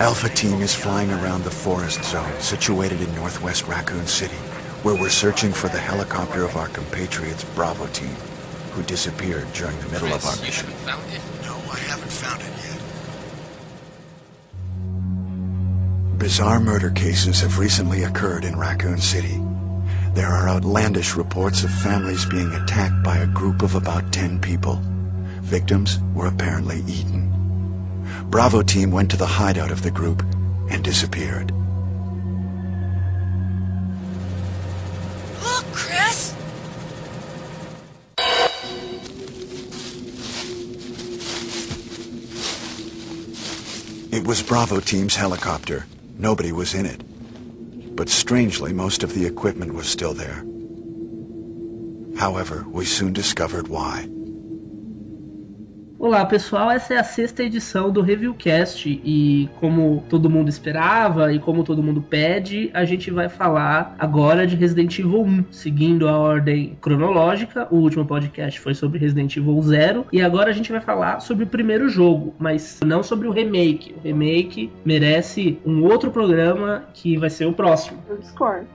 Alpha 0.00 0.30
Team 0.30 0.62
is 0.62 0.74
flying 0.74 1.10
around 1.10 1.44
the 1.44 1.50
forest 1.50 2.02
zone 2.04 2.40
situated 2.40 3.02
in 3.02 3.14
northwest 3.14 3.66
Raccoon 3.68 4.06
City, 4.06 4.34
where 4.82 4.94
we're 4.94 5.10
searching 5.10 5.52
for 5.52 5.68
the 5.68 5.78
helicopter 5.78 6.42
of 6.42 6.56
our 6.56 6.68
compatriots 6.68 7.44
Bravo 7.54 7.86
Team, 7.88 8.14
who 8.72 8.82
disappeared 8.84 9.52
during 9.52 9.78
the 9.80 9.88
middle 9.90 10.10
of 10.14 10.24
our 10.24 10.36
You 10.36 10.42
mission. 10.42 10.70
haven't 10.70 10.86
found 10.86 11.12
it? 11.12 11.20
No, 11.42 11.54
I 11.70 11.78
haven't 11.80 12.12
found 12.12 12.40
it 12.40 12.48
yet. 16.08 16.18
Bizarre 16.18 16.60
murder 16.60 16.90
cases 16.92 17.42
have 17.42 17.58
recently 17.58 18.04
occurred 18.04 18.46
in 18.46 18.58
Raccoon 18.58 19.02
City. 19.02 19.38
There 20.14 20.28
are 20.28 20.48
outlandish 20.48 21.14
reports 21.14 21.62
of 21.62 21.70
families 21.70 22.24
being 22.24 22.50
attacked 22.54 23.02
by 23.04 23.18
a 23.18 23.26
group 23.26 23.60
of 23.60 23.74
about 23.74 24.14
10 24.14 24.40
people. 24.40 24.80
Victims 25.42 25.98
were 26.14 26.28
apparently 26.28 26.80
eaten. 26.86 27.29
Bravo 28.30 28.62
team 28.62 28.92
went 28.92 29.10
to 29.10 29.16
the 29.16 29.26
hideout 29.26 29.72
of 29.72 29.82
the 29.82 29.90
group 29.90 30.22
and 30.70 30.84
disappeared. 30.84 31.50
Look, 35.42 35.64
Chris! 35.72 36.32
It 44.12 44.24
was 44.24 44.44
Bravo 44.44 44.78
team's 44.78 45.16
helicopter. 45.16 45.86
Nobody 46.16 46.52
was 46.52 46.72
in 46.72 46.86
it. 46.86 47.02
But 47.96 48.08
strangely, 48.08 48.72
most 48.72 49.02
of 49.02 49.12
the 49.12 49.26
equipment 49.26 49.74
was 49.74 49.88
still 49.88 50.14
there. 50.14 50.44
However, 52.16 52.64
we 52.68 52.84
soon 52.84 53.12
discovered 53.12 53.66
why. 53.66 54.08
Olá 56.02 56.24
pessoal, 56.24 56.70
essa 56.70 56.94
é 56.94 56.96
a 56.96 57.04
sexta 57.04 57.42
edição 57.42 57.90
do 57.90 58.00
Reviewcast 58.00 58.88
e 59.04 59.50
como 59.60 60.02
todo 60.08 60.30
mundo 60.30 60.48
esperava 60.48 61.30
e 61.30 61.38
como 61.38 61.62
todo 61.62 61.82
mundo 61.82 62.00
pede, 62.00 62.70
a 62.72 62.86
gente 62.86 63.10
vai 63.10 63.28
falar 63.28 63.94
agora 63.98 64.46
de 64.46 64.56
Resident 64.56 64.98
Evil 64.98 65.20
1, 65.20 65.44
seguindo 65.50 66.08
a 66.08 66.16
ordem 66.16 66.74
cronológica. 66.80 67.68
O 67.70 67.76
último 67.76 68.06
podcast 68.06 68.58
foi 68.58 68.72
sobre 68.72 68.98
Resident 68.98 69.36
Evil 69.36 69.60
0 69.60 70.06
e 70.10 70.22
agora 70.22 70.48
a 70.48 70.54
gente 70.54 70.72
vai 70.72 70.80
falar 70.80 71.20
sobre 71.20 71.44
o 71.44 71.46
primeiro 71.46 71.86
jogo, 71.90 72.34
mas 72.38 72.80
não 72.82 73.02
sobre 73.02 73.28
o 73.28 73.30
remake. 73.30 73.94
O 73.98 74.00
remake 74.02 74.72
merece 74.82 75.58
um 75.66 75.84
outro 75.84 76.10
programa 76.10 76.84
que 76.94 77.18
vai 77.18 77.28
ser 77.28 77.44
o 77.44 77.52
próximo. 77.52 77.98
Eu 78.08 78.16
discordo. 78.16 78.66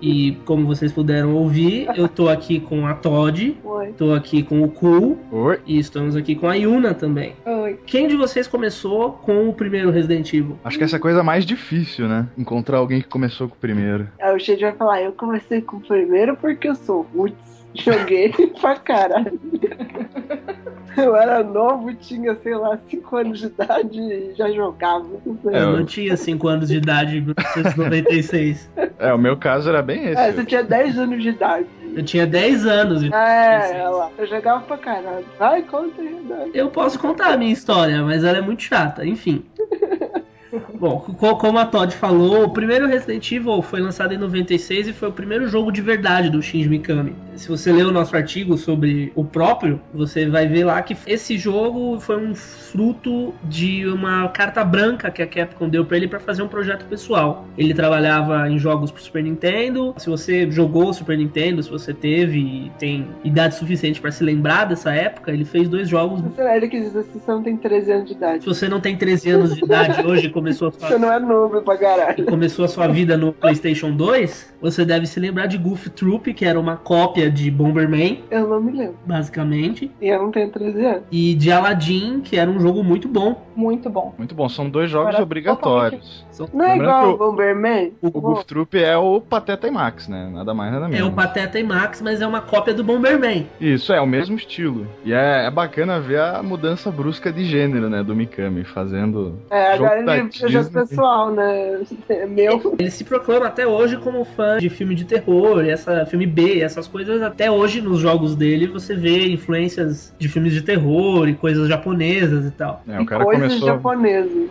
E 0.00 0.36
como 0.44 0.64
vocês 0.64 0.92
puderam 0.92 1.34
ouvir, 1.34 1.88
eu 1.96 2.06
tô 2.06 2.28
aqui 2.28 2.60
com 2.60 2.86
a 2.86 2.94
Todd, 2.94 3.56
Oi. 3.64 3.94
tô 3.98 4.12
aqui 4.12 4.44
com 4.44 4.62
o 4.62 4.68
Cool 4.68 5.18
Oi. 5.32 5.58
e 5.66 5.76
estamos 5.76 6.14
aqui 6.14 6.36
com 6.36 6.46
a 6.46 6.56
Yuna 6.68 6.94
também. 6.94 7.34
Oi. 7.44 7.78
Quem 7.86 8.06
de 8.08 8.16
vocês 8.16 8.46
começou 8.46 9.12
com 9.12 9.48
o 9.48 9.52
primeiro 9.54 9.90
Resident 9.90 10.32
Evil? 10.32 10.58
Acho 10.64 10.78
que 10.78 10.84
essa 10.84 10.96
é 10.96 10.98
a 10.98 11.00
coisa 11.00 11.22
mais 11.22 11.44
difícil, 11.46 12.06
né? 12.08 12.26
Encontrar 12.36 12.78
alguém 12.78 13.00
que 13.00 13.08
começou 13.08 13.48
com 13.48 13.54
o 13.54 13.58
primeiro. 13.58 14.08
Aí 14.20 14.34
o 14.34 14.38
Shade 14.38 14.62
vai 14.62 14.72
falar, 14.72 15.02
eu 15.02 15.12
comecei 15.12 15.60
com 15.62 15.76
o 15.76 15.80
primeiro 15.80 16.36
porque 16.36 16.68
eu 16.68 16.74
sou 16.74 17.06
roots. 17.14 17.36
Joguei 17.74 18.32
pra 18.60 18.76
caralho. 18.76 19.38
Eu 20.96 21.14
era 21.14 21.44
novo, 21.44 21.94
tinha, 21.94 22.34
sei 22.42 22.56
lá, 22.56 22.76
5 22.88 23.16
anos 23.16 23.38
de 23.38 23.46
idade 23.46 24.00
e 24.00 24.34
já 24.36 24.50
jogava. 24.50 25.06
É, 25.46 25.58
Eu 25.58 25.60
eu- 25.60 25.76
não 25.76 25.84
tinha 25.84 26.16
5 26.16 26.48
anos 26.48 26.68
de 26.70 26.76
idade 26.78 27.18
em 27.18 27.20
1996. 27.20 28.68
É, 28.98 29.12
o 29.12 29.18
meu 29.18 29.36
caso 29.36 29.68
era 29.68 29.80
bem 29.80 30.08
esse. 30.08 30.20
É, 30.20 30.32
você 30.32 30.44
tinha 30.44 30.64
10 30.64 30.98
anos 30.98 31.22
de 31.22 31.28
idade. 31.28 31.66
Eu 31.94 32.04
tinha 32.04 32.26
10 32.26 32.66
anos. 32.66 33.02
É, 33.04 33.70
olha 33.74 33.90
lá. 33.90 34.10
Eu 34.18 34.26
jogava 34.26 34.60
pra 34.62 34.78
caralho. 34.78 35.24
Vai, 35.38 35.62
conta 35.62 36.00
aí? 36.00 36.50
Eu 36.54 36.68
posso 36.70 36.98
contar 36.98 37.32
a 37.32 37.36
minha 37.36 37.52
história, 37.52 38.02
mas 38.02 38.24
ela 38.24 38.38
é 38.38 38.40
muito 38.42 38.62
chata. 38.62 39.06
Enfim. 39.06 39.44
Bom, 40.74 41.00
co- 41.00 41.36
como 41.36 41.58
a 41.58 41.66
Todd 41.66 41.94
falou, 41.94 42.44
o 42.44 42.50
primeiro 42.52 42.86
Resident 42.86 43.30
Evil 43.32 43.60
foi 43.60 43.80
lançado 43.80 44.14
em 44.14 44.18
96 44.18 44.88
e 44.88 44.92
foi 44.92 45.08
o 45.08 45.12
primeiro 45.12 45.46
jogo 45.48 45.70
de 45.70 45.82
verdade 45.82 46.30
do 46.30 46.40
Shinji 46.40 46.68
Mikami. 46.68 47.14
Se 47.38 47.48
você 47.48 47.72
ler 47.72 47.86
o 47.86 47.92
nosso 47.92 48.16
artigo 48.16 48.58
sobre 48.58 49.12
o 49.14 49.24
próprio, 49.24 49.80
você 49.94 50.28
vai 50.28 50.46
ver 50.48 50.64
lá 50.64 50.82
que 50.82 50.96
esse 51.06 51.38
jogo 51.38 51.98
foi 52.00 52.16
um 52.16 52.34
fruto 52.34 53.32
de 53.44 53.86
uma 53.86 54.28
carta 54.28 54.64
branca 54.64 55.08
que 55.10 55.22
a 55.22 55.26
Capcom 55.26 55.68
deu 55.68 55.84
pra 55.84 55.96
ele 55.96 56.08
pra 56.08 56.18
fazer 56.18 56.42
um 56.42 56.48
projeto 56.48 56.84
pessoal. 56.86 57.46
Ele 57.56 57.72
trabalhava 57.72 58.48
em 58.50 58.58
jogos 58.58 58.90
pro 58.90 59.00
Super 59.02 59.22
Nintendo. 59.22 59.94
Se 59.98 60.10
você 60.10 60.50
jogou 60.50 60.88
o 60.88 60.92
Super 60.92 61.16
Nintendo, 61.16 61.62
se 61.62 61.70
você 61.70 61.94
teve 61.94 62.38
e 62.40 62.72
tem 62.78 63.06
idade 63.22 63.54
suficiente 63.54 64.00
pra 64.00 64.10
se 64.10 64.24
lembrar 64.24 64.64
dessa 64.64 64.92
época, 64.92 65.30
ele 65.30 65.44
fez 65.44 65.68
dois 65.68 65.88
jogos 65.88 66.20
Sei 66.34 66.44
lá, 66.44 66.56
ele 66.56 66.68
quis 66.68 66.84
dizer 66.86 67.04
se 67.04 67.18
você 67.20 67.30
não 67.30 67.42
tem 67.42 67.56
13 67.56 67.92
anos 67.92 68.08
de 68.08 68.14
idade. 68.14 68.40
se 68.42 68.46
você 68.48 68.68
não 68.68 68.80
tem 68.80 68.96
13 68.96 69.30
anos 69.30 69.54
de 69.54 69.64
idade 69.64 70.02
hoje 70.06 70.26
e 70.26 70.30
começou 70.30 70.68
a 70.68 70.70
Você 70.72 70.86
sua, 70.88 70.98
não 70.98 71.12
é 71.12 71.20
novo 71.20 71.62
pra 71.62 71.76
caralho. 71.76 72.24
começou 72.26 72.64
a 72.64 72.68
sua 72.68 72.88
vida 72.88 73.16
no 73.16 73.32
PlayStation 73.32 73.92
2, 73.92 74.54
você 74.60 74.84
deve 74.84 75.06
se 75.06 75.20
lembrar 75.20 75.46
de 75.46 75.56
Goof 75.56 75.88
Troop, 75.90 76.34
que 76.34 76.44
era 76.44 76.58
uma 76.58 76.76
cópia 76.76 77.27
de 77.28 77.50
Bomberman, 77.50 78.24
Eu 78.30 78.48
não 78.48 78.60
me 78.60 78.72
lembro. 78.72 78.96
basicamente, 79.06 79.90
E 80.00 80.08
eu 80.08 80.22
não 80.22 80.30
tenho 80.30 80.50
13 80.50 80.84
anos. 80.84 81.02
e 81.10 81.34
de 81.34 81.50
Aladdin, 81.52 82.20
que 82.20 82.36
era 82.36 82.50
um 82.50 82.58
jogo 82.60 82.82
muito 82.82 83.08
bom. 83.08 83.46
Muito 83.54 83.90
bom. 83.90 84.14
Muito 84.16 84.34
bom, 84.34 84.48
são 84.48 84.70
dois 84.70 84.88
jogos 84.90 85.08
Agora, 85.08 85.22
obrigatórios. 85.24 86.24
Não 86.54 86.64
é 86.64 86.72
Lembrando 86.74 86.82
igual 87.10 87.14
o 87.14 87.18
Bomberman? 87.18 87.92
O 88.00 88.10
Goof 88.12 88.44
Troop 88.46 88.74
é 88.78 88.96
o 88.96 89.20
Pateta 89.20 89.66
e 89.66 89.70
Max, 89.72 90.06
né? 90.06 90.30
Nada 90.32 90.54
mais, 90.54 90.72
nada 90.72 90.86
É 90.86 90.88
menos. 90.88 91.08
o 91.08 91.12
Pateta 91.12 91.58
e 91.58 91.64
Max, 91.64 92.00
mas 92.00 92.20
é 92.22 92.26
uma 92.26 92.40
cópia 92.40 92.72
do 92.72 92.84
Bomberman. 92.84 93.48
Isso, 93.60 93.92
é 93.92 94.00
o 94.00 94.06
mesmo 94.06 94.36
estilo. 94.36 94.86
E 95.04 95.12
é, 95.12 95.46
é 95.46 95.50
bacana 95.50 95.98
ver 95.98 96.20
a 96.20 96.40
mudança 96.40 96.90
brusca 96.92 97.32
de 97.32 97.44
gênero, 97.44 97.90
né? 97.90 98.04
Do 98.04 98.14
Mikami, 98.14 98.62
fazendo. 98.62 99.40
É, 99.50 99.72
agora 99.74 99.98
ele 100.00 100.10
é 100.10 100.22
Disney. 100.22 100.70
pessoal, 100.72 101.32
né? 101.32 101.80
É 102.08 102.26
meu. 102.26 102.74
Ele 102.78 102.90
se 102.90 103.02
proclama 103.04 103.46
até 103.46 103.66
hoje 103.66 103.96
como 103.96 104.24
fã 104.24 104.58
de 104.58 104.70
filme 104.70 104.94
de 104.94 105.04
terror, 105.04 105.64
essa 105.66 106.06
filme 106.06 106.26
B, 106.26 106.60
essas 106.60 106.86
coisas. 106.86 107.17
Até 107.22 107.50
hoje 107.50 107.80
nos 107.80 108.00
jogos 108.00 108.34
dele 108.36 108.66
você 108.66 108.94
vê 108.94 109.28
influências 109.28 110.12
de 110.18 110.28
filmes 110.28 110.52
de 110.52 110.62
terror 110.62 111.28
e 111.28 111.34
coisas 111.34 111.68
japonesas 111.68 112.46
e 112.46 112.50
tal. 112.50 112.82
É, 112.88 112.98
o 112.98 113.02
E 113.02 113.06
cara 113.06 113.24
coisas 113.24 113.48
começou. 113.48 113.68
japonesas. 113.68 114.32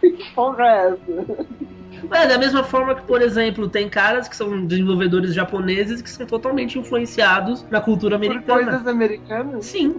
que 0.00 0.24
porra 0.34 0.64
é 0.64 0.88
essa? 0.88 1.46
É, 2.12 2.26
da 2.28 2.38
mesma 2.38 2.62
forma 2.62 2.94
que, 2.94 3.02
por 3.02 3.20
exemplo, 3.22 3.68
tem 3.68 3.88
caras 3.88 4.28
que 4.28 4.36
são 4.36 4.64
desenvolvedores 4.66 5.34
japoneses 5.34 6.02
que 6.02 6.10
são 6.10 6.26
totalmente 6.26 6.78
influenciados 6.78 7.64
na 7.70 7.80
cultura 7.80 8.18
Por 8.18 8.26
americana. 8.26 8.64
coisas 8.64 8.86
americanas? 8.86 9.64
Sim. 9.66 9.96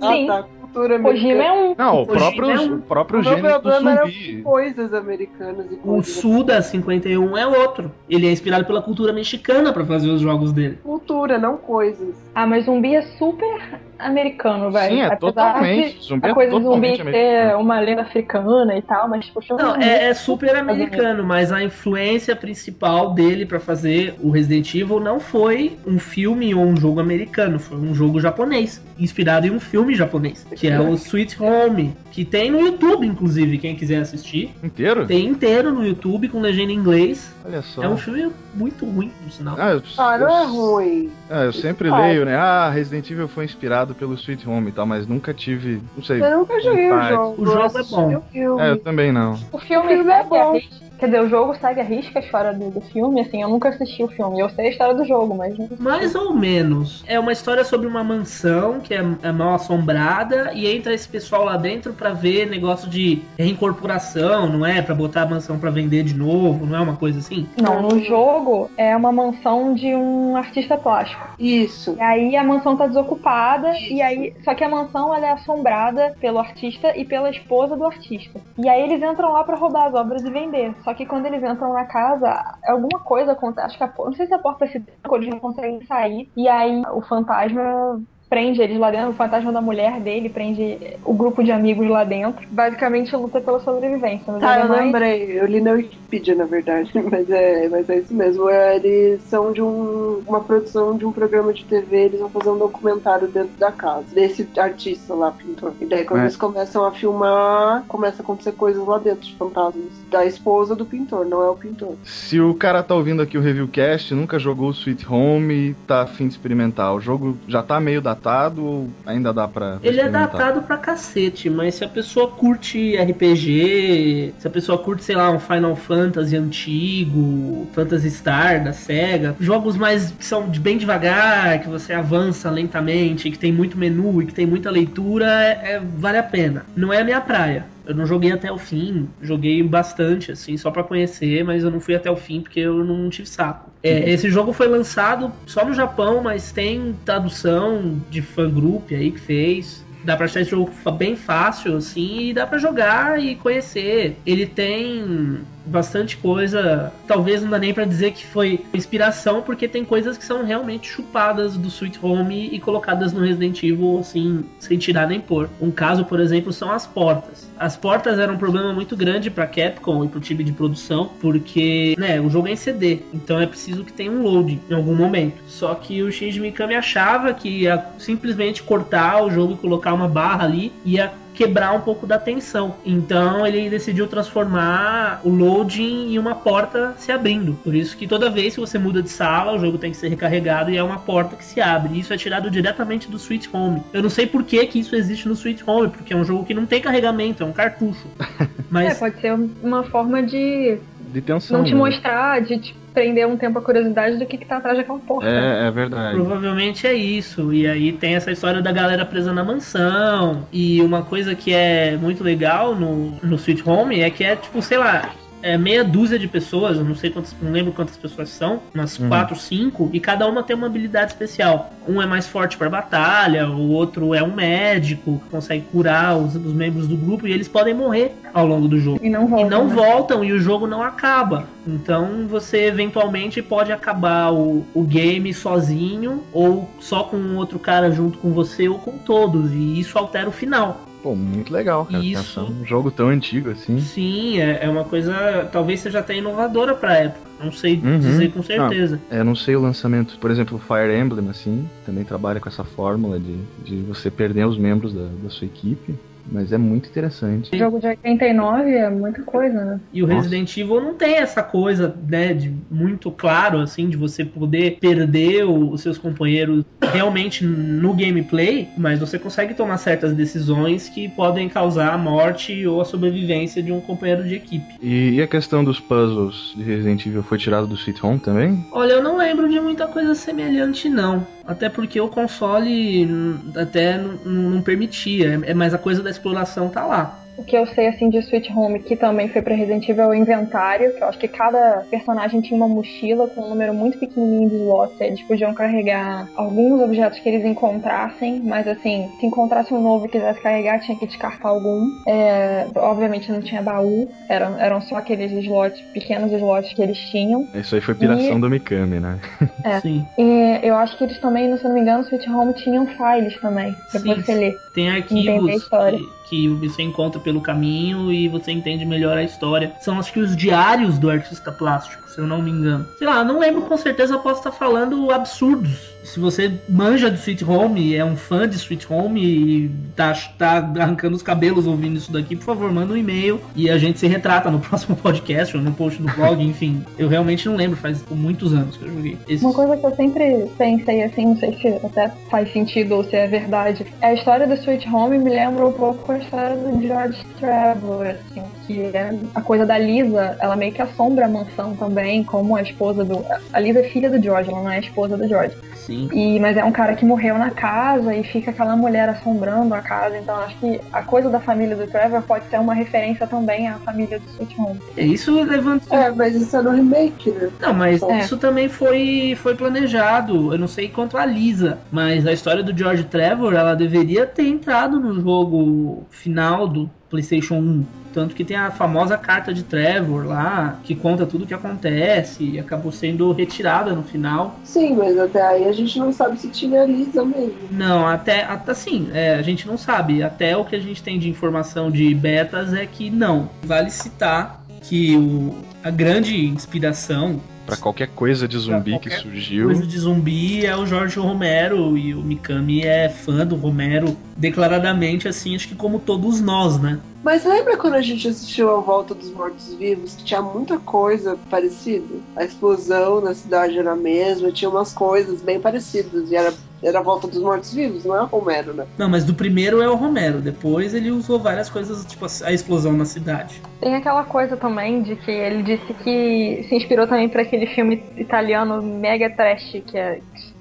Ah, 0.00 0.12
Sim. 0.12 0.26
tá. 0.26 0.44
Cultura 0.74 0.98
Kojima 1.00 1.32
americana. 1.32 1.44
é 1.44 1.52
um. 1.52 1.74
Não, 1.78 2.02
o 2.02 2.06
próprio, 2.06 2.50
é 2.50 2.60
um- 2.60 2.74
o 2.74 2.82
próprio 2.82 3.20
O 3.20 3.22
gênero 3.22 3.60
do 3.62 3.70
zumbi. 3.70 4.42
coisas 4.42 4.92
americanas 4.92 5.66
e 5.70 5.78
O. 5.84 6.02
Suda 6.02 6.60
51 6.60 7.36
é 7.38 7.46
outro. 7.46 7.92
Ele 8.10 8.26
é 8.26 8.32
inspirado 8.32 8.64
pela 8.64 8.82
cultura 8.82 9.12
mexicana 9.12 9.72
pra 9.72 9.84
fazer 9.84 10.08
os 10.10 10.20
jogos 10.20 10.52
dele. 10.52 10.78
Cultura, 10.82 11.38
não 11.38 11.56
coisas. 11.56 12.14
Ah, 12.34 12.46
mas 12.46 12.64
zumbi 12.64 12.96
é 12.96 13.02
super 13.02 13.80
americano, 14.04 14.70
velho. 14.70 14.94
Sim, 14.94 15.00
é 15.00 15.06
Apesar 15.06 15.18
totalmente. 15.18 15.98
de 15.98 16.04
Zumbi 16.04 16.26
a 16.26 16.30
é 16.30 16.34
coisa 16.34 16.50
do 16.52 16.62
zumbi 16.62 16.92
ter 16.96 17.00
americano. 17.02 17.60
uma 17.60 17.80
lenda 17.80 18.02
africana 18.02 18.76
e 18.76 18.82
tal, 18.82 19.08
mas 19.08 19.26
poxa, 19.30 19.54
Não, 19.54 19.76
é, 19.76 20.08
é 20.08 20.14
super 20.14 20.54
americano, 20.56 21.24
mas 21.24 21.50
a 21.52 21.62
influência 21.62 22.36
principal 22.36 23.12
dele 23.14 23.44
pra 23.46 23.58
fazer 23.60 24.14
o 24.22 24.30
Resident 24.30 24.74
Evil 24.74 25.00
não 25.00 25.18
foi 25.20 25.76
um 25.86 25.98
filme 25.98 26.54
ou 26.54 26.64
um 26.64 26.76
jogo 26.76 27.00
americano, 27.00 27.58
foi 27.58 27.78
um 27.78 27.94
jogo 27.94 28.20
japonês, 28.20 28.82
inspirado 28.98 29.46
em 29.46 29.50
um 29.50 29.60
filme 29.60 29.94
japonês, 29.94 30.46
que 30.56 30.68
é 30.68 30.78
o 30.80 30.94
Sweet 30.94 31.42
Home, 31.42 31.96
que 32.10 32.24
tem 32.24 32.50
no 32.50 32.60
YouTube, 32.60 33.06
inclusive, 33.06 33.58
quem 33.58 33.74
quiser 33.74 33.96
assistir. 34.00 34.54
Inteiro? 34.62 35.06
Tem 35.06 35.26
inteiro 35.26 35.72
no 35.72 35.84
YouTube 35.84 36.28
com 36.28 36.40
legenda 36.40 36.72
em 36.72 36.76
inglês. 36.76 37.32
Olha 37.44 37.60
só. 37.62 37.82
É 37.82 37.88
um 37.88 37.96
filme 37.96 38.30
muito 38.54 38.84
ruim, 38.86 39.10
por 39.22 39.30
sinal. 39.32 39.56
Ah, 39.58 39.70
eu, 39.72 39.82
Ah, 39.98 40.18
não 40.18 40.28
é 40.28 40.42
eu- 40.44 40.48
ruim. 40.48 41.10
Ah, 41.28 41.42
eu 41.42 41.52
sempre 41.52 41.88
Ah. 41.88 42.00
leio, 42.06 42.24
né? 42.24 42.36
Ah, 42.36 42.70
Resident 42.70 43.10
Evil 43.10 43.28
foi 43.28 43.44
inspirado 43.44 43.93
pelo 43.94 44.14
Sweet 44.14 44.48
Home 44.48 44.68
e 44.68 44.72
tal, 44.72 44.86
mas 44.86 45.06
nunca 45.06 45.32
tive. 45.32 45.80
Não 45.96 46.02
sei. 46.04 46.22
Eu 46.22 46.38
nunca 46.38 46.60
joguei 46.60 46.90
o 46.92 47.02
jogo. 47.08 47.42
O 47.42 47.46
jogo 47.46 47.58
eu 47.60 47.80
é 47.80 47.84
bom. 47.84 48.16
o 48.16 48.22
filme. 48.32 48.62
É, 48.62 48.70
eu 48.70 48.78
também 48.78 49.12
não. 49.12 49.34
O 49.52 49.58
filme, 49.58 49.86
O 49.86 49.96
filme 49.96 50.10
é 50.12 50.20
a 50.20 50.22
bom. 50.24 50.52
risca. 50.54 50.84
Quer 50.98 51.06
dizer, 51.06 51.22
o 51.22 51.28
jogo 51.28 51.54
segue 51.54 51.80
a 51.80 51.84
risca 51.84 52.18
a 52.18 52.22
história 52.22 52.52
do, 52.52 52.70
do 52.70 52.80
filme, 52.80 53.20
assim, 53.20 53.42
eu 53.42 53.48
nunca 53.48 53.68
assisti 53.68 54.02
o 54.02 54.08
filme. 54.08 54.40
Eu 54.40 54.48
sei 54.50 54.66
a 54.66 54.70
história 54.70 54.94
do 54.94 55.04
jogo, 55.04 55.34
mas 55.34 55.54
Mais 55.78 56.14
ou 56.14 56.34
menos. 56.34 57.04
É 57.06 57.18
uma 57.18 57.32
história 57.32 57.64
sobre 57.64 57.86
uma 57.86 58.04
mansão 58.04 58.80
que 58.80 58.94
é, 58.94 59.04
é 59.22 59.32
mal 59.32 59.54
assombrada 59.54 60.52
e 60.54 60.66
entra 60.66 60.94
esse 60.94 61.08
pessoal 61.08 61.44
lá 61.44 61.56
dentro 61.56 61.92
pra 61.92 62.12
ver 62.12 62.48
negócio 62.48 62.88
de 62.88 63.22
reincorporação, 63.38 64.48
não 64.48 64.64
é? 64.64 64.82
Pra 64.82 64.94
botar 64.94 65.22
a 65.22 65.26
mansão 65.26 65.58
pra 65.58 65.70
vender 65.70 66.04
de 66.04 66.14
novo, 66.14 66.66
não 66.66 66.76
é 66.76 66.80
uma 66.80 66.96
coisa 66.96 67.18
assim? 67.18 67.46
Não, 67.60 67.82
no 67.82 68.00
jogo 68.00 68.70
é 68.76 68.96
uma 68.96 69.12
mansão 69.12 69.74
de 69.74 69.94
um 69.94 70.36
artista 70.36 70.76
plástico. 70.76 71.28
Isso. 71.38 71.96
E 71.98 72.02
aí 72.02 72.36
a 72.36 72.44
mansão 72.44 72.76
tá 72.76 72.86
desocupada 72.86 73.72
e 73.78 74.00
aí 74.00 74.34
só 74.44 74.54
que 74.54 74.64
a 74.64 74.68
mansão 74.68 75.14
ela 75.14 75.26
é 75.26 75.32
assombrada 75.32 76.14
pelo 76.20 76.38
artista 76.38 76.96
e 76.96 77.04
pela 77.04 77.30
esposa 77.30 77.76
do 77.76 77.84
artista. 77.84 78.40
E 78.58 78.68
aí 78.68 78.82
eles 78.82 79.02
entram 79.02 79.32
lá 79.32 79.44
pra 79.44 79.56
roubar 79.56 79.86
as 79.88 79.94
obras 79.94 80.22
e 80.24 80.30
vender. 80.30 80.74
Só 80.84 80.92
que 80.92 81.06
quando 81.06 81.24
eles 81.24 81.42
entram 81.42 81.72
na 81.72 81.86
casa, 81.86 82.58
alguma 82.66 83.00
coisa 83.00 83.32
acontece, 83.32 83.66
acho 83.66 83.78
que 83.78 83.84
a, 83.84 83.92
não 83.96 84.12
sei 84.12 84.26
se 84.26 84.34
a 84.34 84.38
porta 84.38 84.66
se 84.66 84.78
tranca, 84.78 85.16
eles 85.16 85.30
não 85.30 85.40
conseguem 85.40 85.84
sair 85.86 86.30
e 86.36 86.46
aí 86.46 86.82
o 86.92 87.00
fantasma 87.00 88.02
prende 88.34 88.60
eles 88.60 88.76
lá 88.80 88.90
dentro, 88.90 89.10
o 89.10 89.14
fantasma 89.14 89.52
da 89.52 89.60
mulher 89.60 90.00
dele 90.00 90.28
prende 90.28 90.76
o 91.04 91.14
grupo 91.14 91.44
de 91.44 91.52
amigos 91.52 91.88
lá 91.88 92.02
dentro. 92.02 92.44
Basicamente 92.50 93.14
luta 93.14 93.40
pela 93.40 93.60
sobrevivência. 93.60 94.24
Mas 94.32 94.40
Tá, 94.40 94.54
ele 94.54 94.62
é 94.62 94.64
eu 94.64 94.68
mais- 94.68 94.84
lembrei. 94.86 95.38
Eu 95.40 95.46
li 95.46 95.60
na 95.60 95.70
Wikipedia, 95.72 96.34
na 96.34 96.44
verdade. 96.44 96.90
Mas 97.12 97.30
é, 97.30 97.68
mas 97.68 97.88
é 97.88 97.98
isso 97.98 98.12
mesmo. 98.12 98.48
É, 98.48 98.74
Eles 98.76 99.22
são 99.22 99.52
de 99.52 99.62
um, 99.62 100.20
uma 100.26 100.40
produção 100.40 100.96
de 100.96 101.06
um 101.06 101.12
programa 101.12 101.52
de 101.52 101.64
TV. 101.64 102.06
Eles 102.06 102.18
vão 102.20 102.28
fazer 102.28 102.48
um 102.50 102.58
documentário 102.58 103.28
dentro 103.28 103.56
da 103.56 103.70
casa. 103.70 104.04
Desse 104.12 104.48
artista 104.56 105.14
lá, 105.14 105.30
pintor. 105.30 105.72
E 105.80 105.86
daí, 105.86 106.04
quando 106.04 106.20
É. 106.20 106.24
eles 106.24 106.36
começam 106.36 106.84
a 106.84 106.90
filmar, 106.90 107.84
começa 107.86 108.20
a 108.20 108.24
acontecer 108.24 108.52
coisas 108.52 108.84
lá 108.84 108.98
dentro, 108.98 109.20
de 109.28 109.34
fantasmas. 109.36 109.84
Da 110.10 110.26
esposa 110.26 110.74
do 110.74 110.84
pintor, 110.84 111.24
não 111.24 111.40
é 111.42 111.48
o 111.50 111.54
pintor. 111.54 111.94
Se 112.02 112.40
o 112.40 112.52
cara 112.54 112.82
tá 112.82 112.94
ouvindo 112.96 113.22
aqui 113.22 113.38
o 113.38 113.40
Reviewcast, 113.40 114.12
nunca 114.12 114.38
jogou 114.40 114.68
o 114.68 114.72
Sweet 114.72 115.06
Home 115.08 115.54
e 115.54 115.74
tá 115.86 116.02
afim 116.02 116.26
de 116.26 116.34
experimentar, 116.34 116.92
o 116.94 117.00
jogo 117.00 117.36
já 117.46 117.62
tá 117.62 117.78
meio 117.80 118.00
datado 118.00 118.23
ou 118.62 118.88
ainda 119.04 119.32
dá 119.32 119.46
pra 119.46 119.78
Ele 119.82 120.00
é 120.00 120.08
datado 120.08 120.62
pra 120.62 120.76
cacete, 120.76 121.50
mas 121.50 121.74
se 121.74 121.84
a 121.84 121.88
pessoa 121.88 122.28
curte 122.28 122.96
RPG, 122.96 124.34
se 124.38 124.46
a 124.46 124.50
pessoa 124.50 124.78
curte, 124.78 125.04
sei 125.04 125.14
lá, 125.16 125.30
um 125.30 125.38
Final 125.38 125.76
Fantasy 125.76 126.36
antigo, 126.36 127.66
Phantasy 127.74 128.10
Star 128.10 128.62
da 128.64 128.72
SEGA, 128.72 129.36
jogos 129.40 129.76
mais 129.76 130.10
que 130.12 130.24
são 130.24 130.44
bem 130.48 130.78
devagar, 130.78 131.60
que 131.60 131.68
você 131.68 131.92
avança 131.92 132.50
lentamente, 132.50 133.30
que 133.30 133.38
tem 133.38 133.52
muito 133.52 133.76
menu 133.76 134.22
e 134.22 134.26
que 134.26 134.34
tem 134.34 134.46
muita 134.46 134.70
leitura, 134.70 135.26
é, 135.26 135.74
é- 135.74 135.82
vale 135.96 136.18
a 136.18 136.22
pena. 136.22 136.64
Não 136.76 136.92
é 136.92 137.00
a 137.00 137.04
minha 137.04 137.20
praia. 137.20 137.73
Eu 137.86 137.94
não 137.94 138.06
joguei 138.06 138.32
até 138.32 138.50
o 138.50 138.58
fim, 138.58 139.08
joguei 139.20 139.62
bastante, 139.62 140.32
assim, 140.32 140.56
só 140.56 140.70
pra 140.70 140.82
conhecer, 140.82 141.44
mas 141.44 141.64
eu 141.64 141.70
não 141.70 141.80
fui 141.80 141.94
até 141.94 142.10
o 142.10 142.16
fim 142.16 142.40
porque 142.40 142.60
eu 142.60 142.84
não 142.84 143.10
tive 143.10 143.28
saco. 143.28 143.70
É, 143.82 144.10
esse 144.10 144.30
jogo 144.30 144.52
foi 144.52 144.66
lançado 144.66 145.30
só 145.46 145.64
no 145.64 145.74
Japão, 145.74 146.22
mas 146.22 146.50
tem 146.52 146.94
tradução 147.04 148.00
de 148.10 148.22
fã 148.22 148.50
group 148.50 148.90
aí 148.92 149.10
que 149.10 149.20
fez. 149.20 149.84
Dá 150.04 150.16
pra 150.16 150.26
achar 150.26 150.40
esse 150.40 150.50
jogo 150.50 150.70
bem 150.98 151.16
fácil, 151.16 151.76
assim, 151.76 152.28
e 152.28 152.34
dá 152.34 152.46
pra 152.46 152.58
jogar 152.58 153.22
e 153.22 153.36
conhecer. 153.36 154.18
Ele 154.26 154.46
tem 154.46 155.40
bastante 155.64 156.16
coisa. 156.16 156.92
Talvez 157.06 157.42
não 157.42 157.50
dá 157.50 157.58
nem 157.58 157.74
pra 157.74 157.84
dizer 157.84 158.12
que 158.12 158.26
foi 158.26 158.64
inspiração, 158.72 159.42
porque 159.42 159.68
tem 159.68 159.84
coisas 159.84 160.16
que 160.16 160.24
são 160.24 160.44
realmente 160.44 160.88
chupadas 160.88 161.56
do 161.56 161.68
Sweet 161.68 161.98
Home 162.02 162.48
e 162.52 162.58
colocadas 162.58 163.12
no 163.12 163.20
Resident 163.20 163.62
Evil, 163.62 163.98
assim, 164.00 164.44
sem 164.58 164.78
tirar 164.78 165.06
nem 165.06 165.20
pôr. 165.20 165.48
Um 165.60 165.70
caso, 165.70 166.04
por 166.04 166.20
exemplo, 166.20 166.52
são 166.52 166.70
as 166.70 166.86
portas. 166.86 167.50
As 167.58 167.76
portas 167.76 168.18
eram 168.18 168.34
um 168.34 168.38
problema 168.38 168.72
muito 168.72 168.96
grande 168.96 169.30
pra 169.30 169.46
Capcom 169.46 170.04
e 170.04 170.08
pro 170.08 170.20
time 170.20 170.44
de 170.44 170.52
produção, 170.52 171.10
porque, 171.20 171.94
né, 171.98 172.20
o 172.20 172.28
jogo 172.28 172.48
é 172.48 172.52
em 172.52 172.56
CD, 172.56 173.00
então 173.12 173.40
é 173.40 173.46
preciso 173.46 173.84
que 173.84 173.92
tenha 173.92 174.10
um 174.10 174.22
load 174.22 174.60
em 174.68 174.74
algum 174.74 174.94
momento. 174.94 175.36
Só 175.46 175.74
que 175.74 176.02
o 176.02 176.10
Shinji 176.10 176.40
Mikami 176.40 176.74
achava 176.74 177.32
que 177.32 177.48
ia 177.48 177.84
simplesmente 177.98 178.62
cortar 178.62 179.24
o 179.24 179.30
jogo 179.30 179.54
e 179.54 179.56
colocar 179.56 179.92
uma 179.92 180.08
barra 180.08 180.44
ali, 180.44 180.72
ia 180.84 181.12
quebrar 181.34 181.72
um 181.72 181.80
pouco 181.80 182.06
da 182.06 182.18
tensão. 182.18 182.76
Então 182.84 183.46
ele 183.46 183.68
decidiu 183.68 184.06
transformar 184.06 185.20
o 185.24 185.28
loading 185.28 186.14
em 186.14 186.18
uma 186.18 186.34
porta 186.34 186.94
se 186.96 187.10
abrindo. 187.12 187.58
Por 187.62 187.74
isso 187.74 187.96
que 187.96 188.06
toda 188.06 188.30
vez 188.30 188.54
que 188.54 188.60
você 188.60 188.78
muda 188.78 189.02
de 189.02 189.10
sala, 189.10 189.52
o 189.52 189.58
jogo 189.58 189.76
tem 189.76 189.90
que 189.90 189.96
ser 189.96 190.08
recarregado 190.08 190.70
e 190.70 190.76
é 190.76 190.82
uma 190.82 190.98
porta 190.98 191.36
que 191.36 191.44
se 191.44 191.60
abre. 191.60 191.98
Isso 191.98 192.12
é 192.12 192.16
tirado 192.16 192.50
diretamente 192.50 193.10
do 193.10 193.16
Sweet 193.16 193.50
Home. 193.52 193.82
Eu 193.92 194.02
não 194.02 194.10
sei 194.10 194.26
por 194.26 194.44
que, 194.44 194.64
que 194.66 194.78
isso 194.78 194.94
existe 194.94 195.28
no 195.28 195.34
Sweet 195.34 195.64
Home, 195.66 195.88
porque 195.88 196.12
é 196.12 196.16
um 196.16 196.24
jogo 196.24 196.44
que 196.44 196.54
não 196.54 196.66
tem 196.66 196.80
carregamento, 196.80 197.42
é 197.42 197.46
um 197.46 197.52
cartucho. 197.52 198.06
É, 198.74 198.88
Mas 198.88 198.98
pode 198.98 199.20
ser 199.20 199.32
uma 199.62 199.84
forma 199.84 200.20
de 200.20 200.80
De 201.14 201.20
tensão. 201.20 201.58
não 201.58 201.64
te 201.64 201.72
né? 201.72 201.78
mostrar, 201.78 202.40
de 202.40 202.58
te 202.58 202.74
prender 202.92 203.24
um 203.24 203.36
tempo 203.36 203.56
a 203.60 203.62
curiosidade 203.62 204.18
do 204.18 204.26
que, 204.26 204.36
que 204.36 204.44
tá 204.44 204.56
atrás 204.56 204.76
daquela 204.76 204.98
porta. 204.98 205.28
É, 205.28 205.68
é 205.68 205.70
verdade. 205.70 206.16
Provavelmente 206.16 206.88
é 206.88 206.92
isso. 206.92 207.54
E 207.54 207.68
aí 207.68 207.92
tem 207.92 208.16
essa 208.16 208.32
história 208.32 208.60
da 208.60 208.72
galera 208.72 209.06
presa 209.06 209.32
na 209.32 209.44
mansão. 209.44 210.44
E 210.52 210.80
uma 210.82 211.02
coisa 211.02 211.36
que 211.36 211.54
é 211.54 211.96
muito 211.96 212.24
legal 212.24 212.74
no, 212.74 213.12
no 213.22 213.36
Sweet 213.36 213.62
Home 213.64 214.00
é 214.00 214.10
que 214.10 214.24
é 214.24 214.34
tipo, 214.34 214.60
sei 214.60 214.78
lá. 214.78 215.08
É 215.46 215.58
meia 215.58 215.84
dúzia 215.84 216.18
de 216.18 216.26
pessoas, 216.26 216.78
eu 216.78 216.84
não 216.84 216.94
sei 216.94 217.10
quantas, 217.10 217.36
não 217.42 217.52
lembro 217.52 217.70
quantas 217.70 217.98
pessoas 217.98 218.30
são, 218.30 218.62
umas 218.74 218.98
Uhum. 218.98 219.08
quatro, 219.08 219.36
cinco, 219.36 219.90
e 219.92 220.00
cada 220.00 220.26
uma 220.26 220.42
tem 220.42 220.56
uma 220.56 220.66
habilidade 220.68 221.12
especial. 221.12 221.70
Um 221.86 222.00
é 222.00 222.06
mais 222.06 222.26
forte 222.26 222.56
para 222.56 222.70
batalha, 222.70 223.46
o 223.50 223.68
outro 223.70 224.14
é 224.14 224.22
um 224.22 224.34
médico 224.34 225.20
que 225.22 225.28
consegue 225.28 225.66
curar 225.70 226.16
os, 226.16 226.34
os 226.34 226.54
membros 226.54 226.88
do 226.88 226.96
grupo 226.96 227.26
e 227.28 227.32
eles 227.32 227.46
podem 227.46 227.74
morrer 227.74 228.12
ao 228.32 228.46
longo 228.46 228.66
do 228.66 228.80
jogo 228.80 228.98
E 229.02 229.10
não 229.10 229.26
e 229.26 229.28
volta. 229.28 229.50
não 229.50 229.68
né? 229.68 229.74
voltam 229.74 230.24
e 230.24 230.32
o 230.32 230.38
jogo 230.40 230.66
não 230.66 230.82
acaba. 230.82 231.46
Então 231.66 232.26
você 232.26 232.64
eventualmente 232.64 233.42
pode 233.42 233.70
acabar 233.70 234.32
o, 234.32 234.64
o 234.72 234.82
game 234.82 235.34
sozinho 235.34 236.22
ou 236.32 236.70
só 236.80 237.02
com 237.04 237.18
um 237.18 237.36
outro 237.36 237.58
cara 237.58 237.90
junto 237.90 238.16
com 238.16 238.32
você 238.32 238.66
ou 238.66 238.78
com 238.78 238.96
todos 238.96 239.52
e 239.52 239.78
isso 239.78 239.98
altera 239.98 240.28
o 240.28 240.32
final. 240.32 240.86
Pô, 241.04 241.14
muito 241.14 241.52
legal, 241.52 241.84
cara. 241.84 242.02
Isso. 242.02 242.40
Pensar 242.40 242.44
um 242.50 242.64
jogo 242.64 242.90
tão 242.90 243.10
antigo 243.10 243.50
assim. 243.50 243.78
Sim, 243.78 244.40
é, 244.40 244.64
é 244.64 244.68
uma 244.70 244.84
coisa 244.84 245.46
talvez 245.52 245.80
seja 245.80 245.98
até 245.98 246.16
inovadora 246.16 246.74
pra 246.74 246.94
época. 246.96 247.20
Não 247.38 247.52
sei 247.52 247.74
Uhum. 247.76 247.98
dizer 247.98 248.32
com 248.32 248.42
certeza. 248.42 248.98
É, 249.10 249.18
eu 249.20 249.24
não 249.24 249.34
sei 249.36 249.54
o 249.54 249.60
lançamento, 249.60 250.18
por 250.18 250.30
exemplo, 250.30 250.56
o 250.56 250.58
Fire 250.58 250.98
Emblem, 250.98 251.28
assim, 251.28 251.68
também 251.84 252.04
trabalha 252.04 252.40
com 252.40 252.48
essa 252.48 252.64
fórmula 252.64 253.20
de, 253.20 253.36
de 253.62 253.76
você 253.82 254.10
perder 254.10 254.46
os 254.46 254.56
membros 254.56 254.94
da, 254.94 255.06
da 255.22 255.28
sua 255.28 255.44
equipe, 255.44 255.94
mas 256.30 256.52
é 256.52 256.58
muito 256.58 256.88
interessante. 256.88 257.50
O 257.54 257.58
jogo 257.58 257.78
de 257.78 257.86
89 257.86 258.70
é 258.70 258.88
muita 258.90 259.22
coisa, 259.22 259.64
né? 259.64 259.80
E 259.92 260.02
o 260.02 260.06
Nossa. 260.06 260.20
Resident 260.20 260.56
Evil 260.56 260.80
não 260.80 260.94
tem 260.94 261.16
essa 261.16 261.42
coisa, 261.42 261.94
né, 262.08 262.32
de 262.34 262.52
muito 262.70 263.10
claro, 263.10 263.58
assim, 263.60 263.88
de 263.88 263.96
você 263.96 264.24
poder 264.24 264.78
perder 264.80 265.44
o- 265.44 265.70
os 265.70 265.80
seus 265.82 265.98
companheiros 265.98 266.64
realmente 266.92 267.44
no 267.44 267.94
gameplay, 267.94 268.68
mas 268.76 269.00
você 269.00 269.18
consegue 269.18 269.54
tomar 269.54 269.78
certas 269.78 270.12
decisões 270.14 270.88
que 270.88 271.08
podem 271.10 271.48
causar 271.48 271.92
a 271.92 271.98
morte 271.98 272.66
ou 272.66 272.80
a 272.80 272.84
sobrevivência 272.84 273.62
de 273.62 273.72
um 273.72 273.80
companheiro 273.80 274.24
de 274.24 274.34
equipe. 274.34 274.64
E, 274.82 275.14
e 275.14 275.22
a 275.22 275.26
questão 275.26 275.64
dos 275.64 275.80
puzzles 275.80 276.52
de 276.56 276.62
Resident 276.62 277.04
Evil 277.06 277.22
foi 277.22 277.38
tirado 277.38 277.66
do 277.66 277.74
Sweet 277.74 278.04
Home 278.04 278.18
também? 278.18 278.64
Olha, 278.72 278.92
eu 278.94 279.02
não 279.02 279.16
lembro 279.16 279.48
de 279.48 279.60
muita 279.60 279.86
coisa 279.86 280.14
semelhante, 280.14 280.88
não. 280.88 281.26
Até 281.46 281.68
porque 281.68 282.00
o 282.00 282.08
console 282.08 283.06
até 283.54 283.98
não, 283.98 284.62
permitia, 284.62 285.40
é, 285.44 285.52
mas 285.52 285.74
a 285.74 285.78
coisa 285.78 286.02
da 286.02 286.10
exploração 286.10 286.68
tá 286.68 286.86
lá. 286.86 287.23
O 287.36 287.42
que 287.44 287.56
eu 287.56 287.66
sei, 287.66 287.88
assim, 287.88 288.08
de 288.08 288.18
Sweet 288.18 288.52
Home, 288.52 288.78
que 288.80 288.94
também 288.96 289.28
foi 289.28 289.42
pra 289.42 289.54
Resident 289.54 289.88
Evil, 289.88 290.04
é 290.04 290.08
o 290.08 290.14
inventário, 290.14 290.94
que 290.94 291.02
eu 291.02 291.08
acho 291.08 291.18
que 291.18 291.26
cada 291.28 291.84
personagem 291.90 292.40
tinha 292.40 292.56
uma 292.56 292.68
mochila 292.68 293.28
com 293.28 293.42
um 293.42 293.48
número 293.50 293.74
muito 293.74 293.98
pequenininho 293.98 294.48
de 294.50 294.56
slots. 294.56 295.00
Eles 295.00 295.22
podiam 295.26 295.52
carregar 295.52 296.28
alguns 296.36 296.80
objetos 296.80 297.18
que 297.18 297.28
eles 297.28 297.44
encontrassem, 297.44 298.40
mas, 298.44 298.68
assim, 298.68 299.10
se 299.18 299.26
encontrasse 299.26 299.74
um 299.74 299.82
novo 299.82 300.06
e 300.06 300.08
quisesse 300.10 300.40
carregar, 300.40 300.78
tinha 300.80 300.96
que 300.96 301.06
descartar 301.06 301.48
algum. 301.48 301.90
É, 302.06 302.66
obviamente 302.76 303.30
não 303.32 303.40
tinha 303.40 303.60
baú, 303.62 304.08
eram, 304.28 304.58
eram 304.58 304.80
só 304.80 304.96
aqueles 304.96 305.32
slots, 305.32 305.80
pequenos 305.92 306.32
slots 306.32 306.72
que 306.72 306.82
eles 306.82 306.98
tinham. 307.10 307.48
Isso 307.54 307.74
aí 307.74 307.80
foi 307.80 307.94
piração 307.96 308.38
E- 308.38 308.40
do 308.40 308.48
Mikami, 308.48 309.00
né? 309.00 309.18
É. 309.64 309.80
Sim. 309.82 310.06
E 310.16 310.60
eu 310.62 310.76
acho 310.76 310.96
que 310.96 311.04
eles 311.04 311.18
também, 311.18 311.54
se 311.56 311.64
não 311.64 311.74
me 311.74 311.80
engano, 311.80 311.98
no 311.98 312.04
Sweet 312.04 312.30
Home 312.30 312.54
tinham 312.54 312.86
files 312.86 313.38
também, 313.40 313.74
pra 313.90 314.00
Sim. 314.00 314.14
você 314.14 314.34
ler. 314.34 314.60
Tem 314.72 314.88
Entender 314.88 315.30
a 315.30 315.34
arquivos 315.34 315.54
história. 315.62 315.98
que, 315.98 316.04
que 316.34 316.68
você 316.68 316.82
encontra 316.82 317.20
pelo 317.20 317.40
caminho 317.40 318.12
e 318.12 318.28
você 318.28 318.50
entende 318.50 318.84
melhor 318.84 319.16
a 319.16 319.22
história. 319.22 319.72
São 319.80 319.98
acho 319.98 320.12
que 320.12 320.18
os 320.18 320.36
diários 320.36 320.98
do 320.98 321.08
artista 321.08 321.52
plástico, 321.52 322.03
se 322.14 322.20
eu 322.20 322.26
não 322.26 322.40
me 322.42 322.50
engano. 322.50 322.86
Sei 322.98 323.06
lá, 323.06 323.24
não 323.24 323.38
lembro 323.40 323.62
com 323.62 323.76
certeza, 323.76 324.18
posso 324.18 324.38
estar 324.40 324.52
falando 324.52 325.10
absurdos. 325.10 325.92
Se 326.04 326.20
você 326.20 326.52
manja 326.68 327.10
de 327.10 327.18
Sweet 327.18 327.44
Home, 327.46 327.94
é 327.94 328.04
um 328.04 328.14
fã 328.14 328.46
de 328.46 328.56
Sweet 328.56 328.86
Home 328.92 329.24
e 329.24 329.70
tá, 329.96 330.12
tá 330.38 330.58
arrancando 330.78 331.16
os 331.16 331.22
cabelos 331.22 331.66
ouvindo 331.66 331.96
isso 331.96 332.12
daqui, 332.12 332.36
por 332.36 332.44
favor, 332.44 332.70
manda 332.70 332.92
um 332.92 332.96
e-mail 332.96 333.40
e 333.56 333.70
a 333.70 333.78
gente 333.78 333.98
se 333.98 334.06
retrata 334.06 334.50
no 334.50 334.60
próximo 334.60 334.94
podcast 334.96 335.56
ou 335.56 335.62
no 335.62 335.72
post 335.72 336.00
do 336.02 336.12
blog, 336.12 336.42
enfim. 336.44 336.84
Eu 336.98 337.08
realmente 337.08 337.48
não 337.48 337.56
lembro, 337.56 337.76
faz 337.78 338.04
muitos 338.10 338.52
anos 338.52 338.76
que 338.76 338.84
eu 338.84 338.92
joguei. 338.92 339.18
Esse- 339.26 339.42
Uma 339.44 339.54
coisa 339.54 339.76
que 339.78 339.86
eu 339.86 339.96
sempre 339.96 340.44
pensei 340.58 341.02
assim, 341.04 341.24
não 341.26 341.38
sei 341.38 341.54
se 341.58 341.68
até 341.86 342.12
faz 342.30 342.52
sentido 342.52 342.96
ou 342.96 343.04
se 343.04 343.16
é 343.16 343.26
verdade, 343.26 343.86
é 344.02 344.08
a 344.08 344.14
história 344.14 344.46
do 344.46 344.52
Sweet 344.54 344.86
Home 344.90 345.16
me 345.18 345.30
lembra 345.30 345.66
um 345.66 345.72
pouco 345.72 346.12
a 346.12 346.18
história 346.18 346.54
do 346.54 346.82
George 346.86 347.24
Trevor, 347.40 348.06
assim, 348.08 348.42
que 348.66 348.80
é 348.94 349.14
a 349.34 349.40
coisa 349.40 349.64
da 349.64 349.78
Lisa, 349.78 350.36
ela 350.40 350.56
meio 350.56 350.72
que 350.72 350.82
assombra 350.82 351.26
a 351.26 351.28
mansão 351.28 351.74
também, 351.76 352.22
como 352.24 352.56
a 352.56 352.62
esposa 352.62 353.04
do. 353.04 353.24
A 353.52 353.60
Lisa 353.60 353.80
é 353.80 353.84
filha 353.84 354.10
do 354.10 354.22
George, 354.22 354.50
ela 354.50 354.62
não 354.62 354.70
é 354.70 354.76
a 354.76 354.80
esposa 354.80 355.16
do 355.16 355.26
George. 355.28 355.56
Sim. 355.74 356.08
E, 356.12 356.40
mas 356.40 356.56
é 356.56 356.64
um 356.64 356.72
cara 356.72 356.94
que 356.94 357.04
morreu 357.04 357.36
na 357.36 357.50
casa 357.50 358.14
e 358.14 358.24
fica 358.24 358.50
aquela 358.50 358.74
mulher 358.74 359.08
assombrando 359.08 359.74
a 359.74 359.80
casa. 359.80 360.16
Então 360.16 360.34
acho 360.36 360.56
que 360.58 360.80
a 360.92 361.02
coisa 361.02 361.28
da 361.28 361.38
família 361.40 361.76
do 361.76 361.86
Trevor 361.86 362.22
pode 362.22 362.46
ser 362.48 362.58
uma 362.58 362.74
referência 362.74 363.26
também 363.26 363.68
à 363.68 363.74
família 363.74 364.18
do 364.18 364.26
Sweet 364.30 364.58
Home. 364.58 364.80
Isso 364.96 365.42
levanta 365.42 365.94
É, 365.94 366.10
mas 366.10 366.34
isso 366.34 366.56
é 366.56 366.62
no 366.62 366.70
remake, 366.70 367.30
né? 367.30 367.50
Não, 367.60 367.74
mas 367.74 368.02
É. 368.02 368.20
isso 368.20 368.38
também 368.38 368.68
foi, 368.68 369.36
foi 369.42 369.54
planejado. 369.54 370.54
Eu 370.54 370.58
não 370.58 370.68
sei 370.68 370.88
quanto 370.88 371.18
a 371.18 371.26
Lisa, 371.26 371.78
mas 371.92 372.26
a 372.26 372.32
história 372.32 372.62
do 372.62 372.76
George 372.76 373.04
Trevor, 373.04 373.54
ela 373.54 373.74
deveria 373.74 374.26
ter 374.26 374.46
entrado 374.46 374.98
no 374.98 375.20
jogo 375.20 376.06
final 376.10 376.66
do 376.66 376.88
PlayStation 377.14 377.54
1. 377.54 377.84
Tanto 378.12 378.34
que 378.34 378.44
tem 378.44 378.56
a 378.56 378.70
famosa 378.70 379.16
carta 379.16 379.52
de 379.52 379.62
Trevor 379.64 380.26
lá, 380.26 380.78
que 380.84 380.94
conta 380.94 381.26
tudo 381.26 381.44
o 381.44 381.46
que 381.46 381.54
acontece 381.54 382.44
e 382.44 382.58
acabou 382.60 382.92
sendo 382.92 383.32
retirada 383.32 383.92
no 383.92 384.02
final. 384.02 384.58
Sim, 384.62 384.94
mas 384.94 385.18
até 385.18 385.42
aí 385.42 385.68
a 385.68 385.72
gente 385.72 385.98
não 385.98 386.12
sabe 386.12 386.38
se 386.38 386.48
tinha 386.48 386.84
Lisa 386.84 387.24
mesmo. 387.24 387.54
Não, 387.70 388.06
até, 388.06 388.44
até 388.44 388.70
assim, 388.70 389.08
é, 389.12 389.34
a 389.34 389.42
gente 389.42 389.66
não 389.66 389.76
sabe. 389.76 390.22
Até 390.22 390.56
o 390.56 390.64
que 390.64 390.76
a 390.76 390.80
gente 390.80 391.02
tem 391.02 391.18
de 391.18 391.28
informação 391.28 391.90
de 391.90 392.14
betas 392.14 392.72
é 392.72 392.86
que 392.86 393.10
não. 393.10 393.50
Vale 393.64 393.90
citar 393.90 394.62
que 394.82 395.16
o, 395.16 395.54
a 395.82 395.90
grande 395.90 396.46
inspiração 396.46 397.40
Pra 397.66 397.76
qualquer 397.76 398.08
coisa 398.08 398.46
de 398.46 398.58
zumbi 398.58 398.98
que 398.98 399.10
surgiu. 399.10 399.66
coisa 399.66 399.86
de 399.86 399.98
zumbi 399.98 400.66
é 400.66 400.76
o 400.76 400.84
Jorge 400.86 401.18
Romero 401.18 401.96
e 401.96 402.14
o 402.14 402.22
Mikami 402.22 402.82
é 402.82 403.08
fã 403.08 403.46
do 403.46 403.56
Romero 403.56 404.16
declaradamente 404.36 405.28
assim, 405.28 405.54
acho 405.54 405.68
que 405.68 405.74
como 405.74 405.98
todos 405.98 406.40
nós, 406.40 406.78
né? 406.78 407.00
Mas 407.22 407.42
lembra 407.44 407.78
quando 407.78 407.94
a 407.94 408.02
gente 408.02 408.28
assistiu 408.28 408.70
A 408.70 408.80
Volta 408.80 409.14
dos 409.14 409.30
Mortos-Vivos, 409.30 410.14
que 410.14 410.24
tinha 410.24 410.42
muita 410.42 410.78
coisa 410.78 411.38
parecida? 411.48 412.16
A 412.36 412.44
explosão 412.44 413.22
na 413.22 413.34
cidade 413.34 413.78
era 413.78 413.92
a 413.92 413.96
mesma, 413.96 414.52
tinha 414.52 414.68
umas 414.68 414.92
coisas 414.92 415.40
bem 415.40 415.58
parecidas, 415.58 416.30
e 416.30 416.36
era, 416.36 416.52
era 416.84 416.98
a 416.98 417.02
Volta 417.02 417.26
dos 417.26 417.38
Mortos-Vivos, 417.40 418.04
não 418.04 418.16
é 418.16 418.24
Romero, 418.24 418.74
né? 418.74 418.86
Não, 418.98 419.08
mas 419.08 419.24
do 419.24 419.34
primeiro 419.34 419.80
é 419.82 419.88
o 419.88 419.94
Romero, 419.94 420.40
depois 420.40 420.94
ele 420.94 421.10
usou 421.10 421.38
várias 421.38 421.68
coisas, 421.70 422.04
tipo 422.04 422.26
a 422.44 422.52
explosão 422.52 422.92
na 422.92 423.04
cidade. 423.04 423.60
Tem 423.80 423.94
aquela 423.96 424.24
coisa 424.24 424.56
também 424.56 425.02
de 425.02 425.16
que 425.16 425.30
ele 425.30 425.62
disse 425.62 425.92
que 425.94 426.64
se 426.68 426.74
inspirou 426.74 427.06
também 427.06 427.28
para 427.28 427.42
aquele 427.42 427.66
filme 427.66 428.02
italiano 428.16 428.82
mega 428.82 429.28
trash, 429.30 429.82
que 429.86 429.96
é 429.98 430.20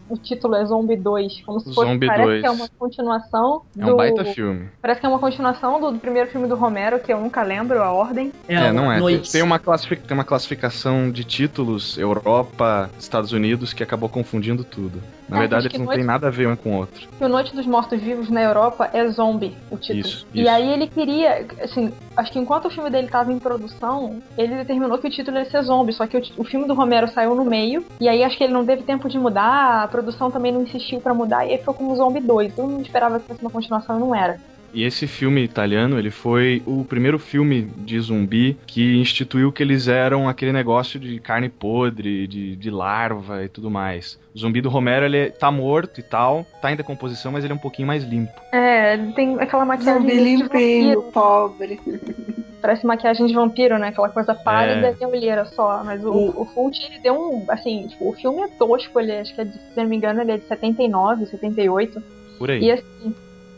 o 0.10 0.18
título 0.18 0.53
é 0.56 0.65
Zombie 0.65 0.98
2, 0.98 1.42
como 1.46 1.60
se 1.62 1.74
fosse 1.74 1.88
Zombie 1.89 2.06
parece 2.06 2.27
2. 2.27 2.42
que 2.42 2.48
é 2.48 2.51
uma 2.51 2.70
continuação 2.77 3.62
É 3.75 3.86
do 3.86 3.94
um 3.94 3.96
baita 3.96 4.25
filme. 4.25 4.68
Parece 4.82 5.00
que 5.00 5.06
é 5.06 5.10
uma 5.10 5.18
continuação 5.18 5.80
do, 5.80 5.92
do 5.94 5.98
primeiro 6.00 6.30
filme 6.30 6.48
do 6.48 6.56
Romero, 6.56 7.00
que 7.00 7.12
eu 7.12 7.20
nunca 7.20 7.42
lembro 7.42 7.82
a 7.82 7.92
ordem. 7.92 8.32
É, 8.48 8.72
não 8.72 8.92
é. 8.92 9.00
Noite. 9.00 9.32
tem 9.32 9.42
uma 9.42 9.58
classific- 9.58 10.03
tem 10.06 10.13
uma 10.15 10.25
classificação 10.25 11.10
de 11.10 11.24
títulos 11.24 11.98
Europa, 11.98 12.92
Estados 13.00 13.32
Unidos 13.32 13.74
que 13.74 13.82
acabou 13.82 14.10
confundindo 14.10 14.63
tudo. 14.63 15.01
Na 15.34 15.40
É, 15.40 15.42
verdade, 15.42 15.66
eles 15.68 15.80
não 15.80 15.86
Noite- 15.88 15.98
têm 15.98 16.06
nada 16.06 16.28
a 16.28 16.30
ver 16.30 16.48
um 16.48 16.56
com 16.56 16.74
o 16.74 16.78
outro. 16.78 17.08
Que 17.18 17.24
o 17.25 17.28
Noite 17.28 17.56
dos 17.56 17.66
Mortos 17.66 18.00
Vivos 18.00 18.30
na 18.30 18.42
Europa 18.44 18.88
é 18.94 19.08
Zombie, 19.08 19.58
o 19.72 19.78
título. 19.78 20.00
Isso, 20.02 20.28
E 20.32 20.42
isso. 20.42 20.50
aí 20.52 20.70
ele 20.72 20.86
queria, 20.88 21.48
assim, 21.62 21.92
acho 22.16 22.32
que 22.32 22.38
enquanto 22.38 22.66
o 22.66 22.70
filme 22.70 22.90
dele 22.92 23.08
estava 23.08 23.34
em 23.34 23.40
produção, 23.40 24.22
ele 24.38 24.56
determinou 24.56 24.98
que 25.00 25.08
o 25.08 25.10
título 25.10 25.38
ia 25.38 25.46
ser 25.46 25.63
Zombie, 25.63 25.92
só 25.94 26.06
que 26.06 26.18
o, 26.18 26.22
o 26.38 26.44
filme 26.44 26.68
do 26.68 26.75
Romero 26.75 27.08
saiu 27.08 27.34
no 27.34 27.44
meio, 27.44 27.84
e 28.00 28.08
aí 28.08 28.24
acho 28.24 28.38
que 28.38 28.44
ele 28.44 28.54
não 28.54 28.63
teve 28.66 28.84
tempo 28.84 29.10
de 29.10 29.18
mudar, 29.18 29.84
a 29.84 29.88
produção 29.88 30.30
também 30.30 30.52
não 30.52 30.62
insistiu 30.62 31.02
pra 31.02 31.13
mudar, 31.16 31.46
e 31.48 31.54
aí 31.54 31.58
ficou 31.58 31.74
como 31.74 31.96
Zombie 31.96 32.22
2. 32.22 32.56
Eu 32.58 32.68
não 32.68 32.82
esperava 32.82 33.20
que 33.20 33.28
fosse 33.28 33.42
uma 33.42 33.50
continuação 33.50 33.98
e 33.98 34.00
não 34.00 34.13
era. 34.16 34.40
E 34.74 34.84
esse 34.84 35.06
filme 35.06 35.44
italiano, 35.44 36.00
ele 36.00 36.10
foi 36.10 36.63
o 36.65 36.84
primeiro 36.84 37.20
filme 37.20 37.70
de 37.77 38.00
zumbi 38.00 38.58
que 38.65 38.98
instituiu 38.98 39.51
que 39.51 39.62
eles 39.62 39.88
eram 39.88 40.27
aquele 40.27 40.51
negócio 40.51 41.00
de 41.00 41.20
carne 41.20 41.48
podre, 41.50 42.25
de, 42.27 42.56
de 42.56 42.70
larva 42.72 43.44
e 43.44 43.50
tudo 43.50 43.70
mais. 43.70 44.20
O 44.34 44.39
zumbi 44.39 44.62
do 44.62 44.70
Romero, 44.70 45.06
ele 45.06 45.30
tá 45.30 45.51
morto 45.51 46.00
e 46.00 46.03
tal, 46.03 46.46
tá 46.62 46.72
em 46.72 46.75
decomposição, 46.75 47.32
mas 47.32 47.44
ele 47.44 47.53
é 47.53 47.56
um 47.56 47.60
pouquinho 47.60 47.88
mais 47.88 48.03
limpo. 48.03 48.32
É, 48.51 48.96
ele 48.96 49.13
tem 49.13 49.39
aquela 49.39 49.63
maquiagem 49.63 50.01
Zumbi 50.01 50.12
de 50.18 50.24
limpinho, 50.24 51.01
vampiro, 51.01 51.12
pobre. 51.12 51.80
parece 52.62 52.86
maquiagem 52.86 53.27
de 53.27 53.34
vampiro, 53.34 53.77
né? 53.77 53.89
Aquela 53.89 54.10
coisa 54.10 54.34
pálida 54.34 54.88
É. 54.88 54.96
e 55.00 55.03
a 55.03 55.08
olheira 55.08 55.46
só. 55.46 55.84
Mas 55.84 56.03
o, 56.03 56.10
O- 56.12 56.42
o 56.42 56.46
Fult, 56.46 56.80
ele 56.84 57.00
deu 57.00 57.13
um, 57.13 57.46
assim, 57.50 57.88
tipo, 57.88 58.10
o 58.10 58.13
filme 58.13 58.42
é 58.42 58.48
tosco, 58.48 59.00
ele 59.00 59.12
acho 59.12 59.36
que 59.36 59.42
é 59.42 59.44
de, 59.46 59.53
se 59.53 59.77
não 59.77 59.86
me 59.88 59.98
engano, 59.98 60.22
ele 60.22 60.32
é 60.32 60.38
de 60.38 60.48
79, 60.48 61.25
78. 61.27 62.01
Por 62.39 62.50
aí. 62.50 62.63
E 62.63 62.72
assim, 62.72 63.13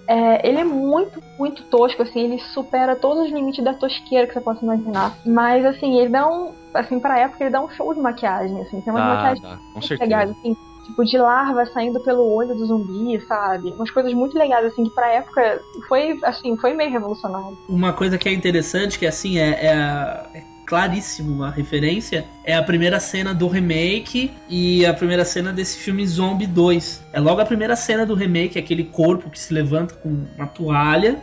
é, 0.08 0.48
ele 0.48 0.60
é 0.60 0.64
muito, 0.64 1.24
muito 1.38 1.68
tosco, 1.70 2.02
assim, 2.04 2.20
ele 2.22 2.40
supera 2.40 3.00
todos 3.00 3.26
os 3.26 3.32
limites 3.34 3.64
da 3.64 3.74
tosqueira 3.74 4.28
que 4.28 4.34
você 4.34 4.42
possa 4.42 4.64
imaginar. 4.66 5.18
Mas 5.26 5.66
assim, 5.66 5.98
ele 6.00 6.10
dá 6.12 6.28
um. 6.28 6.56
Assim, 6.74 7.00
pra 7.00 7.20
época, 7.20 7.44
ele 7.44 7.52
dá 7.52 7.64
um 7.64 7.70
show 7.70 7.94
de 7.94 8.02
maquiagem, 8.02 8.62
assim, 8.62 8.82
tem 8.82 8.94
umas 8.94 9.06
Dá, 9.06 9.40
maquiagens 9.40 9.46
com 9.74 9.82
muito 9.82 9.94
certeza. 9.94 10.00
legais, 10.00 10.30
assim, 10.32 10.56
tipo, 10.84 11.04
de 11.06 11.18
larva 11.18 11.66
saindo 11.68 12.02
pelo 12.02 12.26
olho 12.34 12.56
do 12.56 12.66
zumbi, 12.66 13.20
sabe? 13.28 13.74
Umas 13.76 13.92
coisas 13.92 14.14
muito 14.14 14.38
legais, 14.38 14.66
assim, 14.66 14.84
que 14.84 14.92
pra 14.94 15.14
época 15.14 15.66
foi, 15.88 16.20
assim, 16.24 16.58
foi 16.60 16.74
meio 16.74 16.92
revolucionário. 16.92 17.58
Uma 17.68 17.94
coisa 17.96 18.18
que 18.18 18.30
é 18.30 18.34
interessante, 18.34 19.00
que 19.00 19.06
assim, 19.08 19.38
é, 19.40 19.74
a- 19.74 20.30
é 20.34 20.48
claríssimo 20.66 21.32
uma 21.32 21.52
referência, 21.52 22.26
é 22.44 22.56
a 22.56 22.64
primeira 22.64 23.00
cena 23.00 23.34
do 23.34 23.48
remake 23.48 24.32
e 24.50 24.86
a 24.86 24.94
primeira 24.94 25.24
cena 25.24 25.54
desse 25.54 25.78
filme 25.78 26.06
Zombie 26.06 26.48
2. 26.48 27.04
É 27.14 27.20
logo 27.20 27.42
a 27.42 27.46
primeira 27.46 27.76
cena 27.76 28.06
do 28.06 28.16
remake, 28.16 28.58
aquele 28.58 28.84
corpo 28.84 29.30
que 29.30 29.40
se 29.40 29.54
levanta 29.54 29.96
com 29.96 30.26
uma 30.36 30.48
toalha 30.48 31.22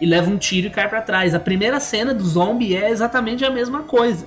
e 0.00 0.06
leva 0.06 0.30
um 0.30 0.36
tiro 0.36 0.68
e 0.68 0.70
cai 0.70 0.88
pra 0.88 1.02
trás. 1.02 1.34
A 1.34 1.40
primeira 1.40 1.80
cena 1.80 2.14
do 2.14 2.24
Zombie 2.24 2.76
é 2.76 2.90
exatamente 2.90 3.44
a 3.44 3.50
mesma 3.50 3.82
coisa. 3.82 4.26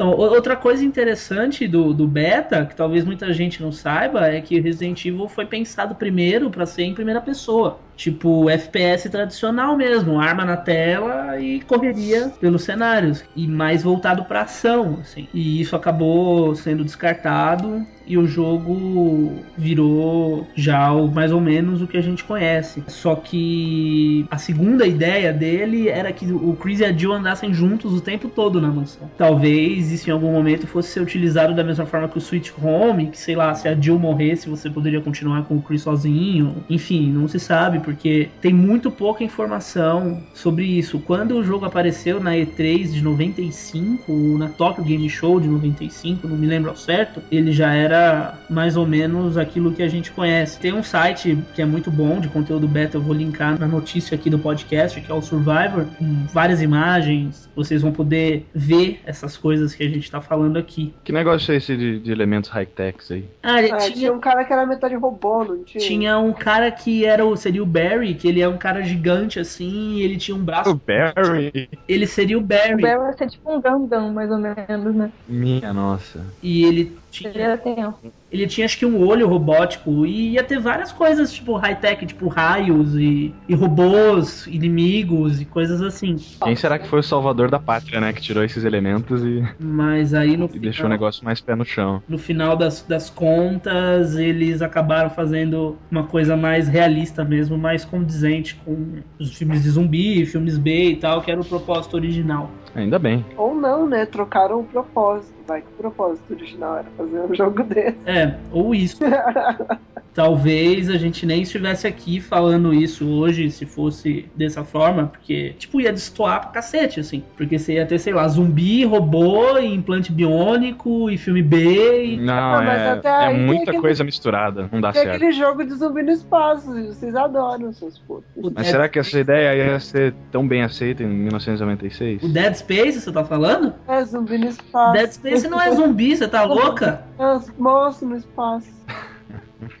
No, 0.00 0.09
outra 0.28 0.56
coisa 0.56 0.84
interessante 0.84 1.66
do, 1.66 1.94
do 1.94 2.06
beta, 2.06 2.66
que 2.66 2.74
talvez 2.74 3.04
muita 3.04 3.32
gente 3.32 3.62
não 3.62 3.72
saiba, 3.72 4.26
é 4.28 4.40
que 4.40 4.60
Resident 4.60 5.04
Evil 5.04 5.28
foi 5.28 5.46
pensado 5.46 5.94
primeiro 5.94 6.50
para 6.50 6.66
ser 6.66 6.84
em 6.84 6.94
primeira 6.94 7.20
pessoa. 7.20 7.78
Tipo, 7.96 8.48
FPS 8.48 9.10
tradicional 9.10 9.76
mesmo, 9.76 10.18
arma 10.18 10.42
na 10.42 10.56
tela 10.56 11.38
e 11.38 11.60
correria 11.60 12.32
pelos 12.40 12.64
cenários. 12.64 13.22
E 13.36 13.46
mais 13.46 13.82
voltado 13.82 14.24
pra 14.24 14.42
ação, 14.42 14.98
assim. 15.02 15.28
E 15.34 15.60
isso 15.60 15.76
acabou 15.76 16.54
sendo 16.54 16.82
descartado 16.82 17.86
e 18.06 18.18
o 18.18 18.26
jogo 18.26 19.44
virou 19.56 20.48
já 20.56 20.90
o, 20.92 21.06
mais 21.06 21.30
ou 21.30 21.40
menos 21.40 21.80
o 21.80 21.86
que 21.86 21.96
a 21.96 22.00
gente 22.00 22.24
conhece. 22.24 22.82
Só 22.88 23.14
que 23.14 24.26
a 24.30 24.36
segunda 24.36 24.84
ideia 24.84 25.32
dele 25.32 25.88
era 25.88 26.10
que 26.12 26.26
o 26.32 26.56
Chris 26.56 26.80
e 26.80 26.84
a 26.84 26.92
Jill 26.92 27.12
andassem 27.12 27.54
juntos 27.54 27.94
o 27.94 28.00
tempo 28.00 28.28
todo 28.28 28.60
na 28.60 28.68
mansão. 28.68 29.08
Talvez 29.16 29.92
isso 29.92 30.09
em 30.10 30.12
algum 30.12 30.32
momento 30.32 30.66
fosse 30.66 30.90
ser 30.90 31.00
utilizado 31.00 31.54
da 31.54 31.64
mesma 31.64 31.86
forma 31.86 32.08
que 32.08 32.18
o 32.18 32.20
Switch 32.20 32.50
Home, 32.62 33.06
que 33.06 33.18
sei 33.18 33.36
lá, 33.36 33.54
se 33.54 33.68
a 33.68 33.74
Jill 33.74 33.98
morresse, 33.98 34.48
você 34.48 34.68
poderia 34.68 35.00
continuar 35.00 35.44
com 35.44 35.56
o 35.56 35.62
Chris 35.62 35.82
sozinho. 35.82 36.56
Enfim, 36.68 37.10
não 37.10 37.28
se 37.28 37.38
sabe, 37.38 37.80
porque 37.80 38.28
tem 38.40 38.52
muito 38.52 38.90
pouca 38.90 39.24
informação 39.24 40.22
sobre 40.34 40.64
isso. 40.64 40.98
Quando 40.98 41.36
o 41.36 41.44
jogo 41.44 41.64
apareceu 41.64 42.20
na 42.20 42.32
E3 42.32 42.92
de 42.92 43.02
95, 43.02 44.12
ou 44.12 44.38
na 44.38 44.48
Tokyo 44.48 44.84
Game 44.84 45.08
Show 45.08 45.40
de 45.40 45.48
95, 45.48 46.26
não 46.26 46.36
me 46.36 46.46
lembro 46.46 46.70
ao 46.70 46.76
certo, 46.76 47.22
ele 47.30 47.52
já 47.52 47.72
era 47.72 48.38
mais 48.48 48.76
ou 48.76 48.86
menos 48.86 49.36
aquilo 49.38 49.72
que 49.72 49.82
a 49.82 49.88
gente 49.88 50.10
conhece. 50.10 50.58
Tem 50.58 50.72
um 50.72 50.82
site 50.82 51.38
que 51.54 51.62
é 51.62 51.64
muito 51.64 51.90
bom 51.90 52.20
de 52.20 52.28
conteúdo 52.28 52.66
beta, 52.66 52.96
eu 52.96 53.00
vou 53.00 53.14
linkar 53.14 53.58
na 53.58 53.66
notícia 53.66 54.14
aqui 54.14 54.28
do 54.28 54.38
podcast, 54.38 55.00
que 55.00 55.10
é 55.10 55.14
o 55.14 55.22
Survivor, 55.22 55.86
com 55.98 56.26
várias 56.32 56.60
imagens, 56.60 57.48
vocês 57.54 57.82
vão 57.82 57.92
poder 57.92 58.46
ver 58.54 59.00
essas 59.04 59.36
coisas 59.36 59.74
que 59.74 59.82
a 59.82 59.88
gente 59.88 59.99
tá 60.08 60.20
falando 60.20 60.56
aqui. 60.58 60.94
Que 61.04 61.12
negócio 61.12 61.52
é 61.52 61.56
esse 61.56 61.76
de, 61.76 61.98
de 62.00 62.12
elementos 62.12 62.48
high-techs 62.50 63.10
aí? 63.10 63.24
Ah, 63.42 63.58
ele 63.60 63.72
Ah, 63.72 63.76
tinha, 63.78 63.92
tinha 63.96 64.12
um 64.12 64.20
cara 64.20 64.44
que 64.44 64.52
era 64.52 64.66
metade 64.66 64.94
robô, 64.94 65.44
não 65.44 65.64
tinha? 65.64 65.82
tinha 65.84 66.18
um 66.18 66.32
cara 66.32 66.70
que 66.70 67.04
era 67.04 67.24
o, 67.24 67.36
seria 67.36 67.62
o 67.62 67.66
Barry, 67.66 68.14
que 68.14 68.28
ele 68.28 68.40
é 68.40 68.48
um 68.48 68.58
cara 68.58 68.82
gigante 68.82 69.38
assim, 69.38 69.94
e 69.94 70.02
ele 70.02 70.16
tinha 70.16 70.36
um 70.36 70.40
O 70.40 70.44
braço. 70.44 70.74
Barry! 70.74 71.68
Ele 71.88 72.06
seria 72.06 72.38
o 72.38 72.40
O 72.40 72.46
Barry. 72.46 72.82
Barry 72.82 72.98
vai 72.98 73.12
ser 73.16 73.28
tipo 73.28 73.50
um 73.52 73.60
Gundam, 73.60 74.12
mais 74.12 74.30
ou 74.30 74.38
menos, 74.38 74.94
né? 74.94 75.12
Minha 75.26 75.72
nossa. 75.72 76.24
E 76.42 76.64
ele 76.64 76.96
tinha. 77.10 77.32
Seria 77.32 77.58
tenso. 77.58 77.98
Ele 78.30 78.46
tinha 78.46 78.64
acho 78.64 78.78
que 78.78 78.86
um 78.86 79.04
olho 79.06 79.26
robótico 79.26 80.06
e 80.06 80.30
ia 80.30 80.44
ter 80.44 80.58
várias 80.60 80.92
coisas, 80.92 81.32
tipo 81.32 81.56
high-tech, 81.56 82.06
tipo 82.06 82.28
raios 82.28 82.94
e, 82.94 83.34
e 83.48 83.54
robôs, 83.54 84.46
inimigos 84.46 85.40
e 85.40 85.44
coisas 85.44 85.82
assim. 85.82 86.16
Quem 86.42 86.54
será 86.54 86.78
que 86.78 86.86
foi 86.86 87.00
o 87.00 87.02
salvador 87.02 87.50
da 87.50 87.58
pátria, 87.58 88.00
né? 88.00 88.12
Que 88.12 88.20
tirou 88.20 88.44
esses 88.44 88.64
elementos 88.64 89.24
e, 89.24 89.42
Mas 89.58 90.14
aí 90.14 90.36
no 90.36 90.48
e 90.52 90.58
deixou 90.58 90.84
o 90.84 90.86
final, 90.86 90.90
negócio 90.90 91.24
mais 91.24 91.40
pé 91.40 91.54
no 91.54 91.64
chão. 91.64 92.02
no 92.08 92.18
final 92.18 92.56
das, 92.56 92.82
das 92.82 93.10
contas, 93.10 94.16
eles 94.16 94.62
acabaram 94.62 95.10
fazendo 95.10 95.76
uma 95.90 96.04
coisa 96.04 96.36
mais 96.36 96.68
realista 96.68 97.24
mesmo, 97.24 97.58
mais 97.58 97.84
condizente 97.84 98.54
com 98.64 99.00
os 99.18 99.34
filmes 99.36 99.62
de 99.62 99.70
zumbi, 99.70 100.24
filmes 100.26 100.56
B 100.56 100.90
e 100.90 100.96
tal, 100.96 101.20
que 101.22 101.30
era 101.30 101.40
o 101.40 101.44
propósito 101.44 101.94
original. 101.94 102.50
Ainda 102.74 102.98
bem. 102.98 103.24
Ou 103.36 103.54
não, 103.54 103.88
né? 103.88 104.06
Trocaram 104.06 104.60
o 104.60 104.64
propósito. 104.64 105.39
Vai 105.50 105.62
que 105.62 105.66
o 105.66 105.78
propósito 105.78 106.32
original 106.32 106.76
era 106.78 106.86
fazer 106.96 107.18
um 107.18 107.34
jogo 107.34 107.64
desse. 107.64 107.98
É, 108.06 108.38
ou 108.52 108.72
isso. 108.72 109.00
talvez 110.20 110.90
a 110.90 110.98
gente 110.98 111.24
nem 111.24 111.40
estivesse 111.40 111.86
aqui 111.86 112.20
falando 112.20 112.74
isso 112.74 113.08
hoje 113.08 113.50
se 113.50 113.64
fosse 113.64 114.26
dessa 114.36 114.62
forma, 114.62 115.06
porque, 115.06 115.54
tipo, 115.58 115.80
ia 115.80 115.90
destoar 115.90 116.42
pra 116.42 116.50
cacete, 116.50 117.00
assim. 117.00 117.22
Porque 117.38 117.58
você 117.58 117.72
ia 117.76 117.86
ter, 117.86 117.98
sei 117.98 118.12
lá, 118.12 118.28
zumbi, 118.28 118.84
robô, 118.84 119.56
e 119.56 119.64
implante 119.74 120.12
biônico, 120.12 121.08
e 121.08 121.16
filme 121.16 121.42
B, 121.42 122.04
e... 122.04 122.16
Não, 122.18 122.34
Ah, 122.34 122.62
mas 122.62 122.80
é, 122.82 122.90
até 122.90 123.24
é 123.30 123.32
muita 123.32 123.62
aquele- 123.70 123.80
coisa 123.80 124.04
misturada, 124.04 124.68
não 124.70 124.78
dá 124.78 124.92
Tem 124.92 125.04
certo. 125.04 125.16
aquele 125.16 125.32
jogo 125.32 125.64
de 125.64 125.72
zumbi 125.72 126.02
no 126.02 126.10
espaço, 126.10 126.66
vocês 126.88 127.14
adoram, 127.16 127.72
seus 127.72 127.98
putos. 128.00 128.24
Mas 128.36 128.52
Dead 128.52 128.66
será 128.66 128.88
que 128.90 128.98
essa 128.98 129.08
Space- 129.08 129.22
ideia 129.22 129.54
ia 129.56 129.80
ser 129.80 130.14
tão 130.30 130.46
bem 130.46 130.62
aceita 130.62 131.02
em 131.02 131.06
1996? 131.06 132.22
O 132.22 132.28
Dead 132.28 132.54
Space, 132.56 133.00
você 133.00 133.10
tá 133.10 133.24
falando? 133.24 133.72
É 133.88 134.04
zumbi 134.04 134.36
no 134.36 134.48
espaço. 134.48 134.92
Dead 134.92 135.10
Space 135.12 135.48
não 135.48 135.58
é 135.58 135.70
zumbi, 135.74 136.14
você 136.14 136.28
tá 136.28 136.44
louca? 136.44 137.04
É 137.18 137.26
os 137.36 137.50
monstros 137.58 138.10
no 138.10 138.16
espaço. 138.18 138.68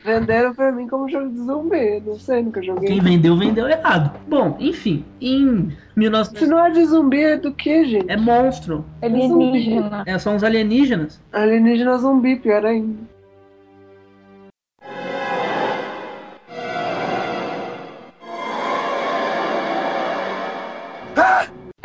Venderam 0.04 0.54
pra 0.54 0.72
mim 0.72 0.86
como 0.86 1.08
jogo 1.08 1.30
de 1.30 1.38
zumbi. 1.38 2.02
Não 2.04 2.18
sei, 2.18 2.42
nunca 2.42 2.62
joguei. 2.62 2.88
Quem 2.88 3.00
vendeu, 3.00 3.36
vendeu 3.36 3.68
errado. 3.68 4.18
Bom, 4.28 4.56
enfim, 4.60 5.04
em 5.20 5.70
Se 5.70 5.96
19... 5.96 6.46
não 6.46 6.64
é 6.64 6.70
de 6.70 6.84
zumbi, 6.84 7.22
é 7.22 7.36
do 7.36 7.52
que, 7.52 7.84
gente? 7.84 8.10
É 8.10 8.16
monstro. 8.16 8.84
Alienígena. 9.02 10.02
É, 10.06 10.18
são 10.18 10.36
os 10.36 10.44
alienígenas. 10.44 11.20
Alienígena 11.32 11.98
zumbi, 11.98 12.36
pior 12.36 12.64
ainda. 12.64 13.09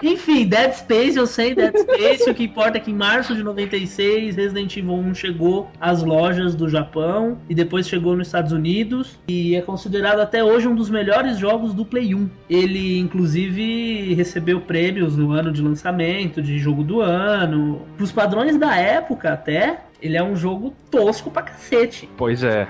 Enfim, 0.04 0.46
Dead 0.46 0.74
Space, 0.74 1.18
eu 1.18 1.25
sei 1.25 1.56
Dead 1.56 1.75
Space. 1.75 2.30
o 2.30 2.34
que 2.34 2.44
importa 2.44 2.78
é 2.78 2.82
que 2.82 2.92
em 2.92 2.96
março 2.96 3.34
de 3.34 3.42
96, 3.42 4.36
Resident 4.36 4.75
Evil 4.75 4.94
1 4.94 5.16
chegou 5.16 5.70
às 5.80 6.04
lojas 6.04 6.54
do 6.54 6.68
Japão 6.68 7.38
e 7.50 7.56
depois 7.56 7.88
chegou 7.88 8.16
nos 8.16 8.28
Estados 8.28 8.52
Unidos 8.52 9.18
e 9.28 9.56
é 9.56 9.62
considerado 9.62 10.20
até 10.20 10.44
hoje 10.44 10.68
um 10.68 10.75
dos 10.75 10.90
melhores 10.90 11.38
jogos 11.38 11.74
do 11.74 11.86
Play 11.86 12.14
1. 12.14 12.30
Ele, 12.50 13.00
inclusive, 13.00 14.14
recebeu 14.14 14.60
prêmios 14.62 15.16
no 15.16 15.32
ano 15.32 15.52
de 15.52 15.62
lançamento, 15.62 16.42
de 16.42 16.60
jogo 16.60 16.84
do 16.84 17.00
ano. 17.02 17.82
Pros 17.96 18.12
padrões 18.12 18.58
da 18.58 18.75
época, 18.75 19.32
até, 19.32 19.85
ele 20.02 20.18
é 20.18 20.24
um 20.24 20.36
jogo 20.36 20.74
tosco 20.92 21.32
pra 21.32 21.42
cacete. 21.44 22.10
Pois 22.18 22.44
é. 22.44 22.68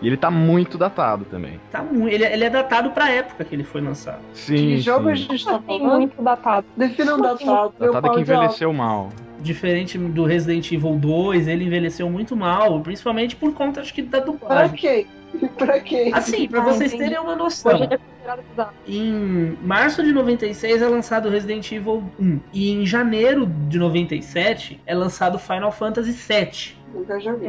e 0.00 0.06
ele 0.06 0.16
tá 0.16 0.30
muito 0.30 0.76
datado 0.78 1.24
também. 1.24 1.60
Tá 1.70 1.82
muito, 1.82 2.12
ele, 2.12 2.24
ele 2.24 2.44
é 2.44 2.50
datado 2.50 2.90
pra 2.90 3.10
época 3.10 3.44
que 3.44 3.54
ele 3.54 3.64
foi 3.64 3.80
lançado. 3.80 4.20
Sim, 4.32 4.54
Que 4.56 4.78
jogo 4.80 5.08
a 5.08 5.16
sim. 5.16 5.22
gente 5.30 5.44
tá 5.44 5.58
falando? 5.60 5.96
muito 5.96 6.22
datado. 6.22 6.66
Defina 6.76 7.14
um 7.14 7.20
datado. 7.20 7.74
eu 7.80 7.92
Datado 7.92 8.12
é 8.12 8.14
que 8.14 8.20
envelheceu 8.20 8.72
mal. 8.72 9.10
Diferente 9.40 9.96
do 9.96 10.24
Resident 10.24 10.72
Evil 10.72 10.96
2, 10.96 11.46
ele 11.46 11.64
envelheceu 11.64 12.10
muito 12.10 12.34
mal, 12.36 12.80
principalmente 12.80 13.36
por 13.36 13.52
conta, 13.54 13.80
acho 13.80 13.94
que, 13.94 14.02
da 14.02 14.20
Pra 14.20 14.26
dublagem. 14.32 14.76
quê? 14.76 15.06
pra 15.56 15.80
quê? 15.80 16.10
Assim, 16.12 16.48
pra 16.48 16.60
Ah, 16.60 16.64
vocês 16.64 16.92
entendi. 16.92 17.10
terem 17.10 17.22
uma 17.22 17.36
noção, 17.36 17.88
em 18.86 19.56
março 19.62 20.02
de 20.02 20.12
96 20.12 20.82
é 20.82 20.88
lançado 20.88 21.28
Resident 21.28 21.70
Evil 21.72 22.02
1, 22.18 22.40
e 22.52 22.70
em 22.72 22.86
janeiro 22.86 23.46
de 23.46 23.78
97 23.78 24.80
é 24.86 24.94
lançado 24.94 25.38
Final 25.38 25.72
Fantasy 25.72 26.12
VII, 26.12 26.76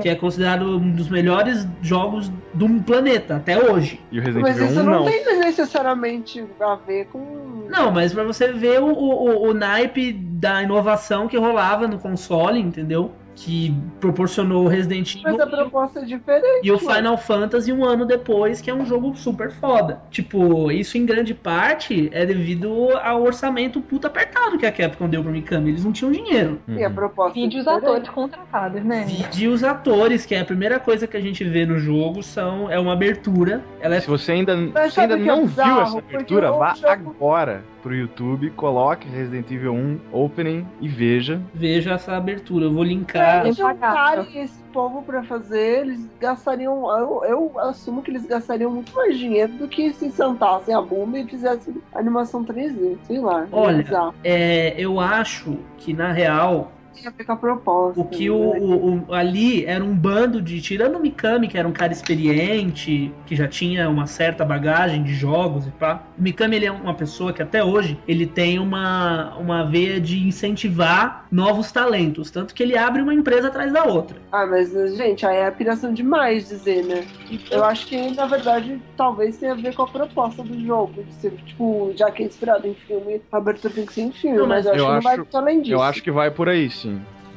que 0.02 0.10
é 0.10 0.16
considerado 0.16 0.78
um 0.78 0.92
dos 0.92 1.10
melhores 1.10 1.68
jogos 1.82 2.32
do 2.54 2.68
planeta 2.82 3.38
até 3.38 3.58
hoje. 3.72 4.00
E 4.12 4.20
o 4.20 4.22
Resident 4.22 4.42
Mas 4.44 4.58
Evil 4.58 4.72
isso 4.72 4.80
1 4.80 4.84
não, 4.84 4.92
não. 5.00 5.06
tem 5.06 5.26
necessariamente 5.40 6.46
a 6.60 6.76
ver 6.76 7.08
com. 7.08 7.66
Não, 7.70 7.92
mas 7.92 8.14
pra 8.14 8.24
você 8.24 8.52
ver 8.52 8.82
o, 8.82 8.88
o, 8.88 9.50
o 9.50 9.54
naipe 9.54 10.12
da 10.14 10.64
inovação 10.64 11.28
que 11.28 11.38
rolava 11.38 11.88
no 11.88 12.00
console, 12.00 12.60
entendeu? 12.60 13.12
Que 13.42 13.74
proporcionou 14.02 14.66
o 14.66 14.68
Resident 14.68 15.16
Evil. 15.16 15.24
Mas 15.32 15.40
a 15.40 15.44
e 15.44 15.48
o- 15.48 15.50
proposta 15.50 16.00
é 16.00 16.04
diferente. 16.06 16.60
E 16.68 16.72
o. 16.72 16.78
Final 16.80 17.18
Fantasy 17.18 17.72
um 17.72 17.86
ano 17.86 18.06
depois, 18.06 18.60
que 18.60 18.70
é 18.70 18.74
um 18.74 18.86
jogo 18.86 19.16
super 19.16 19.50
foda. 19.52 20.02
Tipo, 20.12 20.70
isso 20.72 20.98
em 20.98 21.06
grande 21.06 21.34
parte 21.34 22.10
é 22.12 22.26
devido 22.26 22.90
ao 23.02 23.22
orçamento 23.24 23.80
puta 23.80 24.08
apertado 24.08 24.58
que 24.58 24.66
a 24.66 24.72
Capcom 24.72 25.08
deu 25.08 25.22
pro 25.24 25.32
Mikami. 25.32 25.70
Eles 25.70 25.86
não 25.86 25.92
tinham 25.92 26.12
dinheiro. 26.12 26.60
E 26.68 26.84
a 26.84 26.88
Uhum. 26.90 26.94
proposta 26.96 27.40
é 27.40 27.42
Vídeos 27.44 27.64
diferente. 27.64 27.86
atores 27.86 28.10
contratados, 28.10 28.84
né? 28.84 29.06
E 29.38 29.48
os 29.48 29.64
atores, 29.64 30.26
que 30.26 30.36
é 30.36 30.40
a 30.42 30.46
primeira 30.46 30.80
coisa 30.80 31.08
que 31.08 31.16
a 31.16 31.22
gente 31.22 31.44
vê 31.44 31.66
no 31.66 31.78
jogo, 31.80 32.22
são 32.24 32.70
é 32.70 32.78
uma 32.80 32.94
abertura. 32.94 33.62
Ela 33.80 33.96
é 33.96 34.00
Se 34.02 34.08
você 34.08 34.32
ainda, 34.34 34.56
se 34.90 35.00
ainda 35.00 35.14
é 35.14 35.18
não 35.18 35.46
bizarro? 35.46 35.74
viu 35.76 35.82
essa 35.84 35.98
abertura, 36.00 36.52
vá 36.52 36.74
jogo- 36.74 36.88
agora 36.88 37.64
pro 37.82 37.96
YouTube, 37.96 38.50
coloque 38.52 39.08
Resident 39.08 39.50
Evil 39.52 39.74
1 39.74 40.00
Opening 40.12 40.66
e 40.82 40.88
veja. 40.88 41.42
veja 41.54 41.94
essa 41.94 42.16
abertura. 42.16 42.66
Eu 42.66 42.74
vou 42.74 42.84
Se 42.84 42.90
linkar. 42.90 43.46
eles 43.46 43.56
Tem 43.58 43.66
pagar. 43.66 43.90
juntarem 44.18 44.42
esse 44.44 44.60
povo 44.74 45.02
pra 45.02 45.24
fazer, 45.24 45.82
eles 45.82 46.08
gastariam. 46.20 46.90
Eu, 46.98 47.24
eu 47.26 47.60
assumo 47.60 48.02
que 48.02 48.12
eles 48.12 48.26
gastariam 48.26 48.72
muito 48.72 48.94
mais 48.96 49.18
dinheiro 49.18 49.52
do 49.54 49.68
que 49.68 49.92
se 49.94 50.12
sentassem 50.12 50.74
a 50.76 50.82
bunda 50.82 51.18
e 51.20 51.26
fizessem 51.28 51.76
animação 51.94 52.44
3D. 52.46 52.98
Sei 53.04 53.20
lá. 53.20 53.48
Olha. 53.52 54.14
É, 54.24 54.76
eu 54.78 55.00
acho 55.00 55.58
que 55.78 55.94
na 55.94 56.12
real 56.12 56.72
Tem 57.00 57.08
a 57.08 57.12
ver 57.18 57.24
com 57.26 57.32
a 57.32 57.38
proposta. 57.38 58.02
O 58.02 58.06
que 58.06 58.30
o, 58.30 58.52
né? 58.52 58.60
o- 58.60 59.08
o- 59.10 59.14
ali 59.14 59.66
era 59.66 59.84
um 59.84 59.96
bando 59.96 60.42
de. 60.42 60.62
Tirando 60.62 60.98
o 60.98 61.02
Mikami, 61.02 61.48
que 61.48 61.58
era 61.58 61.68
um 61.68 61.72
cara 61.72 61.92
experiente, 61.94 63.12
que 63.26 63.36
já 63.36 63.48
tinha 63.48 63.90
uma 63.90 64.06
certa 64.06 64.44
bagagem 64.46 65.04
de 65.04 65.14
jogos 65.14 65.66
e 65.66 65.72
pá. 65.72 66.04
O 66.18 66.22
Mikami 66.22 66.58
ele 66.58 66.66
é 66.66 66.72
uma 66.72 66.94
pessoa 66.94 67.32
que 67.34 67.42
até 67.42 67.64
hoje 67.64 67.98
ele 68.08 68.26
tem 68.28 68.60
uma, 68.60 69.36
uma 69.38 69.64
veia 69.64 70.00
de 70.00 70.28
incentivar 70.28 71.26
novos 71.32 71.72
talentos. 71.72 72.30
Tanto 72.32 72.54
que 72.54 72.64
ele 72.64 72.78
abre 72.78 73.02
uma 73.02 73.14
empresa 73.14 73.48
atrás 73.48 73.72
da 73.72 73.86
outra. 73.86 74.22
Ah, 74.32 74.46
mas, 74.46 74.72
gente, 74.96 75.26
aí 75.26 75.38
é 75.38 75.52
piração 75.52 75.94
demais 75.94 76.48
dizer, 76.48 76.84
né? 76.84 77.06
Eu 77.50 77.64
acho 77.64 77.88
que, 77.88 78.10
na 78.12 78.26
verdade, 78.26 78.80
talvez 78.96 79.38
tenha 79.38 79.54
a 79.54 79.56
ver 79.56 79.74
com 79.74 79.84
a 79.84 79.88
proposta 79.88 80.44
do 80.44 80.60
jogo. 80.66 81.04
De 81.04 81.14
ser, 81.14 81.32
tipo, 81.32 81.92
já 81.96 82.12
que 82.12 82.24
é 82.24 82.26
inspirado 82.26 82.68
em 82.68 82.74
filme, 82.76 83.22
a 83.32 83.38
abertura 83.38 83.74
tem 83.74 83.86
que 83.86 83.94
ser 83.94 84.02
em 84.02 84.12
filme. 84.12 84.38
Não, 84.38 84.48
mas 84.48 84.66
mas 84.66 84.66
eu 84.66 84.88
acho 84.88 85.14
que 85.14 85.18
não 85.18 85.26
vai 85.34 85.42
além 85.42 85.62
disso. 85.62 85.74
Eu 85.74 85.82
acho 85.82 86.04
que 86.04 86.12
vai 86.12 86.32
por 86.32 86.50
aí, 86.50 86.70
sim. 86.70 86.89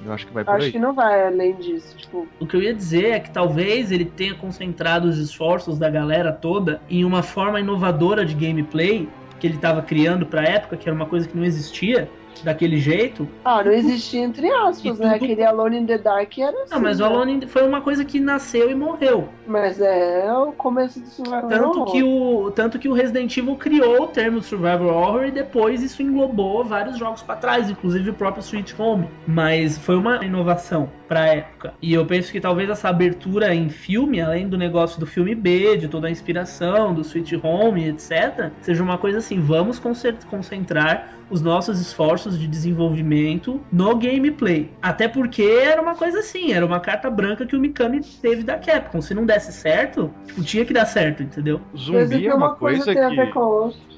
Eu 0.05 0.13
acho 0.13 0.27
que 0.27 0.33
vai 0.33 0.45
por 0.45 0.55
Acho 0.55 0.67
aí. 0.67 0.73
que 0.73 0.79
não 0.79 0.93
vai 0.93 1.27
além 1.27 1.55
disso. 1.55 1.97
Tipo, 1.97 2.27
O 2.41 2.47
que 2.47 2.57
eu 2.57 2.63
ia 2.63 2.75
dizer 2.75 3.11
é 3.13 3.21
que 3.21 3.31
talvez 3.31 3.93
ele 3.93 4.05
tenha 4.05 4.35
concentrado 4.35 5.09
os 5.09 5.19
esforços 5.19 5.79
da 5.79 5.89
galera 5.89 6.33
toda 6.33 6.81
em 6.91 7.05
uma 7.05 7.23
forma 7.23 7.61
inovadora 7.61 8.25
de 8.25 8.35
gameplay 8.35 9.09
que 9.39 9.47
ele 9.47 9.57
estava 9.57 9.83
criando 9.83 10.27
pra 10.27 10.43
época, 10.43 10.77
que 10.77 10.89
era 10.89 10.95
uma 10.95 11.07
coisa 11.07 11.29
que 11.29 11.37
não 11.37 11.45
existia 11.45 12.09
daquele 12.43 12.79
jeito. 12.79 13.29
ah, 13.45 13.63
não 13.63 13.73
existia 13.73 14.21
entre 14.23 14.51
aspas, 14.51 14.99
né? 14.99 15.13
tudo- 15.13 15.15
Aquele 15.25 15.45
Alone 15.45 15.79
in 15.79 15.87
the 15.87 15.99
Dark 15.99 16.37
era 16.39 16.63
assim. 16.63 16.75
Não, 16.75 16.81
mas 16.81 16.99
o 17.01 17.03
né? 17.05 17.09
Alone 17.09 17.47
foi 17.47 17.67
uma 17.67 17.81
coisa 17.81 18.05
que 18.05 18.19
nasceu 18.21 18.71
e 18.71 18.75
morreu. 18.75 19.29
Mas 19.47 19.81
é 19.81 20.33
o 20.33 20.53
começo 20.53 21.01
do 21.01 21.07
Survival 21.07 21.49
Tanto 21.49 21.81
Horror. 21.81 21.93
que, 21.93 22.03
o, 22.03 22.51
tanto 22.55 22.79
que 22.79 22.89
o 22.89 22.93
Resident 22.93 23.37
Evil 23.37 23.57
criou 23.57 24.03
o 24.05 24.07
termo 24.09 24.43
Survival 24.43 24.89
Horror 24.89 25.25
e 25.27 25.31
depois 25.31 25.83
isso 25.83 26.03
englobou 26.03 26.65
vários 26.65 26.97
jogos 26.99 27.23
pra 27.23 27.37
trás, 27.37 27.71
inclusive 27.71 28.11
o 28.11 28.15
próprio 28.15 28.41
Sweet 28.43 28.75
Home. 28.81 29.09
Mas 29.27 29.79
foi 29.79 29.97
uma 29.97 30.25
inovação 30.25 30.89
pra 31.09 31.45
época. 31.63 31.75
E 31.81 31.95
eu 31.95 32.05
penso 32.05 32.33
que 32.33 32.41
talvez 32.41 32.69
essa 32.69 32.89
abertura 32.89 33.55
em 33.55 33.69
filme, 33.69 34.21
além 34.21 34.49
do 34.49 34.59
negócio 34.59 34.99
do 34.99 35.07
filme 35.07 35.35
B, 35.35 35.77
de 35.77 35.89
toda 35.89 36.09
a 36.09 36.11
inspiração, 36.11 36.93
do 36.93 37.03
Sweet 37.03 37.41
Home, 37.43 37.89
etc., 37.89 38.51
seja 38.61 38.83
uma 38.83 38.99
coisa 38.99 39.19
assim: 39.19 39.41
vamos 39.41 39.79
concentrar 39.79 41.15
os 41.31 41.41
nossos 41.41 41.81
esforços 41.81 42.39
de 42.39 42.47
desenvolvimento 42.47 43.61
no 43.73 43.97
gameplay. 43.97 44.71
Até 44.83 45.09
porque 45.09 45.43
era 45.43 45.81
uma 45.81 45.95
coisa 45.95 46.19
assim, 46.19 46.53
era 46.53 46.67
uma 46.67 46.81
carta 46.81 47.09
branca 47.11 47.47
que 47.47 47.57
o 47.57 47.61
Mikami 47.61 48.01
teve 48.21 48.43
da 48.43 48.59
Capcom. 48.59 49.01
Se 49.01 49.15
não 49.15 49.25
desse 49.25 49.53
certo, 49.53 50.13
tipo, 50.27 50.43
tinha 50.43 50.65
que 50.65 50.75
dar 50.75 50.85
certo, 50.85 51.23
entendeu? 51.23 51.61
Mas 51.73 51.83
Zumbi 51.83 52.27
é 52.27 52.35
uma 52.35 52.55
coisa 52.55 52.93
tem 52.93 53.03
a 53.03 53.09
ver 53.09 53.33
que. 53.33 53.92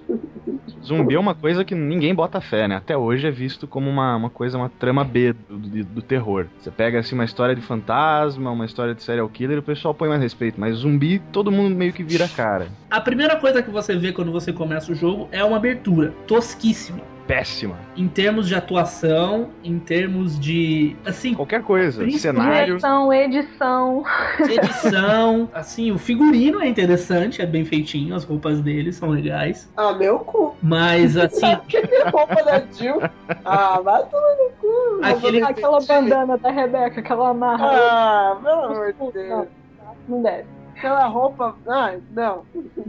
Zumbi 0.84 1.14
é 1.14 1.18
uma 1.18 1.34
coisa 1.34 1.64
que 1.64 1.74
ninguém 1.74 2.14
bota 2.14 2.40
fé, 2.40 2.68
né? 2.68 2.76
Até 2.76 2.96
hoje 2.96 3.26
é 3.26 3.30
visto 3.30 3.66
como 3.66 3.88
uma, 3.88 4.16
uma 4.16 4.28
coisa, 4.28 4.58
uma 4.58 4.68
trama 4.68 5.02
B 5.02 5.32
do, 5.32 5.56
do, 5.56 5.84
do 5.84 6.02
terror. 6.02 6.46
Você 6.58 6.70
pega 6.70 6.98
assim 6.98 7.14
uma 7.14 7.24
história 7.24 7.54
de 7.54 7.62
fantasma, 7.62 8.50
uma 8.50 8.66
história 8.66 8.94
de 8.94 9.02
serial 9.02 9.28
killer, 9.28 9.58
o 9.58 9.62
pessoal 9.62 9.94
põe 9.94 10.08
mais 10.08 10.20
respeito. 10.20 10.60
Mas 10.60 10.76
zumbi, 10.76 11.20
todo 11.32 11.50
mundo 11.50 11.74
meio 11.74 11.92
que 11.92 12.02
vira 12.02 12.28
cara. 12.28 12.68
A 12.90 13.00
primeira 13.00 13.36
coisa 13.36 13.62
que 13.62 13.70
você 13.70 13.96
vê 13.96 14.12
quando 14.12 14.30
você 14.30 14.52
começa 14.52 14.92
o 14.92 14.94
jogo 14.94 15.28
é 15.32 15.42
uma 15.42 15.56
abertura 15.56 16.12
tosquíssima. 16.26 17.00
Péssima. 17.26 17.76
Em 17.96 18.06
termos 18.06 18.46
de 18.46 18.54
atuação, 18.54 19.48
em 19.62 19.78
termos 19.78 20.38
de. 20.38 20.94
Assim, 21.06 21.32
Qualquer 21.34 21.62
coisa. 21.62 22.08
Cenário. 22.10 22.66
Direção, 22.76 23.12
edição. 23.12 24.04
edição. 24.40 25.48
assim, 25.54 25.90
o 25.90 25.98
figurino 25.98 26.60
é 26.60 26.68
interessante, 26.68 27.40
é 27.40 27.46
bem 27.46 27.64
feitinho, 27.64 28.14
as 28.14 28.24
roupas 28.24 28.60
dele 28.60 28.92
são 28.92 29.08
legais. 29.08 29.70
Ah, 29.76 29.92
meu 29.92 30.18
cu. 30.18 30.54
Mas, 30.62 31.16
assim, 31.16 31.46
Aquele 31.52 32.04
roupa 32.10 32.42
da 32.44 32.62
Jill. 32.72 33.00
Ah, 33.44 33.80
vai 33.80 34.02
tomar 34.06 34.36
no 34.36 34.50
cu. 34.60 35.00
Aquele- 35.02 35.42
Aquela 35.42 35.80
bandana 35.80 36.36
da 36.36 36.50
Rebeca 36.50 37.00
que 37.00 37.10
ela 37.12 37.30
amarra. 37.30 37.66
Ah, 37.72 38.36
pelo 38.42 38.62
amor 38.64 38.92
de 38.92 39.12
Deus. 39.12 39.46
Não 40.08 40.22
deve. 40.22 40.44
Aquela 40.76 41.06
roupa. 41.06 41.54
Ah, 41.66 41.94
não. 42.10 42.44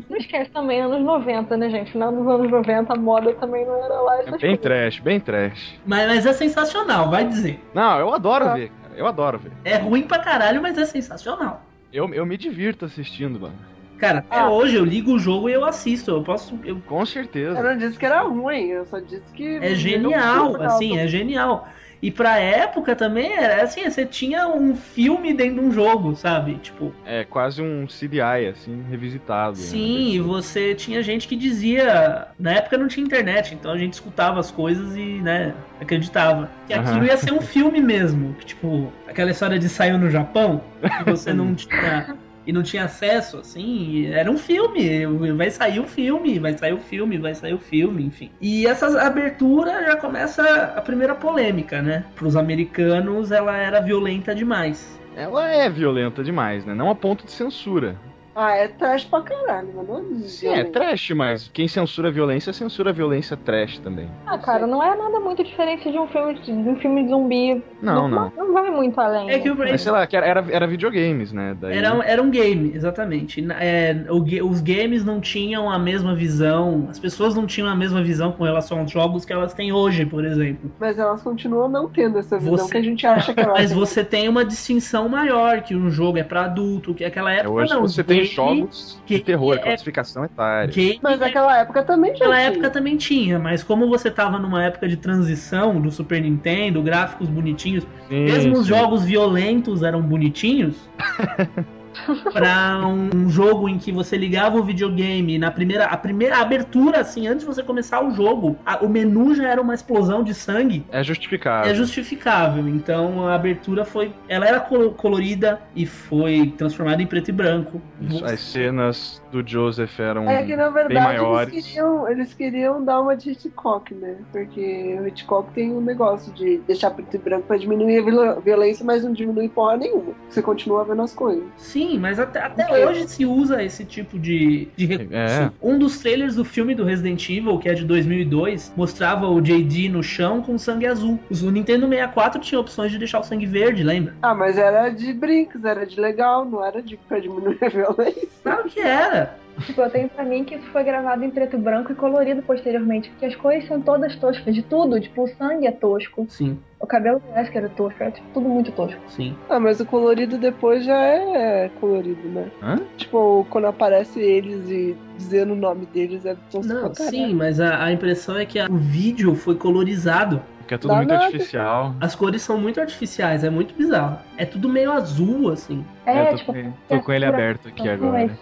Não 0.09 0.17
esquece 0.17 0.49
também, 0.51 0.81
anos 0.81 1.01
90, 1.01 1.55
né, 1.57 1.69
gente? 1.69 1.91
Final 1.91 2.11
dos 2.11 2.27
anos 2.27 2.51
90, 2.51 2.93
a 2.93 2.95
moda 2.95 3.33
também 3.33 3.65
não 3.65 3.75
era 3.83 3.93
lá 4.01 4.13
essas 4.21 4.27
É 4.27 4.31
bem 4.31 4.39
coisas. 4.57 4.59
trash, 4.61 4.99
bem 4.99 5.19
trash. 5.19 5.79
mas, 5.85 6.07
mas 6.07 6.25
é 6.25 6.33
sensacional, 6.33 7.09
vai 7.09 7.25
dizer. 7.25 7.59
Não, 7.73 7.99
eu 7.99 8.13
adoro 8.13 8.45
Ah. 8.45 8.53
ver, 8.53 8.69
cara. 8.69 8.95
Eu 8.97 9.07
adoro 9.07 9.37
ver. 9.39 9.51
É 9.63 9.77
ruim 9.77 10.03
pra 10.03 10.19
caralho, 10.19 10.61
mas 10.61 10.77
é 10.77 10.85
sensacional. 10.85 11.61
Eu, 11.93 12.13
eu 12.13 12.25
me 12.25 12.37
divirto 12.37 12.85
assistindo, 12.85 13.39
mano. 13.39 13.55
Cara, 13.97 14.19
até 14.19 14.39
Ah. 14.39 14.49
hoje 14.49 14.75
eu 14.75 14.83
ligo 14.83 15.13
o 15.13 15.19
jogo 15.19 15.47
e 15.49 15.53
eu 15.53 15.63
assisto. 15.63 16.11
Eu 16.11 16.21
posso. 16.23 16.59
Eu, 16.65 16.77
Com 16.85 17.05
certeza. 17.05 17.57
Eu 17.57 17.63
não 17.63 17.77
disse 17.77 17.97
que 17.97 18.05
era 18.05 18.21
ruim, 18.23 18.67
eu 18.67 18.85
só 18.85 18.99
disse 18.99 19.31
que. 19.33 19.57
é 19.57 19.73
genial, 19.75 20.61
assim, 20.61 20.97
é 20.97 21.07
genial. 21.07 21.65
E 22.05 22.11
pra 22.11 22.37
época 22.37 22.95
também 22.95 23.33
era 23.35 23.63
assim, 23.63 23.89
você 23.89 24.05
tinha 24.05 24.47
um 24.47 24.75
filme 24.75 25.33
dentro 25.33 25.55
de 25.55 25.59
um 25.61 25.71
jogo, 25.71 26.15
sabe? 26.15 26.53
Tipo, 26.61 26.93
É 27.03 27.23
quase 27.23 27.63
um 27.63 27.87
CDI, 27.87 28.47
assim, 28.51 28.83
revisitado. 28.87 29.57
né? 29.57 29.63
sim, 29.63 30.11
e 30.11 30.19
você 30.19 30.75
tinha 30.75 31.01
gente 31.01 31.27
que 31.27 31.35
dizia. 31.35 32.27
Na 32.37 32.51
época 32.53 32.77
não 32.77 32.87
tinha 32.87 33.03
internet, 33.03 33.55
então 33.55 33.71
a 33.71 33.77
gente 33.79 33.93
escutava 33.93 34.39
as 34.39 34.51
coisas 34.51 34.95
e, 34.95 35.19
né, 35.21 35.55
acreditava. 35.81 36.47
Que 36.67 36.75
aquilo 36.75 37.05
ia 37.05 37.17
ser 37.17 37.33
um 37.33 37.41
filme 37.41 37.81
mesmo. 37.81 38.35
Que, 38.35 38.45
tipo, 38.45 38.93
aquela 39.07 39.31
história 39.31 39.57
de 39.57 39.67
saiu 39.67 39.97
no 39.97 40.11
Japão, 40.11 40.61
que 40.99 41.09
você 41.09 41.33
não 41.33 41.53
tinha. 41.55 42.15
E 42.45 42.53
não 42.53 42.61
tinha 42.63 42.85
acesso, 42.85 43.39
assim, 43.39 44.07
era 44.07 44.29
um 44.29 44.37
filme. 44.37 45.05
Vai 45.33 45.49
sair 45.49 45.79
o 45.79 45.85
filme, 45.87 46.39
vai 46.39 46.53
sair 46.53 46.73
o 46.73 46.79
filme, 46.79 47.17
vai 47.17 47.33
sair 47.33 47.53
o 47.53 47.59
filme, 47.59 48.03
enfim. 48.03 48.29
E 48.39 48.67
essa 48.67 49.01
abertura 49.01 49.85
já 49.85 49.95
começa 49.95 50.43
a 50.75 50.81
primeira 50.81 51.15
polêmica, 51.15 51.81
né? 51.81 52.05
Para 52.15 52.27
os 52.27 52.35
americanos, 52.35 53.31
ela 53.31 53.57
era 53.57 53.79
violenta 53.79 54.35
demais. 54.35 54.99
Ela 55.15 55.49
é 55.49 55.69
violenta 55.69 56.23
demais, 56.23 56.65
né? 56.65 56.73
Não 56.73 56.89
a 56.89 56.95
ponto 56.95 57.25
de 57.25 57.31
censura. 57.31 57.95
Ah, 58.37 58.51
é 58.51 58.67
trash 58.67 59.05
pra 59.05 59.21
caralho, 59.21 59.69
mas 59.73 59.87
não 59.87 59.97
é 59.97 60.27
Sim, 60.27 60.49
é 60.49 60.63
trash, 60.65 61.11
mas 61.11 61.47
quem 61.53 61.67
censura 61.69 62.09
a 62.09 62.11
violência, 62.11 62.51
censura 62.51 62.89
a 62.89 62.93
violência 62.93 63.37
trash 63.37 63.79
também. 63.79 64.09
Ah, 64.27 64.37
cara, 64.37 64.67
não 64.67 64.83
é 64.83 64.95
nada 64.95 65.21
muito 65.21 65.41
diferente 65.43 65.89
de 65.89 65.97
um 65.97 66.05
filme 66.07 66.33
de, 66.35 66.41
de 66.45 66.51
um 66.51 66.75
filme 66.75 67.03
de 67.03 67.09
zumbi. 67.09 67.63
Não, 67.81 68.09
não. 68.09 68.31
Não 68.35 68.53
vai 68.53 68.69
muito 68.71 68.99
além. 68.99 69.29
É 69.31 69.39
que 69.39 69.49
o 69.49 69.57
Mas 69.57 69.81
sei 69.81 69.91
lá, 69.91 70.05
que 70.05 70.17
era, 70.17 70.45
era, 70.51 70.67
videogames, 70.67 71.31
né? 71.31 71.55
Daí... 71.59 71.77
Era, 71.77 71.93
um- 71.93 72.03
era 72.03 72.21
um 72.21 72.29
game, 72.29 72.71
exatamente. 72.75 73.45
É, 73.59 74.05
o 74.09 74.25
os 74.49 74.59
games 74.59 75.05
não 75.05 75.21
tinham 75.21 75.69
a 75.69 75.79
mesma 75.79 76.13
visão, 76.15 76.87
as 76.89 76.99
pessoas 76.99 77.35
não 77.35 77.45
tinham 77.45 77.69
a 77.69 77.75
mesma 77.75 78.03
visão 78.03 78.31
com 78.31 78.43
relação 78.43 78.79
aos 78.81 78.91
jogos 78.91 79.23
que 79.23 79.31
elas 79.31 79.53
têm 79.53 79.71
hoje, 79.71 80.05
por 80.05 80.25
exemplo. 80.25 80.71
Mas 80.79 80.97
elas 80.99 81.21
continuam 81.21 81.69
não 81.69 81.87
tendo 81.89 82.17
essa 82.17 82.37
visão 82.37 82.51
Você- 82.51 82.71
que 82.71 82.77
a 82.77 82.81
gente 82.81 83.07
acha 83.07 83.33
que 83.33 83.39
elas 83.41 83.53
Mas 83.59 83.69
têm. 83.69 83.79
você 83.79 84.03
tem 84.03 84.27
uma 84.27 84.43
distinção 84.43 85.07
maior, 85.07 85.61
que 85.61 85.75
um 85.75 85.89
jogo 85.89 86.17
é 86.17 86.23
pra 86.23 86.45
adulto, 86.45 86.93
que 86.93 87.03
aquela 87.05 87.31
É, 87.31 87.37
época 87.39 87.51
hoje 87.51 87.73
não. 87.73 87.81
você 87.81 88.03
tem 88.03 88.24
game- 88.25 88.35
jogos 88.59 89.01
de 89.05 89.13
game 89.13 89.23
terror, 89.23 89.55
é- 89.55 89.57
classificação 89.59 90.25
etária. 90.25 90.73
Game 90.73 90.99
Mas 91.01 91.19
naquela 91.19 91.57
época 91.59 91.83
também 91.83 92.11
já 92.15 92.25
Naquela 92.25 92.35
tinha. 92.37 92.47
época 92.49 92.69
também 92.69 92.97
tinha, 92.97 93.39
mas 93.39 93.63
como 93.63 93.87
você 93.87 94.09
tava 94.11 94.39
numa 94.39 94.63
época 94.63 94.87
de 94.87 94.97
transição 94.97 95.79
do 95.79 95.91
Super 95.91 96.21
Nintendo, 96.21 96.81
gráficos 96.81 97.27
bonitinhos, 97.29 97.85
Sim, 98.09 98.23
mesmo 98.25 98.53
os 98.53 98.59
sim. 98.59 98.65
jogos 98.69 99.03
violentos 99.03 99.83
eram 99.83 100.01
bonitinhos. 100.01 100.75
pra 102.33 102.81
um 102.87 103.29
jogo 103.29 103.67
em 103.69 103.77
que 103.77 103.91
você 103.91 104.17
ligava 104.17 104.57
o 104.57 104.63
videogame 104.63 105.37
na 105.37 105.51
primeira 105.51 105.85
a 105.85 105.97
primeira 105.97 106.37
abertura 106.37 106.99
assim 107.01 107.27
antes 107.27 107.41
de 107.41 107.45
você 107.45 107.63
começar 107.63 108.03
o 108.05 108.11
jogo 108.11 108.57
a- 108.65 108.83
o 108.83 108.89
menu 108.89 109.33
já 109.35 109.47
era 109.49 109.61
uma 109.61 109.73
explosão 109.73 110.23
de 110.23 110.33
sangue 110.33 110.85
É 110.91 111.03
justificável. 111.03 111.71
é 111.71 111.75
justificável 111.75 112.67
então 112.67 113.27
a 113.27 113.35
abertura 113.35 113.85
foi 113.85 114.13
ela 114.27 114.45
era 114.47 114.59
colo- 114.59 114.91
colorida 114.91 115.61
e 115.75 115.85
foi 115.85 116.53
transformada 116.57 117.01
em 117.01 117.07
preto 117.07 117.29
e 117.29 117.31
branco 117.31 117.81
Isso, 118.01 118.25
As 118.25 118.39
cenas 118.39 119.21
do 119.31 119.45
Joseph 119.47 119.99
eram 119.99 120.29
É 120.29 120.43
que 120.43 120.55
na 120.55 120.65
bem 120.69 120.73
verdade 120.87 121.05
maiores. 121.05 121.53
eles 121.53 121.65
queriam, 121.67 122.09
eles 122.09 122.33
queriam 122.33 122.83
dar 122.83 123.01
uma 123.01 123.15
de 123.15 123.31
Hitchcock, 123.31 123.93
né? 123.93 124.15
Porque 124.31 124.97
o 125.01 125.07
Hitchcock 125.07 125.51
tem 125.53 125.71
um 125.73 125.81
negócio 125.81 126.31
de 126.33 126.57
deixar 126.67 126.91
preto 126.91 127.15
e 127.15 127.17
branco 127.17 127.43
pra 127.47 127.57
diminuir 127.57 127.99
a 127.99 128.01
viol- 128.03 128.41
violência, 128.41 128.85
mas 128.85 129.03
não 129.03 129.11
diminui 129.13 129.49
porra 129.49 129.77
nenhuma. 129.77 130.13
Você 130.29 130.41
continua 130.41 130.83
vendo 130.85 131.01
as 131.01 131.13
coisas. 131.13 131.43
Sim, 131.57 131.84
mas 131.99 132.19
até, 132.19 132.39
até 132.39 132.85
hoje 132.85 133.07
se 133.07 133.25
usa 133.25 133.63
esse 133.63 133.85
tipo 133.85 134.17
de, 134.17 134.67
de 134.75 134.85
recurso. 134.85 135.13
É. 135.13 135.51
Um 135.61 135.77
dos 135.77 135.99
trailers 135.99 136.35
do 136.35 136.43
filme 136.43 136.73
do 136.73 136.83
Resident 136.83 137.29
Evil, 137.29 137.57
que 137.59 137.69
é 137.69 137.73
de 137.73 137.85
2002, 137.85 138.73
mostrava 138.75 139.27
o 139.27 139.39
JD 139.41 139.89
no 139.89 140.01
chão 140.01 140.41
com 140.41 140.57
sangue 140.57 140.87
azul. 140.87 141.19
O 141.29 141.49
Nintendo 141.49 141.87
64 141.87 142.41
tinha 142.41 142.59
opções 142.59 142.91
de 142.91 142.97
deixar 142.97 143.19
o 143.19 143.23
sangue 143.23 143.45
verde, 143.45 143.83
lembra? 143.83 144.15
Ah, 144.21 144.33
mas 144.33 144.57
era 144.57 144.89
de 144.89 145.13
brincos, 145.13 145.63
era 145.63 145.85
de 145.85 145.99
legal, 145.99 146.45
não 146.45 146.65
era 146.65 146.81
de 146.81 146.97
pra 146.97 147.19
diminuir 147.19 147.57
a 147.61 147.69
violência. 147.69 148.27
Claro 148.43 148.63
que 148.69 148.79
era. 148.79 149.37
Tipo, 149.65 149.81
eu 149.81 149.89
tenho 149.89 150.09
pra 150.09 150.23
mim 150.23 150.43
que 150.43 150.55
isso 150.55 150.65
foi 150.67 150.83
gravado 150.83 151.23
em 151.23 151.29
preto 151.29 151.55
e 151.55 151.59
branco 151.59 151.91
e 151.91 151.95
colorido 151.95 152.41
posteriormente. 152.43 153.09
Porque 153.09 153.25
as 153.25 153.35
cores 153.35 153.65
são 153.67 153.81
todas 153.81 154.15
toscas, 154.17 154.53
de 154.53 154.61
tudo. 154.61 154.99
Tipo, 154.99 155.23
o 155.23 155.27
sangue 155.27 155.67
é 155.67 155.71
tosco. 155.71 156.25
Sim, 156.29 156.59
O 156.79 156.85
cabelo 156.85 157.19
do 157.19 157.33
Wesker 157.33 157.63
é 157.65 157.69
tosco. 157.69 158.03
É 158.03 158.11
tipo, 158.11 158.27
tudo 158.33 158.49
muito 158.49 158.71
tosco. 158.73 158.99
sim. 159.09 159.35
Ah, 159.49 159.59
mas 159.59 159.79
o 159.79 159.85
colorido 159.85 160.37
depois 160.37 160.83
já 160.83 160.99
é 161.01 161.69
colorido, 161.79 162.27
né? 162.27 162.51
Hã? 162.61 162.79
Tipo, 162.97 163.45
quando 163.49 163.65
aparece 163.67 164.19
eles 164.19 164.69
e 164.69 164.95
dizendo 165.17 165.53
o 165.53 165.55
nome 165.55 165.85
deles 165.85 166.25
é 166.25 166.35
tosco 166.51 166.73
Não, 166.73 166.93
sim, 166.93 167.33
mas 167.33 167.59
a, 167.59 167.83
a 167.85 167.91
impressão 167.91 168.37
é 168.37 168.45
que 168.45 168.59
a- 168.59 168.67
o 168.69 168.75
vídeo 168.75 169.33
foi 169.35 169.55
colorizado. 169.55 170.41
Porque 170.59 170.73
é 170.73 170.77
tudo 170.79 170.89
Dá 170.91 170.97
muito 170.97 171.09
nada. 171.09 171.23
artificial. 171.25 171.93
As 172.01 172.15
cores 172.15 172.41
são 172.41 172.57
muito 172.59 172.81
artificiais, 172.81 173.43
é 173.43 173.49
muito 173.51 173.75
bizarro. 173.75 174.17
É 174.35 174.45
tudo 174.45 174.67
meio 174.67 174.91
azul, 174.91 175.51
assim. 175.51 175.85
É, 176.05 176.21
eu 176.21 176.29
tô, 176.31 176.35
tipo, 176.37 176.53
com, 176.53 176.71
tô 176.89 177.01
com 177.03 177.13
ele 177.13 177.25
aberto 177.25 177.67
aqui 177.67 177.87
agora. 177.87 178.21
estranho, 178.23 178.39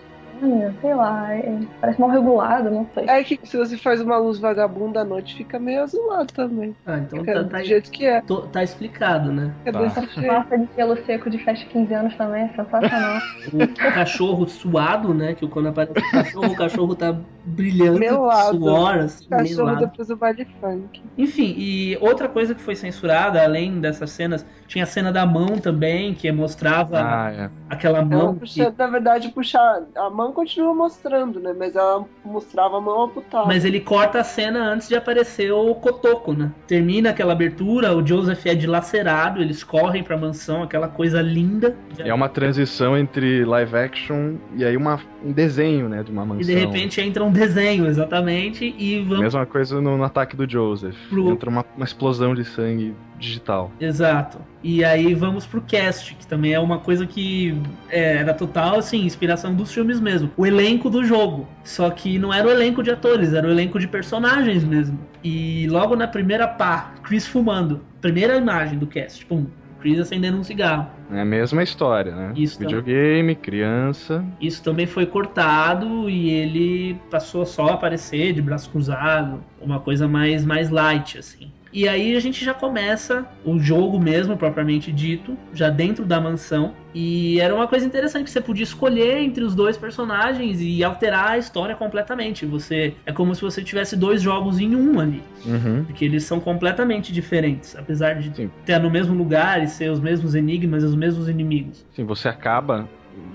sei 0.82 0.94
lá. 0.96 1.34
é- 1.34 1.60
parece 1.80 2.00
mal 2.00 2.10
regulado, 2.10 2.70
não 2.70 2.88
sei. 2.94 3.06
É 3.08 3.24
que 3.24 3.40
se 3.44 3.58
você 3.58 3.78
faz 3.78 4.02
uma 4.02 4.18
luz 4.18 4.40
vagabunda 4.40 5.02
à 5.02 5.06
noite, 5.06 5.36
fica 5.36 5.60
meio 5.60 5.84
azulado 5.84 6.32
também. 6.34 6.76
Ah, 6.86 6.98
então 7.00 7.20
Fica 7.20 7.34
tá, 7.34 7.42
do 7.42 7.50
tá, 7.50 7.64
jeito 7.64 7.92
que 7.92 8.06
é. 8.06 8.22
tô- 8.22 8.42
tá 8.48 8.64
explicado, 8.64 9.32
né? 9.32 9.52
É 9.66 9.72
Tá. 9.72 9.80
massa 9.82 10.58
de 10.58 10.68
pelo 10.68 10.96
seco 11.06 11.30
de 11.30 11.38
festa 11.40 11.66
de 11.66 11.72
15 11.72 11.94
anos 11.94 12.16
também 12.16 12.44
é 12.44 12.48
sensacional. 12.50 13.22
O 13.54 13.94
cachorro 13.94 14.48
suado, 14.48 15.14
né? 15.14 15.34
Que 15.34 15.48
quando 15.48 15.68
aparece 15.70 16.00
o 16.00 16.12
cachorro, 16.12 16.52
o 16.52 16.56
cachorro 16.56 16.96
tá 16.96 17.16
brilhando 17.46 18.00
Melado. 18.00 18.58
suor, 18.58 18.96
assim, 19.00 19.28
Cachorro 19.28 19.76
depois 19.76 20.08
do 20.08 20.16
baile 20.16 20.48
funk. 20.62 21.02
Enfim, 21.18 21.54
e 21.58 21.98
outra 22.00 22.28
coisa 22.30 22.56
que 22.56 22.62
foi 22.62 22.76
censurada, 22.76 23.44
além 23.44 23.80
dessas 23.82 24.12
cenas, 24.12 24.46
tinha 24.68 24.84
a 24.84 24.88
cena 24.88 25.12
da 25.12 25.26
mão 25.26 25.58
também, 25.60 26.14
que 26.14 26.32
mostrava 26.32 27.00
Ah, 27.02 27.32
é. 27.32 27.50
aquela 27.70 28.00
Ela 28.00 28.06
mão. 28.08 28.36
puxa, 28.36 28.72
que- 28.72 28.78
na 28.78 28.88
verdade, 28.88 29.30
puxar. 29.30 29.84
A 29.96 30.10
mão 30.10 30.32
continua 30.32 30.74
mostrando, 30.74 31.40
né? 31.40 31.54
Mas 31.58 31.76
ela 31.76 32.06
mostrava 32.24 32.78
a 32.78 32.82
mão 32.82 33.04
amputada. 33.04 33.46
Mas 33.46 33.66
ele 33.66 33.80
corta 33.82 34.20
a 34.20 34.24
cena 34.24 34.64
antes 34.72 34.88
de 34.88 34.96
aparecer 34.96 35.52
o 35.52 35.76
Cotoco, 35.76 36.34
né? 36.34 36.52
Termina 36.68 37.10
aquela 37.10 37.34
abertura, 37.34 37.96
o 37.96 38.06
Joseph 38.06 38.46
é 38.46 38.56
dilacerado, 38.56 39.42
eles 39.42 39.64
correm 39.64 40.02
pra 40.02 40.18
mansão, 40.18 40.64
aquela 40.64 40.88
coisa 40.88 41.22
linda. 41.22 41.76
É 42.00 42.14
uma 42.14 42.30
transição 42.30 42.98
entre 42.98 43.44
live 43.44 43.76
action 43.76 44.36
e 44.56 44.64
aí 44.64 44.78
uma, 44.78 45.00
um 45.24 45.32
desenho, 45.32 45.90
né, 45.90 46.04
de 46.04 46.12
uma 46.12 46.26
mansão. 46.26 46.42
E 46.42 46.46
de 46.46 46.54
repente 46.56 47.02
entra 47.02 47.24
um 47.24 47.33
desenho, 47.34 47.86
exatamente, 47.88 48.74
e 48.78 49.02
vamos. 49.02 49.20
Mesma 49.24 49.46
coisa 49.46 49.82
no, 49.82 49.98
no 49.98 50.04
ataque 50.04 50.36
do 50.36 50.50
Joseph. 50.50 50.96
Pro- 51.10 51.30
Entra 51.32 51.50
uma, 51.50 51.66
uma 51.76 51.86
explosão 51.86 52.34
de 52.34 52.46
sangue 52.46 52.94
digital. 53.20 53.72
Exato. 53.80 54.38
E 54.64 54.84
aí 54.84 55.14
vamos 55.14 55.46
pro 55.46 55.62
cast, 55.62 56.14
que 56.16 56.26
também 56.28 56.54
é 56.54 56.60
uma 56.60 56.78
coisa 56.80 57.06
que 57.06 57.54
é, 57.90 58.18
era 58.18 58.34
total, 58.34 58.78
assim, 58.80 59.06
inspiração 59.06 59.54
dos 59.54 59.74
filmes 59.74 60.00
mesmo. 60.00 60.30
O 60.38 60.46
elenco 60.46 60.90
do 60.90 61.04
jogo. 61.04 61.48
Só 61.64 61.90
que 61.90 62.18
não 62.20 62.34
era 62.34 62.48
o 62.48 62.52
elenco 62.52 62.82
de 62.84 62.92
atores, 62.92 63.34
era 63.34 63.48
o 63.48 63.52
elenco 63.52 63.80
de 63.80 63.88
personagens 63.88 64.64
mesmo. 64.64 64.98
E 65.24 65.68
logo 65.70 65.96
na 65.96 66.08
primeira 66.08 66.48
pá, 66.48 66.94
Chris 67.04 67.26
fumando. 67.28 67.82
Primeira 68.02 68.38
imagem 68.38 68.78
do 68.78 68.88
cast, 68.88 69.26
pum. 69.26 69.46
Chris 69.84 70.00
acendendo 70.00 70.38
um 70.38 70.44
cigarro. 70.46 70.88
É 71.12 71.20
a 71.20 71.26
mesma 71.26 71.62
história, 71.62 72.16
né? 72.16 72.32
Isso 72.38 72.58
Videogame, 72.58 73.36
criança. 73.36 74.24
Isso 74.40 74.64
também 74.64 74.88
foi 74.88 75.06
cortado 75.06 76.10
e 76.10 76.30
ele 76.30 76.98
passou 77.12 77.46
só 77.46 77.68
a 77.68 77.74
aparecer 77.74 78.32
de 78.32 78.42
braço 78.42 78.70
cruzado, 78.70 79.44
uma 79.62 79.82
coisa 79.82 80.08
mais, 80.08 80.46
mais 80.46 80.70
light, 80.70 81.18
assim. 81.18 81.52
E 81.74 81.88
aí 81.88 82.16
a 82.16 82.20
gente 82.20 82.46
já 82.46 82.54
começa 82.54 83.26
o 83.44 83.58
jogo 83.60 84.00
mesmo, 84.00 84.38
propriamente 84.38 84.92
dito, 84.92 85.36
já 85.54 85.70
dentro 85.70 86.06
da 86.06 86.22
mansão. 86.22 86.76
E 86.94 87.40
era 87.40 87.54
uma 87.54 87.68
coisa 87.68 87.86
interessante, 87.86 88.30
você 88.30 88.40
podia 88.40 88.64
escolher 88.64 89.18
entre 89.18 89.44
os 89.44 89.56
dois 89.56 89.76
personagens 89.76 90.62
e 90.62 90.84
alterar 90.84 91.32
a 91.32 91.38
história 91.40 91.76
completamente. 91.76 92.46
Você 92.46 92.94
É 93.06 93.12
como 93.12 93.34
se 93.34 93.42
você 93.42 93.64
tivesse 93.64 93.98
dois 93.98 94.22
jogos 94.22 94.60
em 94.60 94.76
um 94.76 95.00
ali. 95.00 95.24
Uhum. 95.46 95.84
Porque 95.86 96.06
eles 96.06 96.24
são 96.24 96.40
completamente 96.40 97.12
diferentes. 97.12 97.76
Apesar 97.76 98.14
de 98.16 98.30
ter 98.66 98.80
no 98.80 98.92
mesmo 98.92 99.16
lugar 99.16 99.64
e 99.64 99.68
ser 99.68 99.90
os 99.90 100.00
mesmos 100.00 100.36
enigmas 100.36 100.84
e 100.84 100.86
os 100.86 100.96
mesmos 100.96 101.28
inimigos. 101.28 101.84
Sim, 101.96 102.04
você 102.04 102.28
acaba, 102.28 102.88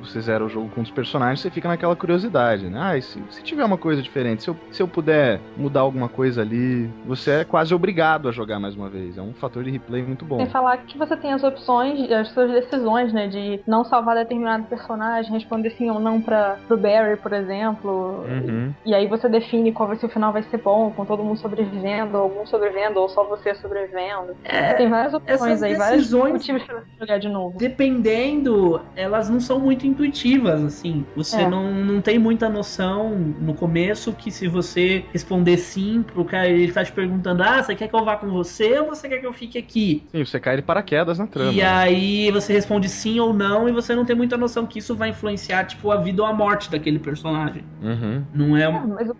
você 0.02 0.20
zera 0.20 0.44
o 0.44 0.48
jogo 0.48 0.68
com 0.74 0.80
os 0.80 0.90
personagens, 0.90 1.40
você 1.40 1.50
fica 1.50 1.68
naquela 1.68 1.94
curiosidade, 1.96 2.68
né? 2.68 2.78
Ah, 2.80 2.96
e 2.96 3.02
se, 3.02 3.22
se 3.30 3.42
tiver 3.42 3.64
uma 3.64 3.76
coisa 3.76 4.00
diferente, 4.02 4.42
se 4.42 4.48
eu, 4.48 4.56
se 4.70 4.82
eu 4.82 4.88
puder 4.88 5.40
mudar 5.56 5.80
alguma 5.80 6.08
coisa 6.08 6.42
ali, 6.42 6.88
você 7.06 7.30
é 7.30 7.44
quase 7.44 7.74
obrigado 7.74 8.28
a 8.28 8.32
jogar 8.32 8.58
mais 8.58 8.74
uma 8.74 8.88
vez. 8.88 9.18
É 9.18 9.22
um 9.22 9.34
fator 9.34 9.62
de 9.64 9.70
replay 9.70 10.02
muito 10.02 10.24
bom. 10.24 10.36
Sem 10.38 10.46
falar 10.48 10.78
que 10.78 10.96
você 10.96 11.16
tem 11.16 11.32
as 11.32 11.42
opções, 11.42 12.10
as 12.10 12.28
suas 12.30 12.50
decisões, 12.50 13.12
né? 13.12 13.28
De 13.28 13.60
não 13.66 13.84
salvar 13.84 14.16
determinado 14.16 14.64
personagem, 14.64 15.32
responder 15.32 15.70
sim 15.70 15.90
ou 15.90 16.00
não 16.00 16.20
pra, 16.20 16.56
pro 16.66 16.76
Barry, 16.76 17.16
por 17.16 17.32
exemplo. 17.32 18.24
Uhum. 18.28 18.72
E 18.84 18.94
aí 18.94 19.06
você 19.06 19.28
define 19.28 19.72
qual 19.72 19.88
vai 19.88 19.96
ser 19.96 20.06
o 20.06 20.08
final 20.08 20.32
vai 20.32 20.42
ser 20.44 20.58
bom, 20.58 20.90
com 20.90 21.04
todo 21.04 21.22
mundo 21.22 21.38
sobrevivendo, 21.38 22.16
ou 22.16 22.24
algum 22.24 22.46
sobrevivendo, 22.46 23.00
ou 23.00 23.08
só 23.08 23.24
você 23.24 23.54
sobrevivendo. 23.54 24.36
É, 24.44 24.74
Tem 24.74 24.88
várias 24.88 25.14
opções 25.14 25.40
essas 25.42 25.62
aí, 25.62 25.74
vários 25.74 26.12
motivos 26.12 26.62
pra 26.62 26.76
você 26.76 26.86
jogar 26.98 27.18
de 27.18 27.28
novo. 27.28 27.58
dependendo, 27.58 28.80
elas 28.96 29.28
não 29.28 29.40
são 29.40 29.58
muito 29.68 29.86
intuitivas, 29.86 30.64
assim. 30.64 31.04
Você 31.14 31.42
É. 31.42 31.48
não, 31.48 31.72
não 31.72 32.00
tem 32.00 32.18
muita 32.18 32.48
noção 32.48 33.10
no 33.18 33.52
começo 33.52 34.12
que 34.14 34.30
se 34.30 34.48
você 34.48 35.04
responder 35.12 35.58
sim 35.58 36.02
pro 36.02 36.24
cara, 36.24 36.48
ele 36.48 36.72
tá 36.72 36.82
te 36.82 36.92
perguntando: 36.92 37.42
ah, 37.42 37.62
você 37.62 37.74
quer 37.74 37.88
que 37.88 37.94
eu 37.94 38.04
vá 38.04 38.16
com 38.16 38.28
você 38.28 38.78
ou 38.80 38.86
você 38.86 39.08
quer 39.08 39.18
que 39.18 39.26
eu 39.26 39.32
fique 39.32 39.58
aqui? 39.58 40.04
Sim, 40.10 40.24
você 40.24 40.40
cai 40.40 40.56
de 40.56 40.62
paraquedas 40.62 41.18
na 41.18 41.26
trama. 41.26 41.52
E 41.52 41.56
né? 41.56 41.66
aí 41.66 42.30
você 42.30 42.52
responde 42.52 42.88
sim 42.88 43.20
ou 43.20 43.34
não 43.34 43.68
e 43.68 43.72
você 43.72 43.94
não 43.94 44.06
tem 44.06 44.16
muita 44.16 44.38
noção 44.38 44.66
que 44.66 44.78
isso 44.78 44.96
vai 44.96 45.10
influenciar, 45.10 45.64
tipo, 45.64 45.90
a 45.90 45.96
vida 45.96 46.22
ou 46.22 46.28
a 46.28 46.32
morte 46.32 46.70
daquele 46.70 46.98
personagem. 46.98 47.62
Uhum. 47.82 48.24
Não 48.34 48.56
é. 48.56 48.62
É, 48.62 48.70
mas 48.70 49.10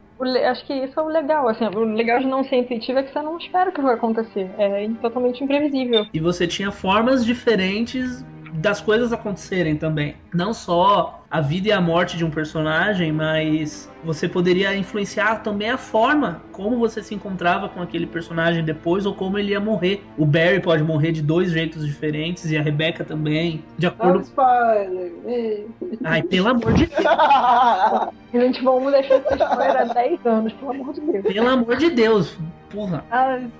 acho 0.51 0.67
que 0.67 0.73
isso 0.73 0.99
é 0.99 1.03
o 1.03 1.09
legal, 1.09 1.47
assim, 1.49 1.65
o 1.67 1.85
legal 1.85 2.19
de 2.21 2.27
não 2.27 2.43
ser 2.45 2.57
intuitivo 2.57 2.99
é 2.99 3.03
que 3.03 3.13
você 3.13 3.21
não 3.21 3.37
espera 3.37 3.71
o 3.71 3.73
que 3.73 3.83
vai 3.83 3.95
acontecer. 3.95 4.51
É 4.59 4.89
totalmente 5.03 5.45
imprevisível. 5.45 6.07
E 6.13 6.21
você 6.21 6.47
tinha 6.47 6.71
formas 6.73 7.25
diferentes 7.25 8.25
das 8.55 8.81
coisas 8.81 9.13
acontecerem 9.13 9.77
também. 9.77 10.17
Não 10.35 10.53
só 10.53 11.23
a 11.31 11.41
vida 11.41 11.69
e 11.69 11.73
a 11.73 11.81
morte 11.81 12.17
de 12.17 12.25
um 12.25 12.31
personagem, 12.31 13.13
mas 13.13 13.91
você 14.03 14.29
poderia 14.29 14.75
influenciar 14.77 15.43
também 15.43 15.71
a 15.71 15.77
forma 15.77 16.43
como 16.53 16.79
você 16.79 17.03
se 17.03 17.15
encontrava 17.15 17.69
com 17.69 17.83
aquele 17.83 18.07
personagem 18.07 18.65
depois 18.65 19.05
ou 19.05 19.15
como 19.15 19.39
ele 19.39 19.53
ia 19.53 19.61
morrer. 19.61 20.03
O 20.17 20.25
Barry 20.25 20.61
pode 20.61 20.83
morrer 20.83 21.13
de 21.13 21.21
dois 21.21 21.51
jeitos 21.51 21.87
diferentes 21.87 22.51
e 22.51 22.57
a 22.57 22.63
Rebecca 22.63 23.05
também, 23.05 23.63
de 23.77 23.87
acordo. 23.87 24.27
Ai, 26.05 26.23
pelo 26.23 26.49
amor 26.49 26.73
de 26.73 26.87
Deus. 26.87 27.05
Evil 28.33 28.73
1 28.73 28.91
deixou 28.91 29.17
essa 29.17 29.35
história 29.35 29.81
há 29.81 29.85
10 29.85 30.27
anos, 30.27 30.53
pelo 30.55 30.71
amor 30.71 30.95
de 30.95 31.01
Deus. 31.01 31.27
Pelo 31.27 31.49
amor 31.49 31.77
de 31.77 31.91
Deus. 31.91 32.39
Porra. 32.71 33.05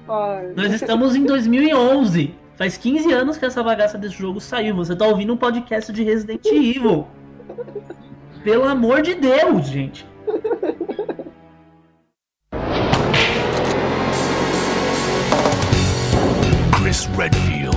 Spoiler. 0.03 0.55
Nós 0.57 0.73
estamos 0.73 1.17
em 1.17 1.25
2011. 1.25 2.35
Faz 2.59 2.77
15 2.77 3.13
anos 3.13 3.39
que 3.39 3.47
essa 3.47 3.63
bagaça 3.63 3.97
desse 3.97 4.17
jogo 4.17 4.41
saiu. 4.41 4.75
Você 4.75 4.97
tá 4.97 5.07
ouvindo 5.07 5.33
um 5.33 5.37
podcast 5.37 5.93
de 5.93 6.03
Resident 6.03 6.45
Evil. 6.45 7.07
Pelo 8.43 8.65
amor 8.65 9.01
de 9.01 9.15
Deus, 9.15 9.69
gente. 9.69 10.05
Chris 16.73 17.09
Redfield. 17.17 17.68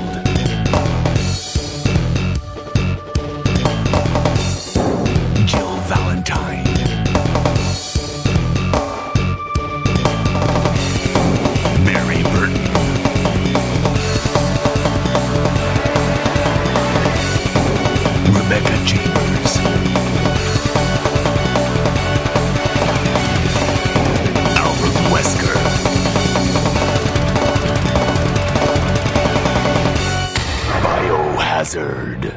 Biohazard. 31.71 32.31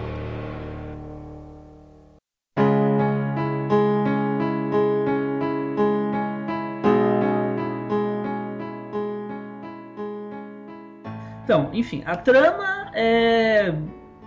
Então, 11.43 11.71
enfim, 11.73 12.03
a 12.07 12.17
trama 12.17 12.91
é 12.95 13.75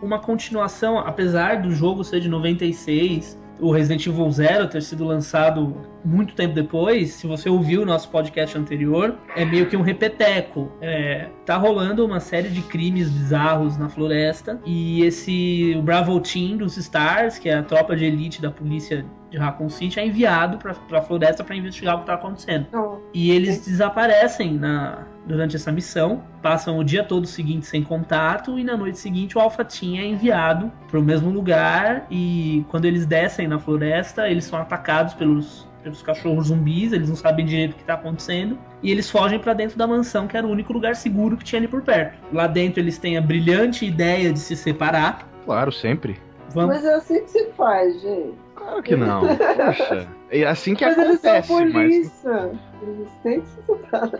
uma 0.02 0.20
continuação, 0.20 1.00
apesar 1.00 1.62
do 1.62 1.72
jogo 1.72 2.04
ser 2.04 2.20
de 2.20 2.30
96, 2.30 3.38
o 3.60 3.72
Resident 3.72 4.06
Evil 4.06 4.30
Zero 4.30 4.67
ter 4.67 4.82
sido 4.82 5.06
lançado 5.06 5.76
muito 6.08 6.34
tempo 6.34 6.54
depois, 6.54 7.12
se 7.12 7.28
você 7.28 7.50
ouviu 7.50 7.82
o 7.82 7.86
nosso 7.86 8.10
podcast 8.10 8.58
anterior, 8.58 9.17
é 9.36 9.43
meio 9.43 9.65
que 9.67 9.76
um 9.76 9.82
repeteco. 9.82 10.72
É, 10.82 11.28
tá 11.46 11.58
rolando 11.58 12.06
uma 12.06 12.20
série 12.20 12.50
de 12.50 12.62
crimes 12.62 13.10
bizarros 13.10 13.78
na 13.78 13.89
floresta 13.89 14.60
e 14.65 15.04
esse 15.04 15.76
o 15.78 15.82
Bravo 15.82 16.20
Team 16.22 16.58
dos 16.58 16.78
Stars, 16.78 17.38
que 17.38 17.50
é 17.50 17.56
a 17.56 17.63
tropa 17.63 17.96
de 17.96 18.06
elite 18.06 18.41
da 18.41 18.50
polícia 18.50 19.06
de 19.30 19.38
Raccoon 19.38 19.70
City, 19.70 20.00
é 20.00 20.06
enviado 20.06 20.58
pra, 20.58 20.74
pra 20.74 21.02
floresta 21.02 21.43
para 21.43 21.56
investigar 21.56 21.98
o 21.98 22.00
que 22.00 22.06
tá 22.06 22.13
acontecendo. 22.13 22.67
E 23.13 23.32
eles 23.32 23.65
desaparecem 23.65 24.54
na, 24.54 25.06
durante 25.26 25.56
essa 25.56 25.72
missão, 25.72 26.24
passam 26.41 26.78
o 26.78 26.84
dia 26.84 27.04
todo 27.04 27.28
seguinte 27.28 27.65
sem 27.65 27.84
contato 27.84 28.58
e 28.58 28.63
na 28.63 28.78
noite 28.78 28.98
seguinte 28.98 29.38
o 29.38 29.41
Alpha 29.41 29.65
Team 29.65 29.98
é 29.98 30.06
enviado 30.06 30.72
para 30.89 31.00
o 31.00 31.04
mesmo 31.04 31.30
lugar 31.30 32.08
e 32.10 32.65
quando 32.70 32.86
eles 32.86 33.06
descem 33.06 33.48
na 33.48 33.60
floresta, 33.60 34.30
eles 34.30 34.46
são 34.46 34.60
atacados 34.60 35.13
pelos 35.13 35.66
pelos 35.88 36.02
cachorros 36.02 36.47
zumbis, 36.47 36.91
eles 36.91 37.08
não 37.08 37.15
sabem 37.15 37.45
direito 37.45 37.71
o 37.71 37.76
que 37.76 37.82
está 37.82 37.93
acontecendo 37.93 38.58
e 38.84 38.91
eles 38.91 39.10
fogem 39.10 39.39
para 39.39 39.54
dentro 39.54 39.78
da 39.78 39.88
mansão, 39.88 40.28
que 40.28 40.36
era 40.36 40.45
o 40.45 40.50
único 40.50 40.73
lugar 40.73 40.95
seguro 40.95 41.38
que 41.38 41.45
tinha 41.45 41.60
ali 41.60 41.67
por 41.67 41.82
perto. 41.82 42.17
Lá 42.34 42.45
dentro 42.45 42.82
eles 42.82 42.97
têm 42.97 43.17
a 43.17 43.21
brilhante 43.21 43.86
ideia 43.86 44.34
de 44.34 44.39
se 44.39 44.56
separar. 44.56 45.28
Claro, 45.45 45.71
sempre. 45.71 46.19
Vamos 46.50 46.76
Mas 46.76 46.86
é 46.86 46.93
assim 46.93 47.23
que 47.23 47.30
se 47.30 47.45
faz, 47.52 48.02
gente. 48.02 48.46
Claro 48.58 48.82
que 48.84 48.96
não. 48.96 49.22
Poxa. 49.22 50.08
É 50.30 50.43
assim 50.43 50.76
que 50.76 50.84
mas 50.86 50.98
eles 50.98 51.22
são 51.22 51.32
acontece, 51.32 51.54
mas. 51.54 51.72
polícia. 51.72 52.52
Eles 52.82 53.10
que 53.24 53.41
se 53.48 53.62
separar. 53.65 54.12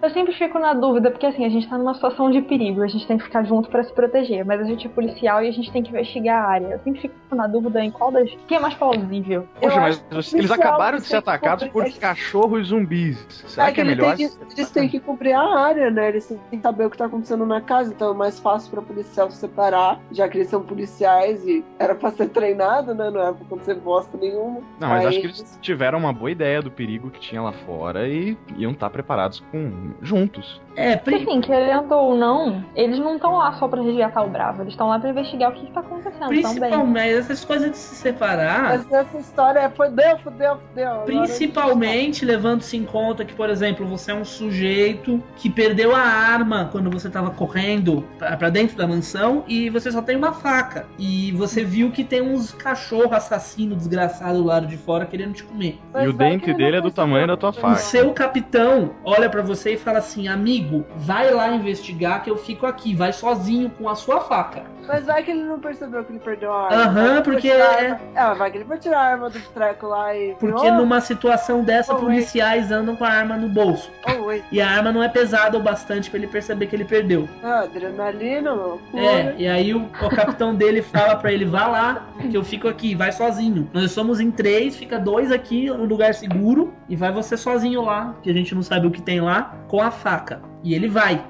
Eu 0.00 0.10
sempre 0.10 0.32
fico 0.34 0.58
na 0.60 0.72
dúvida, 0.72 1.10
porque 1.10 1.26
assim, 1.26 1.44
a 1.44 1.48
gente 1.48 1.68
tá 1.68 1.76
numa 1.76 1.92
situação 1.92 2.30
de 2.30 2.40
perigo, 2.40 2.82
a 2.82 2.86
gente 2.86 3.04
tem 3.06 3.18
que 3.18 3.24
ficar 3.24 3.42
junto 3.42 3.68
pra 3.68 3.82
se 3.82 3.92
proteger, 3.92 4.44
mas 4.44 4.60
a 4.60 4.64
gente 4.64 4.86
é 4.86 4.90
policial 4.90 5.42
e 5.42 5.48
a 5.48 5.52
gente 5.52 5.70
tem 5.72 5.82
que 5.82 5.90
investigar 5.90 6.44
a 6.44 6.48
área. 6.48 6.66
Eu 6.68 6.78
sempre 6.78 7.00
fico 7.00 7.14
na 7.34 7.46
dúvida 7.48 7.82
em 7.84 7.90
qual 7.90 8.12
das. 8.12 8.30
Quem 8.46 8.56
é 8.58 8.60
mais 8.60 8.74
plausível? 8.74 9.46
Poxa, 9.60 9.76
Eu 9.76 9.80
mas 9.80 9.96
acho 9.96 10.04
eles 10.14 10.30
policial, 10.30 10.60
acabaram 10.60 10.98
de 10.98 11.02
ser 11.04 11.08
que 11.10 11.16
atacados 11.16 11.64
por 11.64 11.72
cobrir- 11.84 11.98
cachorros 11.98 12.68
zumbis. 12.68 13.18
Será 13.48 13.68
É 13.68 13.72
que 13.72 13.80
é 13.80 13.84
melhor? 13.84 14.16
tem 14.16 14.28
que- 14.28 14.34
eles 14.56 14.70
têm 14.70 14.88
que 14.88 15.00
cobrir 15.00 15.32
a 15.32 15.42
área, 15.42 15.90
né? 15.90 16.08
Eles 16.10 16.26
têm 16.26 16.38
que 16.58 16.60
saber 16.60 16.86
o 16.86 16.90
que 16.90 16.96
tá 16.96 17.06
acontecendo 17.06 17.44
na 17.44 17.60
casa, 17.60 17.92
então 17.92 18.12
é 18.12 18.14
mais 18.14 18.38
fácil 18.38 18.70
pra 18.70 18.80
policial 18.82 19.30
se 19.32 19.38
separar, 19.38 20.00
já 20.12 20.28
que 20.28 20.38
eles 20.38 20.48
são 20.48 20.62
policiais 20.62 21.44
e 21.46 21.64
era 21.78 21.94
pra 21.94 22.10
ser 22.12 22.28
treinado, 22.28 22.94
né? 22.94 23.10
Não 23.10 23.20
era 23.20 23.32
pra 23.34 23.44
acontecer 23.44 23.74
bosta 23.86 24.18
nenhuma. 24.18 24.60
Não, 24.80 24.88
mas 24.88 25.02
Aí 25.02 25.06
acho 25.06 25.20
que 25.20 25.26
eles 25.26 25.58
tiveram 25.62 25.98
uma 25.98 26.12
boa 26.12 26.30
ideia 26.30 26.60
do 26.60 26.70
perigo 26.70 27.08
que 27.10 27.20
tinha 27.20 27.40
lá 27.40 27.52
fora 27.52 28.08
e 28.08 28.36
iam 28.56 28.72
estar 28.72 28.90
preparados 28.90 29.40
com 29.52 29.92
juntos. 30.02 30.60
É, 30.74 30.96
Porque 30.96 31.20
pri- 31.20 31.30
assim, 31.30 31.40
querendo 31.40 31.90
ou 31.94 32.14
não, 32.16 32.62
eles 32.74 32.98
não 32.98 33.14
estão 33.14 33.36
lá 33.36 33.52
só 33.54 33.66
pra 33.66 33.80
resgatar 33.80 34.22
o 34.24 34.28
Bravo, 34.28 34.62
eles 34.62 34.72
estão 34.74 34.88
lá 34.88 34.98
pra 34.98 35.08
investigar 35.08 35.50
o 35.50 35.54
que, 35.54 35.66
que 35.66 35.72
tá 35.72 35.80
acontecendo 35.80 36.20
também. 36.20 36.42
principalmente 36.42 37.14
essas 37.14 37.44
coisas 37.44 37.70
de 37.70 37.76
se 37.78 37.94
separar. 37.94 38.62
Mas 38.64 38.92
essa 38.92 39.16
história 39.18 39.60
é 39.60 39.70
fodeu, 39.70 40.18
fodeu, 40.18 40.58
fodeu. 40.58 40.90
Principalmente 41.06 42.24
levando-se 42.24 42.76
em 42.76 42.84
conta 42.84 43.24
que, 43.24 43.34
por 43.34 43.48
exemplo, 43.48 43.86
você 43.86 44.10
é 44.10 44.14
um 44.14 44.24
sujeito 44.24 45.22
que 45.36 45.48
perdeu 45.48 45.94
a 45.94 46.00
arma 46.00 46.68
quando 46.72 46.90
você 46.90 47.08
estava 47.08 47.30
correndo 47.30 48.04
pra 48.18 48.36
pra 48.36 48.50
dentro 48.50 48.76
da 48.76 48.86
mansão 48.86 49.44
e 49.48 49.70
você 49.70 49.90
só 49.90 50.02
tem 50.02 50.16
uma 50.16 50.32
faca. 50.32 50.86
E 50.98 51.32
você 51.32 51.64
viu 51.64 51.90
que 51.90 52.04
tem 52.04 52.20
uns 52.20 52.52
cachorro 52.52 53.14
assassino 53.14 53.75
desgraçado 53.76 54.38
do 54.38 54.44
lado 54.44 54.66
de 54.66 54.76
fora 54.76 55.06
querendo 55.06 55.34
te 55.34 55.44
comer. 55.44 55.78
Mas 55.92 56.04
e 56.04 56.08
o 56.08 56.12
vai 56.14 56.30
dente 56.30 56.52
dele 56.54 56.76
é 56.76 56.80
do 56.80 56.90
tamanho 56.90 57.26
da 57.26 57.36
tua 57.36 57.52
percebeu. 57.52 57.72
O 57.72 57.76
faca. 57.76 57.88
seu 57.88 58.12
capitão 58.12 58.90
olha 59.04 59.28
pra 59.28 59.42
você 59.42 59.74
e 59.74 59.76
fala 59.76 59.98
assim: 59.98 60.28
amigo, 60.28 60.84
vai 60.96 61.30
lá 61.30 61.50
investigar 61.52 62.22
que 62.22 62.30
eu 62.30 62.36
fico 62.36 62.66
aqui. 62.66 62.94
Vai 62.94 63.12
sozinho 63.12 63.70
com 63.70 63.88
a 63.88 63.94
sua 63.94 64.20
faca. 64.20 64.62
Mas 64.88 65.04
vai 65.04 65.20
que 65.24 65.32
ele 65.32 65.42
não 65.42 65.58
percebeu 65.58 66.04
que 66.04 66.12
ele 66.12 66.20
perdeu 66.20 66.52
a 66.52 66.66
arma. 66.66 66.76
Aham, 66.82 66.92
Vai 66.94 67.12
ele 67.14 67.22
porque 67.22 67.48
é- 67.48 67.60
arma- 67.90 68.00
É, 68.14 68.34
vai 68.34 68.50
que 68.52 68.58
ele 68.58 68.64
foi 68.64 68.78
tirar 68.78 68.98
a 69.00 69.04
arma 69.04 69.28
do 69.30 69.40
treco 69.40 69.86
lá 69.88 70.14
e. 70.16 70.34
Porque 70.38 70.66
oh, 70.68 70.74
numa 70.74 71.00
situação 71.00 71.64
dessa, 71.64 71.92
Oh, 71.92 71.98
policiais 71.98 72.70
andam 72.70 72.94
com 72.94 73.04
a 73.04 73.08
arma 73.08 73.36
no 73.36 73.48
bolso. 73.48 73.90
Oh. 74.08 74.30
E 74.52 74.60
a 74.60 74.68
arma 74.70 74.92
não 74.92 75.02
é 75.02 75.08
pesada 75.08 75.58
o 75.58 75.60
bastante 75.62 76.08
pra 76.08 76.18
ele 76.18 76.28
perceber 76.28 76.66
que 76.66 76.76
ele 76.76 76.84
perdeu. 76.84 77.28
Ah, 77.42 77.60
adrenalina, 77.60 78.52
loucura. 78.52 79.02
É, 79.02 79.34
e 79.36 79.48
aí 79.48 79.74
o, 79.74 79.82
o 79.86 80.08
capitão 80.14 80.54
dele 80.54 80.82
fala 80.82 81.16
pra 81.16 81.32
ele, 81.32 81.44
vá 81.44 81.66
lá, 81.66 82.06
que 82.30 82.36
eu 82.36 82.44
fico 82.44 82.68
aqui, 82.68 82.94
vai 82.94 83.10
sozinho. 83.10 83.65
Nós 83.72 83.92
somos 83.92 84.20
em 84.20 84.30
três, 84.30 84.76
fica 84.76 84.98
dois 84.98 85.30
aqui 85.30 85.66
no 85.66 85.84
lugar 85.84 86.14
seguro, 86.14 86.74
e 86.88 86.96
vai 86.96 87.12
você 87.12 87.36
sozinho 87.36 87.82
lá, 87.82 88.14
que 88.22 88.30
a 88.30 88.32
gente 88.32 88.54
não 88.54 88.62
sabe 88.62 88.86
o 88.86 88.90
que 88.90 89.02
tem 89.02 89.20
lá, 89.20 89.56
com 89.68 89.80
a 89.80 89.90
faca. 89.90 90.42
E 90.62 90.74
ele 90.74 90.88
vai. 90.88 91.24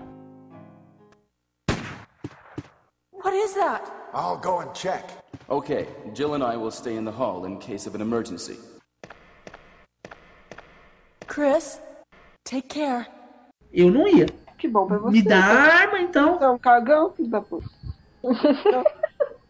What 3.13 3.37
is 3.37 3.55
that? 3.55 3.91
I'll 4.15 4.39
go 4.39 4.61
and 4.61 4.73
check. 4.73 5.05
Okay, 5.49 5.87
Jill 6.15 6.35
and 6.35 6.43
I 6.43 6.57
will 6.57 6.71
stay 6.71 6.97
in 6.97 7.05
the 7.05 7.13
hall 7.13 7.45
in 7.47 7.59
case 7.59 7.89
of 7.89 7.97
an 7.97 8.03
emergency. 8.03 8.59
Chris, 11.27 11.81
take 12.45 12.69
care. 12.69 13.07
Eu 13.73 13.91
não 13.91 14.09
ia. 14.09 14.27
Que 14.59 14.69
bom 14.69 14.87
pra 14.87 14.99
você. 14.99 15.13
Me 15.13 15.23
dá 15.23 15.39
arma, 15.39 16.01
então. 16.01 16.39
Você 16.39 16.45
é 16.45 16.49
um 16.49 16.59
cagão, 16.59 17.13
filho 17.13 17.29
da 17.29 17.41
puta. 17.41 17.69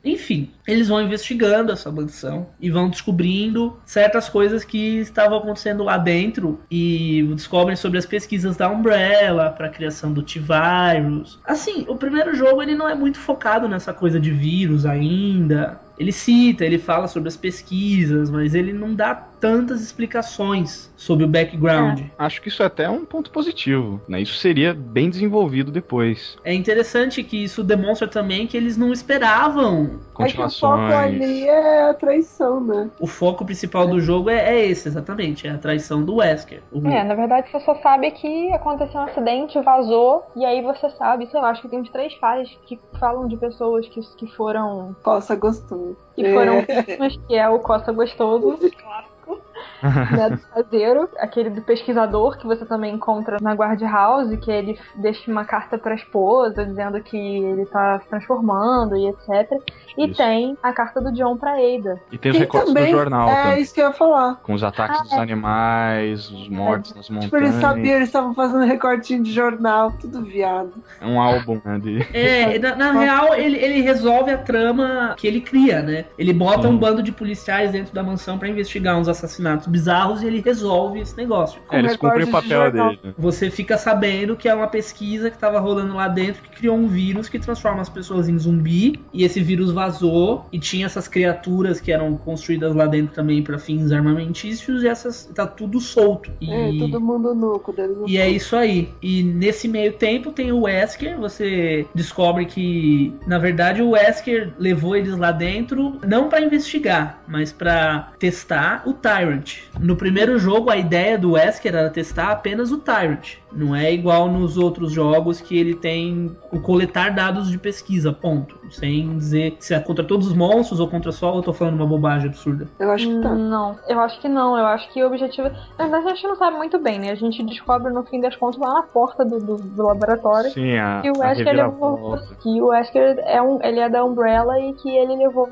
Enfim, 0.04 0.50
eles 0.66 0.88
vão 0.88 1.02
investigando 1.02 1.72
essa 1.72 1.90
mansão 1.90 2.46
e 2.61 2.70
vão 2.70 2.88
descobrindo 2.88 3.76
certas 3.85 4.28
coisas 4.28 4.64
que 4.64 4.98
estavam 4.98 5.38
acontecendo 5.38 5.82
lá 5.82 5.98
dentro 5.98 6.61
e 6.70 7.28
descobrem 7.35 7.74
sobre 7.74 7.98
as 7.98 8.06
pesquisas 8.06 8.56
da 8.56 8.70
Umbrella 8.70 9.50
para 9.50 9.66
a 9.66 9.70
criação 9.70 10.12
do 10.12 10.22
T-Virus. 10.22 11.40
Assim, 11.44 11.85
o 11.88 11.96
primeiro 11.96 12.35
jogo 12.37 12.62
ele 12.62 12.74
não 12.74 12.88
é 12.88 12.94
muito 12.94 13.18
focado 13.18 13.68
nessa 13.68 13.92
coisa 13.92 14.20
de 14.20 14.30
vírus 14.30 14.87
ainda. 14.87 15.80
Ele 15.98 16.12
cita, 16.12 16.64
ele 16.64 16.78
fala 16.78 17.09
sobre 17.09 17.28
as 17.28 17.37
pesquisas, 17.37 18.30
mas 18.30 18.54
ele 18.54 18.72
não 18.72 18.94
dá 18.94 19.14
tantas 19.40 19.81
explicações 19.83 20.90
sobre 20.96 21.25
o 21.25 21.29
background. 21.29 22.01
Acho 22.18 22.40
que 22.40 22.49
isso 22.49 22.62
é 22.62 22.66
até 22.66 22.88
um 22.88 23.05
ponto 23.05 23.31
positivo, 23.31 24.01
né? 24.09 24.20
Isso 24.20 24.37
seria 24.38 24.72
bem 24.75 25.11
desenvolvido 25.11 25.70
depois. 25.70 26.37
É 26.44 26.53
interessante 26.55 27.22
que 27.22 27.42
isso 27.44 27.62
demonstra 27.62 28.09
também 28.09 28.46
que 28.46 28.57
eles 28.57 28.77
não 28.77 28.92
esperavam. 28.92 30.01
É 30.18 30.25
que 30.27 30.33
o 30.40 30.49
foco 30.51 30.77
Continuações. 30.77 31.22
ali 31.22 31.46
é 31.49 31.90
a 31.90 31.94
traição, 31.94 32.61
né? 32.61 32.90
O 32.99 33.07
foco 33.07 33.44
principal 33.44 33.87
do 33.87 34.01
jogo 34.01 34.31
é, 34.31 34.55
é 34.55 34.66
esse, 34.66 34.88
exatamente, 34.88 35.46
é 35.46 35.51
a 35.51 35.59
traição 35.59 36.03
do 36.05 36.16
Wesker. 36.16 36.62
O- 36.72 36.87
É, 36.87 37.05
na 37.05 37.14
verdade 37.14 37.51
você 37.51 37.61
só 37.61 37.75
sabe 37.77 38.11
que 38.12 38.51
aconteceu 38.53 39.01
um 39.01 39.05
acidente, 39.05 39.61
vazou, 39.61 40.25
e 40.35 40.44
aí 40.44 40.62
você 40.62 40.88
sabe, 40.90 41.27
sei 41.27 41.40
lá, 41.40 41.51
acho 41.51 41.62
que 41.62 41.68
tem 41.68 41.81
uns 41.81 41.90
três 41.90 42.14
falhas 42.14 42.49
que 42.66 42.79
falam 42.99 43.29
de 43.29 43.37
pessoas 43.37 43.87
que, 43.88 44.01
que 44.16 44.27
foram. 44.35 44.96
Coça 45.03 45.37
gostoso. 45.37 45.96
que 46.14 46.33
foram 46.33 46.62
vítimas, 46.62 47.18
que 47.29 47.35
é 47.35 47.46
o 47.49 47.59
Costa 47.59 47.92
Gostoso, 47.92 48.59
کو 49.26 49.36
né, 49.82 50.30
do 50.30 50.38
caseiro, 50.38 51.08
aquele 51.18 51.50
do 51.50 51.62
pesquisador 51.62 52.38
que 52.38 52.46
você 52.46 52.64
também 52.64 52.94
encontra 52.94 53.38
na 53.40 53.54
Guard 53.54 53.80
House, 53.82 54.36
que 54.40 54.50
ele 54.50 54.78
deixa 54.96 55.30
uma 55.30 55.44
carta 55.44 55.78
pra 55.78 55.94
esposa 55.94 56.64
dizendo 56.64 57.00
que 57.00 57.16
ele 57.16 57.66
tá 57.66 58.00
se 58.00 58.08
transformando 58.08 58.96
e 58.96 59.08
etc. 59.08 59.50
E 59.96 60.06
Isso. 60.06 60.16
tem 60.16 60.56
a 60.62 60.72
carta 60.72 61.00
do 61.00 61.12
John 61.12 61.36
pra 61.36 61.52
Ada. 61.52 61.98
E 62.12 62.18
tem 62.18 62.32
os 62.32 62.38
recortes 62.38 62.72
também 62.72 62.92
do 62.92 62.98
jornal 62.98 63.28
É 63.28 63.42
também. 63.44 63.62
isso 63.62 63.74
que 63.74 63.80
eu 63.80 63.86
ia 63.86 63.92
falar. 63.92 64.36
Com 64.42 64.52
os 64.52 64.62
ataques 64.62 65.02
dos 65.02 65.12
animais, 65.14 66.30
os 66.30 66.48
mortos 66.48 66.94
nas 66.94 67.08
montanhas. 67.08 67.24
Tipo, 67.24 67.36
eles 67.36 67.54
sabiam, 67.54 67.96
eles 67.96 68.08
estavam 68.08 68.34
fazendo 68.34 68.64
recortinho 68.64 69.22
de 69.22 69.32
jornal, 69.32 69.92
tudo 69.92 70.22
viado. 70.22 70.74
É 71.00 71.06
um 71.06 71.20
álbum, 71.20 71.60
né? 71.64 71.78
De... 71.78 72.06
É, 72.12 72.58
na, 72.58 72.74
na 72.76 72.92
real, 72.92 73.34
ele, 73.34 73.56
ele 73.56 73.80
resolve 73.80 74.30
a 74.30 74.38
trama 74.38 75.14
que 75.16 75.26
ele 75.26 75.40
cria, 75.40 75.82
né? 75.82 76.04
Ele 76.18 76.32
bota 76.32 76.68
um 76.68 76.76
bando 76.76 77.02
de 77.02 77.12
policiais 77.12 77.72
dentro 77.72 77.94
da 77.94 78.02
mansão 78.02 78.38
pra 78.38 78.48
investigar 78.48 78.98
uns 78.98 79.08
assassinatos 79.08 79.45
bizarros 79.66 80.22
e 80.22 80.26
ele 80.26 80.40
resolve 80.40 81.00
esse 81.00 81.16
negócio. 81.16 81.61
É, 81.70 81.78
eles 81.78 81.96
cumprem 81.96 82.22
o 82.22 82.26
de 82.26 82.32
papel 82.32 82.62
jornal. 82.62 82.90
dele. 82.90 83.00
né? 83.04 83.14
Você 83.18 83.50
fica 83.50 83.78
sabendo 83.78 84.37
que 84.37 84.48
é 84.48 84.54
uma 84.54 84.68
pesquisa 84.68 85.30
que 85.30 85.38
tava 85.38 85.59
rolando 85.61 85.94
lá 85.94 86.09
dentro 86.09 86.42
que 86.42 86.50
criou 86.50 86.76
um 86.76 86.87
vírus 86.87 87.28
que 87.28 87.38
transforma 87.38 87.80
as 87.80 87.88
pessoas 87.88 88.28
em 88.28 88.38
zumbi. 88.38 89.00
E 89.12 89.24
esse 89.24 89.40
vírus 89.42 89.70
vazou 89.70 90.46
e 90.52 90.59
tinha 90.59 90.87
essas 90.87 91.09
criaturas 91.09 91.80
que 91.80 91.92
eram 91.92 92.16
construídas 92.16 92.74
lá 92.74 92.87
dentro 92.87 93.14
também 93.14 93.42
pra 93.42 93.59
fins 93.59 93.92
armamentícios 93.92 94.82
e 94.82 94.88
essas 94.88 95.30
tá 95.35 95.46
tudo 95.46 95.80
solto. 95.80 96.30
E... 96.40 96.52
É, 96.52 96.78
todo 96.78 97.00
mundo 97.00 97.35
nu, 97.35 97.59
quando 97.59 97.78
eles 97.80 97.96
não 97.96 98.09
E 98.09 98.18
é 98.18 98.28
isso 98.28 98.56
aí. 98.56 98.88
E 99.02 99.22
nesse 99.22 99.68
meio 99.68 99.92
tempo 99.92 100.32
tem 100.32 100.52
o 100.52 100.62
Wesker. 100.62 101.18
Você 101.18 101.87
descobre 101.94 102.46
que, 102.46 103.12
na 103.26 103.38
verdade, 103.38 103.82
o 103.82 103.90
Wesker 103.90 104.52
levou 104.59 104.96
eles 104.96 105.16
lá 105.16 105.32
dentro 105.32 105.98
não 106.06 106.28
pra 106.28 106.40
investigar, 106.40 107.22
mas 107.26 107.52
pra 107.52 108.12
testar 108.18 108.82
o 108.87 108.92
Tyrant. 108.92 109.36
No 109.79 109.96
primeiro 109.96 110.38
jogo, 110.38 110.70
a 110.70 110.77
ideia 110.77 111.18
do 111.18 111.33
Wesker 111.33 111.75
era 111.75 111.90
testar 111.90 112.31
apenas 112.31 112.70
o 112.70 112.79
Tyrant. 112.79 113.38
Não 113.56 113.74
é 113.74 113.92
igual 113.92 114.28
nos 114.28 114.56
outros 114.58 114.92
jogos 114.92 115.40
que 115.40 115.58
ele 115.58 115.74
tem 115.74 116.36
o 116.52 116.60
coletar 116.60 117.14
dados 117.14 117.50
de 117.50 117.58
pesquisa, 117.58 118.12
ponto. 118.12 118.58
Sem 118.70 119.16
dizer 119.16 119.56
se 119.58 119.74
é 119.74 119.80
contra 119.80 120.04
todos 120.04 120.26
os 120.28 120.34
monstros 120.34 120.80
ou 120.80 120.88
contra 120.88 121.10
só, 121.10 121.34
eu 121.34 121.42
tô 121.42 121.52
falando 121.52 121.74
uma 121.74 121.86
bobagem 121.86 122.28
absurda. 122.28 122.68
Eu 122.78 122.90
acho 122.90 123.08
que 123.08 123.20
tá. 123.20 123.34
Não, 123.34 123.76
eu 123.88 124.00
acho 124.00 124.20
que 124.20 124.28
não. 124.28 124.58
Eu 124.58 124.66
acho 124.66 124.92
que 124.92 125.02
o 125.02 125.06
objetivo. 125.06 125.48
Na 125.78 125.86
verdade, 125.86 126.06
a 126.06 126.14
gente 126.14 126.26
não 126.26 126.36
sabe 126.36 126.56
muito 126.56 126.78
bem, 126.78 126.98
né? 126.98 127.10
A 127.10 127.14
gente 127.14 127.42
descobre 127.44 127.92
no 127.92 128.04
fim 128.04 128.20
das 128.20 128.36
contas 128.36 128.60
lá 128.60 128.74
na 128.74 128.82
porta 128.82 129.24
do, 129.24 129.38
do, 129.38 129.56
do 129.56 129.82
laboratório 129.82 130.50
Sim, 130.50 130.76
a, 130.76 131.00
que 131.00 131.10
o 131.10 131.18
Wesker 131.18 131.54
levou. 131.54 132.18
Que 132.42 132.60
o 132.60 132.66
Wesker 132.66 133.18
é 133.24 133.40
um. 133.40 133.62
Ele 133.62 133.80
é 133.80 133.88
da 133.88 134.04
Umbrella 134.04 134.58
e 134.60 134.74
que 134.74 134.90
ele 134.90 135.16
levou 135.16 135.48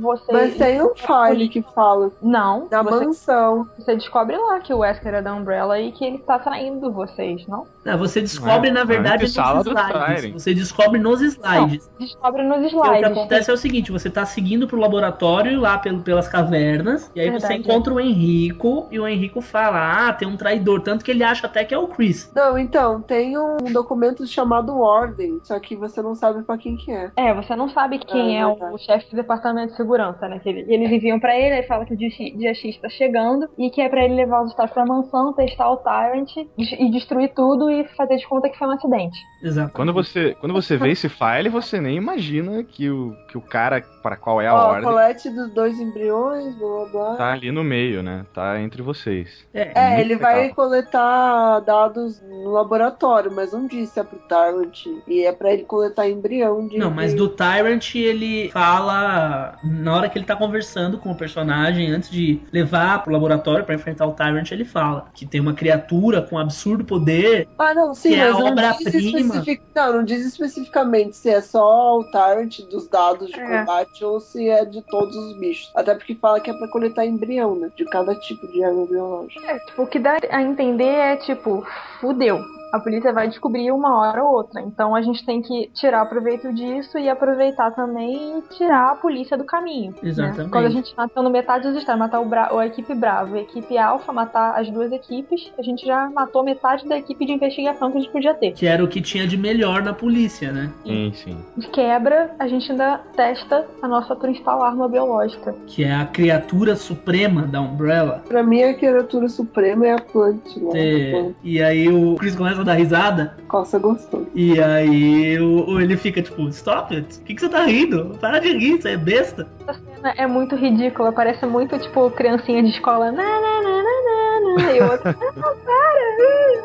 você. 0.00 0.32
Mas 0.32 0.56
tem 0.56 0.82
um 0.82 0.94
file 0.94 1.48
que 1.48 1.62
fala 1.74 2.10
Não, 2.22 2.68
da 2.68 2.82
você, 2.82 3.04
mansão. 3.04 3.68
você 3.78 3.94
descobre 3.94 4.36
lá 4.36 4.60
que 4.60 4.72
o 4.72 4.78
Wesker 4.78 5.14
é 5.14 5.22
da 5.22 5.34
Umbrella 5.34 5.78
e 5.80 5.92
que 5.92 6.04
ele 6.04 6.18
tá 6.18 6.38
traindo 6.38 6.92
vocês, 6.92 7.46
não? 7.48 7.66
Não, 7.84 7.98
você 7.98 8.20
descobre, 8.20 8.68
É, 8.68 8.72
na 8.72 8.84
verdade, 8.84 9.22
antes 9.24 9.32
sala 9.34 9.62
nos 9.64 9.66
slides. 9.66 10.32
Você 10.42 10.54
descobre 10.54 10.98
nos 11.00 11.20
slides. 11.22 11.90
Descobre 11.98 12.42
nos 12.42 12.58
E 12.58 12.66
o 12.76 12.80
que 12.82 12.86
slides. 12.88 13.10
acontece 13.10 13.50
é 13.50 13.54
o 13.54 13.56
seguinte, 13.56 13.90
você 13.90 14.10
tá 14.10 14.24
seguindo 14.26 14.68
pro 14.68 14.78
laboratório 14.78 15.58
lá 15.60 15.78
pelo, 15.78 16.00
pelas 16.02 16.28
cavernas, 16.28 17.10
e 17.14 17.20
aí 17.20 17.26
você 17.30 17.48
Verdade, 17.48 17.60
encontra 17.60 17.94
o 17.94 18.00
Henrico, 18.00 18.86
e 18.90 18.98
o 19.00 19.06
Henrico 19.08 19.40
fala, 19.40 20.08
ah, 20.08 20.12
tem 20.12 20.28
um 20.28 20.36
traidor, 20.36 20.80
tanto 20.82 21.04
que 21.04 21.10
ele 21.10 21.24
acha 21.24 21.46
até 21.46 21.64
que 21.64 21.74
é 21.74 21.78
o 21.78 21.88
Chris. 21.88 22.30
Não, 22.34 22.58
então, 22.58 23.00
tem 23.00 23.38
um 23.38 23.56
documento 23.72 24.26
chamado 24.26 24.78
Ordem, 24.78 25.38
só 25.42 25.58
que 25.58 25.74
você 25.76 26.02
não 26.02 26.14
sabe 26.14 26.42
pra 26.42 26.58
quem 26.58 26.76
que 26.76 26.92
é. 26.92 27.10
É, 27.16 27.32
você 27.34 27.56
não 27.56 27.68
sabe 27.68 27.98
quem 27.98 28.36
É 28.36 28.42
é, 28.42 28.46
verdade. 28.46 28.74
o 28.74 28.78
chefe 28.78 29.10
do 29.10 29.16
departamento 29.16 29.70
de 29.70 29.76
segurança, 29.76 30.28
né? 30.28 30.38
Que 30.40 30.48
ele- 30.48 30.66
eles 30.68 30.90
enviam 30.92 31.18
pra 31.18 31.36
ele, 31.36 31.54
aí 31.56 31.62
fala 31.66 31.84
que 31.86 31.94
o 31.94 31.96
dia 31.96 32.10
X 32.10 32.36
dia 32.36 32.54
X 32.54 32.76
tá 32.78 32.88
chegando 32.88 33.48
e 33.56 33.70
que 33.70 33.80
é 33.80 33.88
pra 33.88 34.04
ele 34.04 34.14
levar 34.14 34.42
os 34.42 34.50
staff 34.50 34.72
pra 34.74 34.84
mansão, 34.84 35.32
testar 35.32 35.70
o 35.70 35.76
Tyrant 35.78 36.30
e 36.58 36.90
destruir 36.90 37.27
tudo 37.34 37.70
e 37.70 37.84
fazer 37.96 38.16
de 38.16 38.26
conta 38.26 38.48
que 38.48 38.58
foi 38.58 38.68
um 38.68 38.72
acidente. 38.72 39.18
Exato. 39.42 39.72
Quando 39.72 39.92
você, 39.92 40.34
quando 40.40 40.52
você 40.52 40.76
vê 40.76 40.90
esse 40.90 41.08
file, 41.08 41.48
você 41.48 41.80
nem 41.80 41.96
imagina 41.96 42.62
que 42.64 42.90
o, 42.90 43.14
que 43.28 43.38
o 43.38 43.40
cara 43.40 43.80
para 44.02 44.16
qual 44.16 44.40
é 44.40 44.46
a 44.46 44.54
Ó, 44.54 44.68
ordem 44.68 44.84
colete 44.84 45.30
dos 45.30 45.50
dois 45.52 45.78
embriões, 45.78 46.54
blá 46.56 46.68
blá 46.68 46.84
blá. 46.86 47.16
tá 47.16 47.32
ali 47.32 47.50
no 47.52 47.62
meio, 47.62 48.02
né? 48.02 48.24
Tá 48.32 48.60
entre 48.60 48.82
vocês. 48.82 49.46
É, 49.52 49.72
É, 49.74 50.00
ele 50.00 50.16
vai 50.16 50.48
coletar 50.50 51.60
dados 51.60 52.20
no 52.22 52.50
laboratório, 52.50 53.30
mas 53.30 53.52
não 53.52 53.66
disse 53.66 53.94
se 53.94 54.00
é 54.00 54.04
pro 54.04 54.18
Tyrant. 54.28 54.86
E 55.06 55.24
é 55.24 55.32
pra 55.32 55.52
ele 55.52 55.64
coletar 55.64 56.08
embrião 56.08 56.66
de. 56.66 56.78
Não, 56.78 56.90
mas 56.90 57.14
do 57.14 57.28
Tyrant 57.28 57.94
ele 57.94 58.50
fala 58.50 59.56
na 59.62 59.96
hora 59.96 60.08
que 60.08 60.18
ele 60.18 60.26
tá 60.26 60.36
conversando 60.36 60.98
com 60.98 61.10
o 61.10 61.14
personagem, 61.16 61.90
antes 61.90 62.10
de 62.10 62.40
levar 62.52 63.02
pro 63.02 63.12
laboratório 63.12 63.64
pra 63.64 63.74
enfrentar 63.74 64.06
o 64.06 64.12
Tyrant, 64.12 64.50
ele 64.50 64.64
fala 64.64 65.06
que 65.14 65.26
tem 65.26 65.40
uma 65.40 65.54
criatura 65.54 66.22
com 66.22 66.38
absurdo 66.38 66.84
poder. 66.84 67.17
Ah, 67.58 67.74
não, 67.74 67.94
sim, 67.94 68.10
que 68.10 68.14
é 68.16 68.30
mas 68.30 68.38
não 68.38 68.54
diz, 68.54 68.94
especific... 68.94 69.62
não, 69.74 69.92
não 69.92 70.04
diz 70.04 70.26
especificamente 70.26 71.16
se 71.16 71.30
é 71.30 71.40
só 71.40 71.98
o 71.98 72.04
Tyrant 72.04 72.60
dos 72.70 72.88
dados 72.88 73.28
de 73.30 73.38
É. 73.40 73.58
combate 73.58 74.04
ou 74.04 74.20
se 74.20 74.48
é 74.48 74.64
de 74.64 74.82
todos 74.82 75.14
os 75.16 75.38
bichos. 75.38 75.70
Até 75.74 75.94
porque 75.94 76.14
fala 76.14 76.40
que 76.40 76.50
é 76.50 76.54
pra 76.54 76.68
coletar 76.68 77.06
embrião, 77.06 77.54
né? 77.56 77.70
De 77.76 77.84
cada 77.86 78.14
tipo 78.14 78.46
de 78.48 78.62
arma 78.62 78.86
biológica. 78.86 79.44
É, 79.46 79.58
tipo, 79.58 79.82
o 79.82 79.86
que 79.86 79.98
dá 79.98 80.16
a 80.30 80.42
entender 80.42 80.84
é 80.84 81.16
tipo, 81.16 81.66
fudeu. 82.00 82.40
A 82.72 82.80
polícia 82.80 83.12
vai 83.12 83.28
descobrir 83.28 83.70
uma 83.72 83.98
hora 84.00 84.22
ou 84.22 84.34
outra. 84.34 84.60
Então 84.60 84.94
a 84.94 85.02
gente 85.02 85.24
tem 85.24 85.40
que 85.40 85.70
tirar 85.74 86.04
proveito 86.06 86.52
disso 86.52 86.98
e 86.98 87.08
aproveitar 87.08 87.70
também 87.72 88.38
e 88.38 88.42
tirar 88.54 88.92
a 88.92 88.94
polícia 88.94 89.36
do 89.36 89.44
caminho. 89.44 89.92
né? 89.92 89.98
Exatamente. 90.02 90.50
Quando 90.50 90.66
a 90.66 90.70
gente 90.70 90.94
matando 90.96 91.30
metade 91.30 91.68
dos 91.68 91.76
estados, 91.76 91.98
matar 91.98 92.20
o 92.20 92.24
Bra 92.24 92.48
a 92.58 92.66
equipe 92.66 92.94
Bravo 92.94 93.36
e 93.36 93.40
a 93.40 93.42
equipe 93.42 93.78
Alpha, 93.78 94.12
matar 94.12 94.58
as 94.58 94.70
duas 94.70 94.92
equipes, 94.92 95.52
a 95.58 95.62
gente 95.62 95.86
já 95.86 96.10
matou 96.10 96.42
metade 96.42 96.86
da 96.86 96.98
equipe 96.98 97.24
de 97.24 97.32
investigação 97.32 97.90
que 97.90 97.98
a 97.98 98.00
gente 98.00 98.12
podia 98.12 98.34
ter. 98.34 98.52
Que 98.52 98.66
era 98.66 98.82
o 98.82 98.88
que 98.88 99.00
tinha 99.00 99.26
de 99.26 99.36
melhor 99.36 99.82
na 99.82 99.92
polícia, 99.92 100.52
né? 100.52 100.70
Sim, 100.84 101.12
sim. 101.14 101.38
De 101.56 101.68
quebra, 101.68 102.34
a 102.38 102.48
gente 102.48 102.70
ainda 102.70 103.00
testa 103.14 103.66
a 103.80 103.88
nossa 103.88 104.14
principal 104.16 104.62
arma 104.62 104.88
biológica. 104.88 105.54
Que 105.66 105.84
é 105.84 105.94
a 105.94 106.06
criatura 106.06 106.76
suprema 106.76 107.42
da 107.42 107.60
Umbrella. 107.60 108.22
Pra 108.28 108.42
mim, 108.42 108.62
a 108.62 108.74
criatura 108.74 109.28
suprema 109.28 109.86
é 109.86 109.92
a 109.92 110.00
Plant 110.00 110.56
lá. 110.56 110.72
É, 110.74 111.30
e 111.42 111.62
aí 111.62 111.88
o 111.88 112.16
Chris 112.16 112.34
começa 112.58 112.60
a 112.60 112.64
dar 112.64 112.74
risada. 112.74 113.34
Coça 113.48 113.78
gostoso. 113.78 114.26
E 114.34 114.60
aí 114.60 115.38
o, 115.40 115.80
ele 115.80 115.96
fica 115.96 116.20
tipo, 116.22 116.48
stop 116.48 116.94
it. 116.94 117.18
O 117.18 117.22
que, 117.22 117.34
que 117.34 117.40
você 117.40 117.48
tá 117.48 117.64
rindo? 117.64 118.16
Para 118.20 118.38
de 118.40 118.52
rir, 118.56 118.80
você 118.80 118.90
é 118.90 118.96
besta. 118.96 119.46
Essa 119.66 119.80
cena 119.94 120.14
é 120.16 120.26
muito 120.26 120.56
ridícula, 120.56 121.12
parece 121.12 121.46
muito 121.46 121.78
tipo 121.78 122.10
criancinha 122.10 122.62
de 122.62 122.70
escola. 122.70 123.12
Na, 123.12 123.22
na, 123.22 123.62
na, 123.62 123.82
na, 123.82 123.82
na, 124.02 124.64
na, 124.64 124.72
e 124.72 124.80
o 124.80 124.90
outro. 124.90 125.08
"Ah, 125.08 125.54
para! 125.64 126.00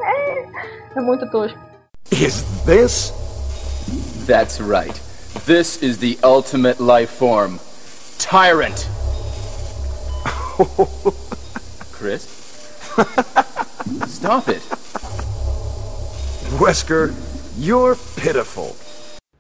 É, 0.06 0.48
é 0.96 1.02
muito 1.02 1.30
tosco. 1.30 1.58
Is 2.12 2.44
this? 2.66 3.14
That's 4.28 4.60
right. 4.60 5.00
This 5.46 5.82
is 5.82 5.98
the 5.98 6.18
ultimate 6.24 6.82
life 6.82 7.12
form 7.12 7.60
Tyrant. 8.18 8.88
Chris? 11.92 12.24
Stop 14.08 14.48
it. 14.50 14.62
Wesker, 16.60 17.12
you're 17.60 17.98
pitiful. 18.16 18.76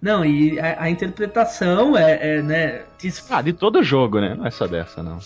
Não, 0.01 0.25
e 0.25 0.59
a, 0.59 0.83
a 0.83 0.89
interpretação 0.89 1.95
é, 1.97 2.37
é, 2.37 2.41
né? 2.41 2.81
diz- 2.99 3.25
Ah, 3.29 3.41
de 3.41 3.53
todo 3.53 3.81
jogo, 3.83 4.19
né? 4.19 4.35
Não 4.35 4.45
é 4.45 4.51
só 4.51 4.67
dessa, 4.67 5.01
não. 5.01 5.17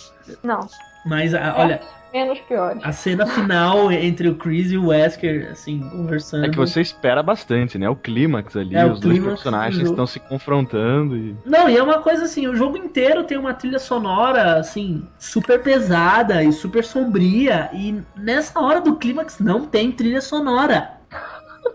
Não, 0.44 0.68
Mas 1.06 1.34
a- 1.34 1.56
olha, 1.58 1.82
menos 2.14 2.40
piores. 2.42 2.80
a 2.84 2.92
cena 2.92 3.26
final 3.26 3.92
entre 3.92 4.28
o 4.30 4.36
Chris 4.36 4.72
e 4.72 4.78
o 4.78 4.88
Wesker, 4.88 5.50
assim, 5.52 5.80
conversando. 5.90 6.46
É 6.46 6.50
que 6.50 6.58
você 6.58 6.82
espera 6.82 7.24
bastante, 7.24 7.78
né? 7.80 7.90
O 7.90 7.96
clímax 7.96 8.56
ali, 8.56 8.76
É, 8.76 8.86
os 8.86 9.00
dois 9.00 9.14
clímax 9.16 9.24
do 9.24 9.30
personagens 9.44 9.76
jogo. 9.82 9.90
estão 9.92 10.06
se 10.06 10.20
confrontando 10.20 11.18
e. 11.18 11.36
Não, 11.44 11.68
e 11.68 11.76
é 11.78 11.82
uma 11.82 12.00
coisa 12.00 12.26
assim, 12.26 12.46
o 12.48 12.56
jogo 12.56 12.78
inteiro 12.78 13.24
tem 13.24 13.38
uma 13.38 13.54
trilha 13.56 13.80
sonora, 13.80 14.60
assim, 14.60 15.08
super 15.18 15.64
pesada 15.64 16.44
e 16.44 16.52
super 16.52 16.84
sombria, 16.84 17.70
e 17.74 18.00
nessa 18.16 18.60
hora 18.60 18.80
do 18.82 18.96
clímax 18.98 19.40
não 19.40 19.66
tem 19.66 19.92
trilha 19.92 20.22
sonora. 20.22 20.97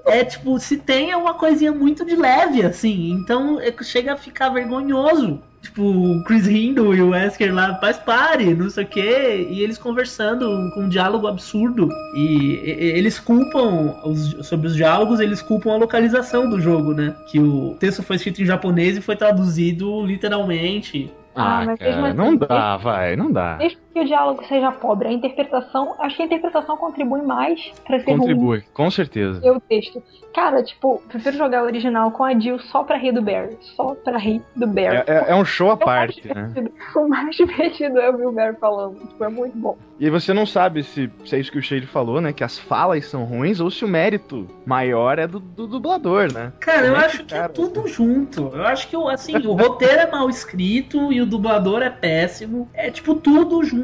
É 0.06 0.24
tipo, 0.24 0.58
se 0.58 0.76
tem 0.78 1.10
é 1.10 1.16
uma 1.16 1.34
coisinha 1.34 1.72
muito 1.72 2.04
de 2.04 2.14
leve, 2.16 2.62
assim, 2.62 3.10
então 3.12 3.60
é 3.60 3.70
que 3.70 3.84
chega 3.84 4.12
a 4.12 4.16
ficar 4.16 4.48
vergonhoso. 4.50 5.40
Tipo, 5.62 5.82
o 5.82 6.24
Chris 6.24 6.48
Hindle 6.48 6.92
e 6.92 7.00
o 7.00 7.10
Wesker 7.10 7.54
lá, 7.54 7.76
faz 7.76 7.96
pare, 7.96 8.52
não 8.52 8.68
sei 8.68 8.82
o 8.82 8.86
quê. 8.86 9.46
E 9.48 9.60
eles 9.62 9.78
conversando 9.78 10.44
com 10.74 10.82
um 10.82 10.88
diálogo 10.88 11.28
absurdo. 11.28 11.88
E, 12.16 12.54
e- 12.64 12.98
eles 12.98 13.20
culpam, 13.20 13.94
os- 14.04 14.44
sobre 14.48 14.66
os 14.66 14.74
diálogos, 14.74 15.20
eles 15.20 15.40
culpam 15.40 15.74
a 15.74 15.76
localização 15.76 16.50
do 16.50 16.60
jogo, 16.60 16.92
né? 16.94 17.14
Que 17.30 17.38
o 17.38 17.76
texto 17.78 18.02
foi 18.02 18.16
escrito 18.16 18.42
em 18.42 18.44
japonês 18.46 18.96
e 18.96 19.00
foi 19.00 19.14
traduzido 19.14 20.04
literalmente. 20.04 21.12
Ah, 21.34 21.60
Ah, 21.62 21.76
cara, 21.78 22.06
assim, 22.08 22.16
não 22.16 22.36
dá, 22.36 22.76
vai, 22.76 23.14
não 23.16 23.30
dá. 23.30 23.56
Mesmo 23.58 23.78
que 23.92 24.00
o 24.00 24.04
diálogo 24.04 24.42
seja 24.46 24.72
pobre, 24.72 25.08
a 25.08 25.12
interpretação. 25.12 25.94
Acho 25.98 26.16
que 26.16 26.22
a 26.22 26.26
interpretação 26.26 26.76
contribui 26.76 27.22
mais 27.22 27.72
pra 27.86 27.98
ser 28.00 28.10
ruim 28.10 28.18
Contribui, 28.18 28.64
com 28.72 28.90
certeza. 28.90 29.40
que 29.40 29.50
o 29.50 29.60
texto. 29.60 30.02
Cara, 30.34 30.62
tipo, 30.62 31.02
prefiro 31.08 31.36
jogar 31.36 31.62
o 31.62 31.66
original 31.66 32.10
com 32.10 32.24
a 32.24 32.38
Jill 32.38 32.58
só 32.58 32.82
pra 32.82 32.96
rir 32.96 33.12
do 33.12 33.20
Barry. 33.20 33.56
Só 33.60 33.94
pra 33.94 34.16
rir 34.16 34.42
do 34.56 34.66
Barry. 34.66 34.96
É, 34.96 35.04
é- 35.06 35.24
é 35.28 35.34
um 35.34 35.44
show 35.44 35.70
à 35.70 35.76
parte, 35.76 36.26
né? 36.26 36.50
O 36.96 37.08
mais 37.08 37.34
divertido 37.36 37.98
é 37.98 38.10
ouvir 38.10 38.26
o 38.26 38.32
Barry 38.32 38.56
falando. 38.56 38.98
Tipo, 39.00 39.24
é 39.24 39.28
muito 39.28 39.56
bom. 39.58 39.76
E 40.00 40.08
você 40.10 40.32
não 40.32 40.44
sabe 40.46 40.82
se, 40.82 41.10
se 41.24 41.36
é 41.36 41.38
isso 41.38 41.52
que 41.52 41.58
o 41.58 41.62
Shade 41.62 41.86
falou, 41.86 42.20
né? 42.20 42.32
Que 42.32 42.42
as 42.42 42.58
falas 42.58 43.06
são 43.06 43.24
ruins 43.24 43.60
ou 43.60 43.70
se 43.70 43.84
o 43.84 43.88
mérito 43.88 44.46
maior 44.66 45.18
é 45.18 45.26
do, 45.26 45.38
do 45.38 45.66
dublador, 45.66 46.32
né? 46.32 46.52
Cara, 46.60 46.86
eu 46.86 46.96
é 46.96 47.04
acho 47.04 47.24
que, 47.24 47.34
é 47.34 47.38
cara? 47.38 47.48
tudo 47.52 47.86
junto. 47.86 48.50
Eu 48.54 48.66
acho 48.66 48.88
que, 48.88 48.96
assim, 49.10 49.36
o 49.46 49.52
roteiro 49.52 50.00
é 50.00 50.10
mal 50.10 50.28
escrito 50.28 51.12
e 51.12 51.20
o 51.20 51.26
dublador 51.26 51.82
é 51.82 51.90
péssimo. 51.90 52.68
É, 52.74 52.90
tipo, 52.90 53.14
tudo 53.14 53.62
junto. 53.64 53.81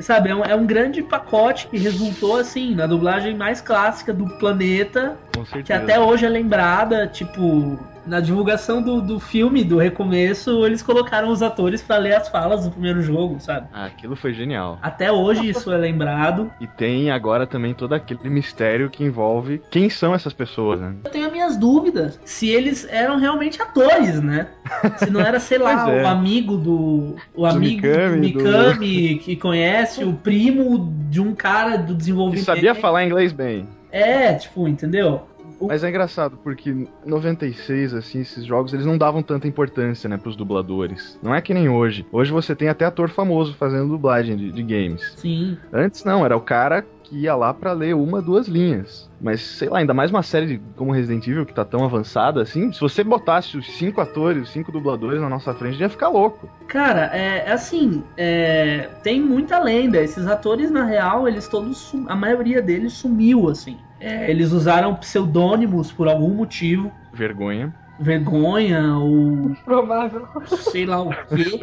Sabe? 0.00 0.30
É 0.30 0.34
um, 0.34 0.44
é 0.44 0.54
um 0.54 0.66
grande 0.66 1.02
pacote 1.02 1.68
que 1.68 1.78
resultou, 1.78 2.36
assim, 2.36 2.74
na 2.74 2.86
dublagem 2.86 3.36
mais 3.36 3.60
clássica 3.60 4.12
do 4.12 4.26
planeta. 4.38 5.16
Com 5.36 5.44
Que 5.44 5.50
certeza. 5.50 5.82
até 5.82 5.98
hoje 6.00 6.24
é 6.26 6.28
lembrada, 6.28 7.06
tipo... 7.06 7.78
Na 8.06 8.20
divulgação 8.20 8.80
do, 8.80 9.00
do 9.02 9.18
filme, 9.18 9.64
do 9.64 9.78
recomeço, 9.78 10.64
eles 10.64 10.80
colocaram 10.80 11.28
os 11.28 11.42
atores 11.42 11.82
pra 11.82 11.96
ler 11.96 12.14
as 12.14 12.28
falas 12.28 12.64
do 12.64 12.70
primeiro 12.70 13.02
jogo, 13.02 13.40
sabe? 13.40 13.66
Ah, 13.74 13.86
aquilo 13.86 14.14
foi 14.14 14.32
genial. 14.32 14.78
Até 14.80 15.10
hoje 15.10 15.48
isso 15.48 15.72
é 15.72 15.76
lembrado. 15.76 16.48
E 16.60 16.68
tem 16.68 17.10
agora 17.10 17.48
também 17.48 17.74
todo 17.74 17.94
aquele 17.96 18.30
mistério 18.30 18.88
que 18.88 19.02
envolve 19.02 19.60
quem 19.72 19.90
são 19.90 20.14
essas 20.14 20.32
pessoas, 20.32 20.78
né? 20.80 20.94
Eu 21.04 21.10
tenho 21.10 21.26
as 21.26 21.32
minhas 21.32 21.56
dúvidas 21.56 22.20
se 22.24 22.48
eles 22.48 22.86
eram 22.88 23.18
realmente 23.18 23.60
atores, 23.60 24.20
né? 24.22 24.46
Se 24.98 25.10
não 25.10 25.20
era, 25.20 25.40
sei 25.40 25.58
lá, 25.58 25.90
é. 25.90 26.04
o 26.04 26.06
amigo 26.06 26.56
do. 26.56 27.16
O 27.34 27.44
amigo 27.44 27.82
do 27.82 27.88
Mikami, 27.88 28.32
do- 28.32 28.38
Mikami 28.38 29.18
que 29.18 29.34
conhece 29.34 30.04
o 30.04 30.12
primo 30.12 30.94
de 31.10 31.20
um 31.20 31.34
cara 31.34 31.76
do 31.76 31.86
Que 31.88 31.94
desenvolvimento. 31.94 32.44
sabia 32.44 32.72
falar 32.72 33.04
inglês 33.04 33.32
bem. 33.32 33.66
É, 33.96 34.34
tipo, 34.34 34.66
entendeu? 34.68 35.22
Mas 35.60 35.82
é 35.82 35.88
engraçado, 35.88 36.36
porque 36.42 36.68
em 36.70 36.86
96, 37.06 37.94
assim, 37.94 38.20
esses 38.20 38.44
jogos, 38.44 38.74
eles 38.74 38.84
não 38.84 38.98
davam 38.98 39.22
tanta 39.22 39.48
importância, 39.48 40.06
né, 40.08 40.18
pros 40.18 40.36
dubladores. 40.36 41.18
Não 41.22 41.34
é 41.34 41.40
que 41.40 41.54
nem 41.54 41.68
hoje. 41.68 42.04
Hoje 42.12 42.30
você 42.30 42.54
tem 42.54 42.68
até 42.68 42.84
ator 42.84 43.08
famoso 43.08 43.54
fazendo 43.54 43.88
dublagem 43.88 44.36
de, 44.36 44.52
de 44.52 44.62
games. 44.62 45.14
Sim. 45.16 45.56
Antes 45.72 46.04
não, 46.04 46.24
era 46.26 46.36
o 46.36 46.40
cara 46.42 46.84
que 47.04 47.16
ia 47.20 47.34
lá 47.36 47.54
pra 47.54 47.72
ler 47.72 47.94
uma, 47.94 48.20
duas 48.20 48.48
linhas. 48.48 49.08
Mas, 49.20 49.40
sei 49.40 49.68
lá, 49.68 49.78
ainda 49.78 49.94
mais 49.94 50.10
uma 50.10 50.22
série 50.24 50.46
de- 50.46 50.60
como 50.76 50.90
Resident 50.92 51.26
Evil, 51.26 51.46
que 51.46 51.54
tá 51.54 51.64
tão 51.64 51.84
avançada 51.84 52.42
assim, 52.42 52.70
se 52.72 52.80
você 52.80 53.02
botasse 53.04 53.56
os 53.56 53.66
cinco 53.78 54.00
atores, 54.00 54.42
os 54.42 54.50
cinco 54.50 54.70
dubladores 54.72 55.20
na 55.22 55.28
nossa 55.28 55.54
frente, 55.54 55.80
ia 55.80 55.88
ficar 55.88 56.08
louco. 56.08 56.50
Cara, 56.66 57.08
é 57.16 57.44
é 57.46 57.52
assim, 57.52 58.02
é, 58.16 58.88
tem 59.04 59.20
muita 59.22 59.58
lenda. 59.60 60.02
Esses 60.02 60.26
atores, 60.26 60.70
na 60.70 60.84
real, 60.84 61.26
eles 61.28 61.46
todos. 61.48 61.94
A 62.08 62.16
maioria 62.16 62.60
deles 62.60 62.92
sumiu, 62.94 63.48
assim. 63.48 63.78
É, 64.00 64.30
eles 64.30 64.52
usaram 64.52 64.94
pseudônimos 64.96 65.90
por 65.92 66.08
algum 66.08 66.34
motivo. 66.34 66.92
Vergonha. 67.12 67.74
Vergonha 67.98 68.96
ou 68.98 69.54
Provável. 69.64 70.28
sei 70.70 70.84
lá 70.84 71.00
o 71.00 71.10
quê. 71.10 71.58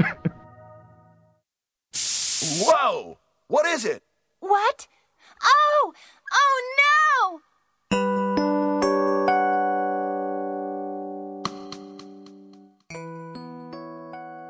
Whoa! 2.66 3.18
What 3.48 3.68
is 3.70 3.86
it? 3.86 4.02
What? 4.42 4.88
Oh! 5.44 5.94
Oh 6.32 7.40
no! 7.92 8.33